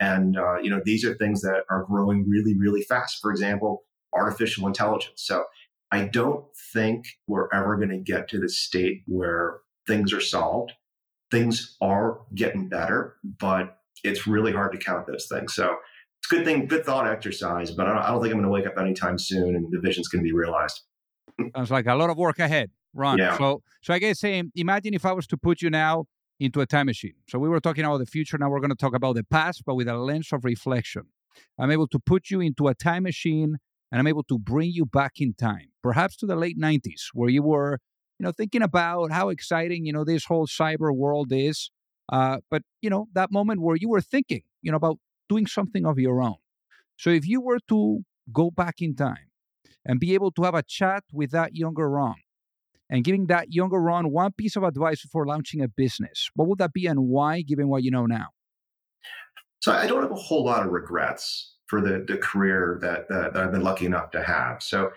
And 0.00 0.38
uh, 0.38 0.56
you 0.62 0.70
know, 0.70 0.80
these 0.84 1.04
are 1.04 1.14
things 1.14 1.42
that 1.42 1.64
are 1.70 1.84
growing 1.84 2.26
really, 2.28 2.56
really 2.58 2.82
fast. 2.82 3.18
For 3.20 3.30
example, 3.30 3.82
artificial 4.14 4.66
intelligence. 4.66 5.22
So 5.22 5.44
I 5.92 6.06
don't 6.06 6.46
think 6.72 7.04
we're 7.28 7.48
ever 7.52 7.76
going 7.76 7.90
to 7.90 7.98
get 7.98 8.28
to 8.30 8.40
the 8.40 8.48
state 8.48 9.02
where 9.06 9.58
things 9.86 10.14
are 10.14 10.20
solved. 10.20 10.72
Things 11.30 11.76
are 11.82 12.20
getting 12.34 12.70
better, 12.70 13.16
but 13.38 13.76
it's 14.02 14.26
really 14.26 14.52
hard 14.52 14.72
to 14.72 14.78
count 14.78 15.06
those 15.06 15.26
things. 15.30 15.54
So 15.54 15.76
it's 16.22 16.30
good 16.30 16.44
thing, 16.44 16.66
good 16.66 16.84
thought 16.84 17.08
exercise, 17.08 17.72
but 17.72 17.86
I 17.86 17.94
don't, 17.94 18.02
I 18.02 18.08
don't 18.10 18.22
think 18.22 18.32
I'm 18.32 18.40
going 18.40 18.44
to 18.44 18.50
wake 18.50 18.66
up 18.66 18.78
anytime 18.78 19.18
soon 19.18 19.56
and 19.56 19.72
the 19.72 19.80
vision's 19.80 20.06
going 20.06 20.22
to 20.22 20.28
be 20.28 20.32
realized. 20.32 20.82
Sounds 21.56 21.70
like 21.70 21.86
a 21.86 21.94
lot 21.96 22.10
of 22.10 22.16
work 22.16 22.38
ahead, 22.38 22.70
Ron. 22.94 23.18
Yeah. 23.18 23.36
So, 23.36 23.62
so 23.82 23.92
I 23.92 23.98
guess 23.98 24.20
saying, 24.20 24.52
imagine 24.54 24.94
if 24.94 25.04
I 25.04 25.12
was 25.12 25.26
to 25.28 25.36
put 25.36 25.62
you 25.62 25.70
now 25.70 26.04
into 26.38 26.60
a 26.60 26.66
time 26.66 26.86
machine. 26.86 27.14
So 27.28 27.40
we 27.40 27.48
were 27.48 27.58
talking 27.58 27.84
about 27.84 27.98
the 27.98 28.06
future. 28.06 28.38
Now 28.38 28.50
we're 28.50 28.60
going 28.60 28.70
to 28.70 28.76
talk 28.76 28.94
about 28.94 29.16
the 29.16 29.24
past, 29.24 29.64
but 29.66 29.74
with 29.74 29.88
a 29.88 29.96
lens 29.96 30.28
of 30.32 30.44
reflection. 30.44 31.06
I'm 31.58 31.72
able 31.72 31.88
to 31.88 31.98
put 31.98 32.30
you 32.30 32.40
into 32.40 32.68
a 32.68 32.74
time 32.74 33.02
machine 33.02 33.56
and 33.90 33.98
I'm 33.98 34.06
able 34.06 34.22
to 34.24 34.38
bring 34.38 34.70
you 34.70 34.86
back 34.86 35.14
in 35.18 35.34
time, 35.34 35.70
perhaps 35.82 36.16
to 36.18 36.26
the 36.26 36.36
late 36.36 36.58
90s, 36.58 37.08
where 37.14 37.30
you 37.30 37.42
were, 37.42 37.80
you 38.20 38.24
know, 38.24 38.32
thinking 38.32 38.62
about 38.62 39.10
how 39.10 39.28
exciting, 39.28 39.86
you 39.86 39.92
know, 39.92 40.04
this 40.04 40.26
whole 40.26 40.46
cyber 40.46 40.94
world 40.94 41.32
is. 41.32 41.72
Uh, 42.12 42.38
but, 42.48 42.62
you 42.80 42.90
know, 42.90 43.06
that 43.12 43.32
moment 43.32 43.60
where 43.60 43.76
you 43.76 43.88
were 43.88 44.00
thinking, 44.00 44.42
you 44.60 44.70
know, 44.70 44.76
about 44.76 44.98
doing 45.32 45.46
something 45.46 45.84
of 45.86 45.98
your 45.98 46.22
own. 46.22 46.40
So 46.96 47.08
if 47.10 47.24
you 47.26 47.40
were 47.40 47.60
to 47.68 48.00
go 48.40 48.50
back 48.50 48.76
in 48.80 48.94
time 48.94 49.28
and 49.86 49.98
be 49.98 50.14
able 50.14 50.30
to 50.32 50.42
have 50.42 50.54
a 50.54 50.62
chat 50.62 51.02
with 51.12 51.30
that 51.30 51.50
younger 51.62 51.88
Ron 51.88 52.20
and 52.90 53.02
giving 53.02 53.26
that 53.26 53.46
younger 53.52 53.80
Ron 53.88 54.04
one 54.10 54.32
piece 54.32 54.56
of 54.56 54.62
advice 54.62 55.00
for 55.12 55.26
launching 55.26 55.60
a 55.62 55.68
business, 55.68 56.30
what 56.34 56.48
would 56.48 56.58
that 56.58 56.72
be 56.72 56.86
and 56.86 57.00
why, 57.14 57.42
given 57.42 57.68
what 57.68 57.82
you 57.82 57.90
know 57.90 58.06
now? 58.06 58.28
So 59.60 59.72
I 59.72 59.86
don't 59.86 60.02
have 60.02 60.10
a 60.10 60.26
whole 60.26 60.44
lot 60.44 60.66
of 60.66 60.72
regrets 60.72 61.54
for 61.66 61.80
the 61.80 62.04
the 62.06 62.18
career 62.18 62.78
that 62.82 63.08
that, 63.08 63.32
that 63.32 63.42
I've 63.42 63.52
been 63.52 63.62
lucky 63.62 63.86
enough 63.86 64.10
to 64.10 64.22
have. 64.22 64.62
So 64.62 64.90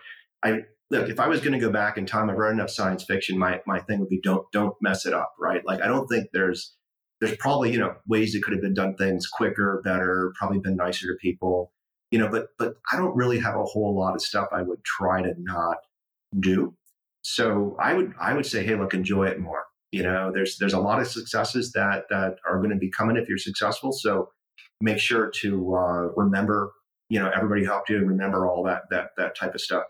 I 0.44 0.50
look, 0.92 1.08
if 1.10 1.20
I 1.20 1.28
was 1.28 1.40
going 1.40 1.54
to 1.54 1.60
go 1.60 1.72
back 1.72 1.98
in 1.98 2.06
time, 2.06 2.30
I've 2.30 2.38
read 2.38 2.54
enough 2.54 2.72
science 2.72 3.04
fiction. 3.04 3.38
My 3.38 3.62
my 3.66 3.80
thing 3.80 4.00
would 4.00 4.10
be 4.10 4.20
don't 4.22 4.46
don't 4.52 4.76
mess 4.82 5.06
it 5.06 5.14
up, 5.14 5.34
right? 5.40 5.64
Like 5.66 5.82
I 5.82 5.88
don't 5.88 6.08
think 6.08 6.30
there's 6.34 6.76
there's 7.22 7.38
probably 7.38 7.72
you 7.72 7.80
know 7.80 7.96
ways 8.08 8.34
that 8.34 8.44
could 8.44 8.54
have 8.54 8.62
been 8.62 8.74
done 8.74 8.96
things 8.96 9.28
quicker, 9.28 9.82
better, 9.84 10.34
probably 10.38 10.60
been 10.60 10.76
nicer 10.76 11.08
to 11.08 11.18
people, 11.22 11.72
you 12.12 12.20
know. 12.20 12.28
But 12.28 12.48
but 12.58 12.76
I 12.92 12.98
don't 12.98 13.16
really 13.16 13.40
have 13.40 13.56
a 13.56 13.64
whole 13.64 13.96
lot 13.98 14.16
of 14.16 14.22
stuff 14.22 14.48
I 14.52 14.62
would 14.62 14.84
try 14.84 15.22
to 15.22 15.34
not 15.38 15.78
do. 16.40 16.76
So 17.24 17.76
I 17.80 17.94
would 17.94 18.14
I 18.20 18.34
would 18.34 18.46
say, 18.46 18.64
hey, 18.64 18.76
look, 18.76 18.94
enjoy 18.94 19.28
it 19.28 19.40
more. 19.40 19.66
You 19.92 20.04
know, 20.04 20.32
there's 20.34 20.58
there's 20.58 20.74
a 20.74 20.80
lot 20.80 21.00
of 21.00 21.08
successes 21.08 21.72
that 21.72 22.06
that 22.10 22.38
are 22.48 22.58
going 22.58 22.72
to 22.72 22.76
be 22.76 22.92
coming 22.92 23.18
if 23.18 23.30
you're 23.30 23.38
successful. 23.38 23.92
So 23.92 24.30
make 24.82 25.00
sure 25.00 25.32
to 25.42 25.76
uh, 25.76 26.02
remember, 26.16 26.72
you 27.10 27.20
know, 27.20 27.32
everybody 27.34 27.64
helped 27.66 27.90
you. 27.90 28.00
Remember 28.00 28.48
all 28.48 28.64
that 28.64 28.84
that 28.92 29.12
that 29.18 29.36
type 29.38 29.56
of 29.56 29.62
stuff. 29.62 29.84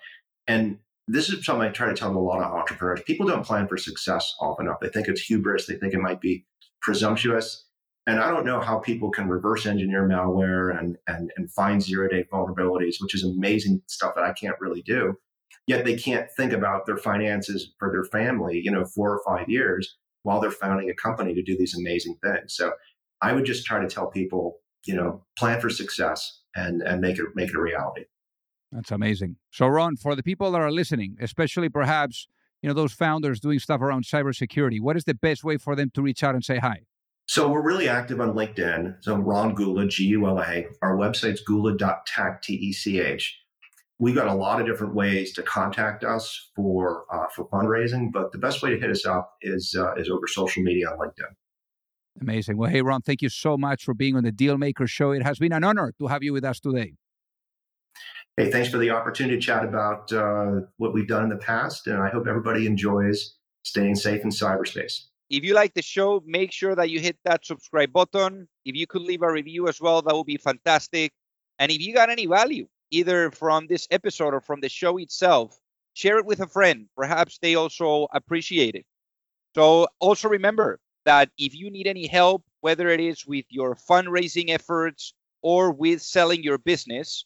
And 0.47 0.77
this 1.07 1.29
is 1.29 1.45
something 1.45 1.67
I 1.67 1.71
try 1.71 1.87
to 1.87 1.93
tell 1.93 2.15
a 2.15 2.17
lot 2.17 2.41
of 2.41 2.53
entrepreneurs. 2.53 3.01
People 3.05 3.27
don't 3.27 3.45
plan 3.45 3.67
for 3.67 3.77
success 3.77 4.33
often 4.39 4.67
enough. 4.67 4.79
They 4.79 4.89
think 4.89 5.07
it's 5.07 5.21
hubris. 5.21 5.67
They 5.67 5.75
think 5.75 5.93
it 5.93 5.99
might 5.99 6.21
be 6.21 6.45
presumptuous. 6.85 7.65
And 8.07 8.19
I 8.19 8.29
don't 8.29 8.45
know 8.45 8.61
how 8.61 8.77
people 8.77 9.09
can 9.09 9.27
reverse 9.27 9.65
engineer 9.65 10.07
malware 10.07 10.77
and, 10.77 10.97
and, 11.07 11.31
and 11.35 11.51
find 11.51 11.81
zero 11.81 12.07
day 12.07 12.23
vulnerabilities, 12.31 12.97
which 13.01 13.15
is 13.15 13.23
amazing 13.23 13.81
stuff 13.87 14.13
that 14.15 14.23
I 14.23 14.31
can't 14.33 14.55
really 14.61 14.83
do. 14.83 15.17
Yet 15.65 15.83
they 15.83 15.95
can't 15.95 16.29
think 16.37 16.53
about 16.53 16.85
their 16.85 16.97
finances 16.97 17.73
for 17.79 17.91
their 17.91 18.03
family, 18.03 18.61
you 18.63 18.69
know, 18.69 18.85
four 18.85 19.09
or 19.11 19.21
five 19.25 19.49
years 19.49 19.97
while 20.21 20.39
they're 20.39 20.51
founding 20.51 20.91
a 20.91 20.93
company 20.93 21.33
to 21.33 21.41
do 21.41 21.57
these 21.57 21.75
amazing 21.75 22.17
things. 22.23 22.55
So 22.55 22.73
I 23.23 23.33
would 23.33 23.45
just 23.45 23.65
try 23.65 23.81
to 23.81 23.87
tell 23.87 24.11
people, 24.11 24.57
you 24.85 24.95
know, 24.95 25.25
plan 25.37 25.59
for 25.59 25.71
success 25.71 26.41
and, 26.55 26.83
and 26.83 27.01
make 27.01 27.17
it 27.17 27.25
make 27.33 27.49
it 27.49 27.55
a 27.55 27.61
reality. 27.61 28.03
That's 28.71 28.91
amazing. 28.91 29.37
So 29.51 29.67
Ron, 29.67 29.95
for 29.95 30.15
the 30.15 30.21
people 30.21 30.51
that 30.51 30.61
are 30.61 30.71
listening, 30.71 31.17
especially 31.19 31.69
perhaps 31.69 32.27
you 32.65 32.69
know 32.69 32.73
those 32.73 32.93
founders 32.93 33.39
doing 33.39 33.59
stuff 33.59 33.79
around 33.79 34.05
cybersecurity, 34.05 34.81
what 34.81 34.97
is 34.97 35.03
the 35.03 35.13
best 35.13 35.43
way 35.43 35.55
for 35.55 35.75
them 35.75 35.91
to 35.93 36.01
reach 36.01 36.23
out 36.23 36.33
and 36.33 36.43
say 36.43 36.57
hi? 36.57 36.79
So 37.27 37.47
we're 37.47 37.61
really 37.61 37.87
active 37.87 38.19
on 38.19 38.33
LinkedIn. 38.33 39.03
So 39.03 39.17
Ron 39.17 39.53
Gula, 39.53 39.85
G 39.85 40.05
U 40.05 40.25
L 40.25 40.39
A. 40.39 40.65
Our 40.81 40.97
website's 40.97 41.41
gula.tech, 41.41 42.41
T 42.41 42.55
E 42.55 42.73
C 42.73 42.99
H. 42.99 43.39
We've 43.99 44.15
got 44.15 44.25
a 44.25 44.33
lot 44.33 44.59
of 44.59 44.65
different 44.65 44.95
ways 44.95 45.31
to 45.33 45.43
contact 45.43 46.03
us 46.03 46.49
for 46.55 47.05
uh, 47.13 47.27
for 47.35 47.47
fundraising, 47.49 48.11
but 48.11 48.31
the 48.31 48.39
best 48.39 48.63
way 48.63 48.71
to 48.71 48.79
hit 48.79 48.89
us 48.89 49.05
up 49.05 49.35
is 49.43 49.75
uh, 49.77 49.93
is 49.93 50.09
over 50.09 50.25
social 50.25 50.63
media 50.63 50.89
on 50.89 50.97
LinkedIn. 50.97 51.35
Amazing. 52.19 52.57
Well, 52.57 52.71
hey 52.71 52.81
Ron, 52.81 53.03
thank 53.03 53.21
you 53.21 53.29
so 53.29 53.57
much 53.57 53.83
for 53.83 53.93
being 53.93 54.15
on 54.15 54.23
the 54.23 54.31
Dealmaker 54.31 54.89
Show. 54.89 55.11
It 55.11 55.21
has 55.21 55.37
been 55.37 55.53
an 55.53 55.63
honor 55.63 55.93
to 55.99 56.07
have 56.07 56.23
you 56.23 56.33
with 56.33 56.43
us 56.43 56.59
today. 56.59 56.93
Hey, 58.37 58.51
thanks 58.51 58.67
for 58.67 58.77
the 58.77 58.89
opportunity 58.89 59.37
to 59.37 59.41
chat 59.41 59.63
about 59.63 60.11
uh, 60.11 60.59
what 60.75 60.93
we've 60.93 61.07
done 61.07 61.23
in 61.23 61.29
the 61.29 61.37
past, 61.37 61.87
and 61.87 61.97
I 62.03 62.09
hope 62.09 62.27
everybody 62.27 62.67
enjoys 62.67 63.37
staying 63.63 63.95
safe 63.95 64.23
in 64.23 64.29
cyberspace. 64.29 65.05
If 65.29 65.45
you 65.45 65.53
like 65.53 65.73
the 65.73 65.81
show, 65.81 66.21
make 66.25 66.51
sure 66.51 66.75
that 66.75 66.89
you 66.89 66.99
hit 66.99 67.17
that 67.23 67.45
subscribe 67.45 67.93
button. 67.93 68.49
If 68.65 68.75
you 68.75 68.87
could 68.87 69.03
leave 69.03 69.21
a 69.21 69.31
review 69.31 69.69
as 69.69 69.79
well, 69.79 70.01
that 70.01 70.13
would 70.13 70.25
be 70.25 70.35
fantastic. 70.35 71.13
And 71.59 71.71
if 71.71 71.79
you 71.79 71.93
got 71.93 72.09
any 72.09 72.25
value, 72.25 72.67
either 72.91 73.31
from 73.31 73.67
this 73.67 73.87
episode 73.89 74.33
or 74.33 74.41
from 74.41 74.59
the 74.59 74.67
show 74.67 74.97
itself, 74.97 75.57
share 75.93 76.17
it 76.17 76.25
with 76.25 76.41
a 76.41 76.47
friend. 76.47 76.87
Perhaps 76.97 77.39
they 77.41 77.55
also 77.55 78.07
appreciate 78.11 78.75
it. 78.75 78.85
So 79.55 79.87
also 79.99 80.27
remember 80.27 80.81
that 81.05 81.29
if 81.37 81.55
you 81.55 81.71
need 81.71 81.87
any 81.87 82.05
help, 82.05 82.43
whether 82.59 82.89
it 82.89 82.99
is 82.99 83.25
with 83.25 83.45
your 83.47 83.75
fundraising 83.75 84.49
efforts 84.49 85.13
or 85.41 85.71
with 85.71 86.01
selling 86.01 86.43
your 86.43 86.57
business, 86.57 87.25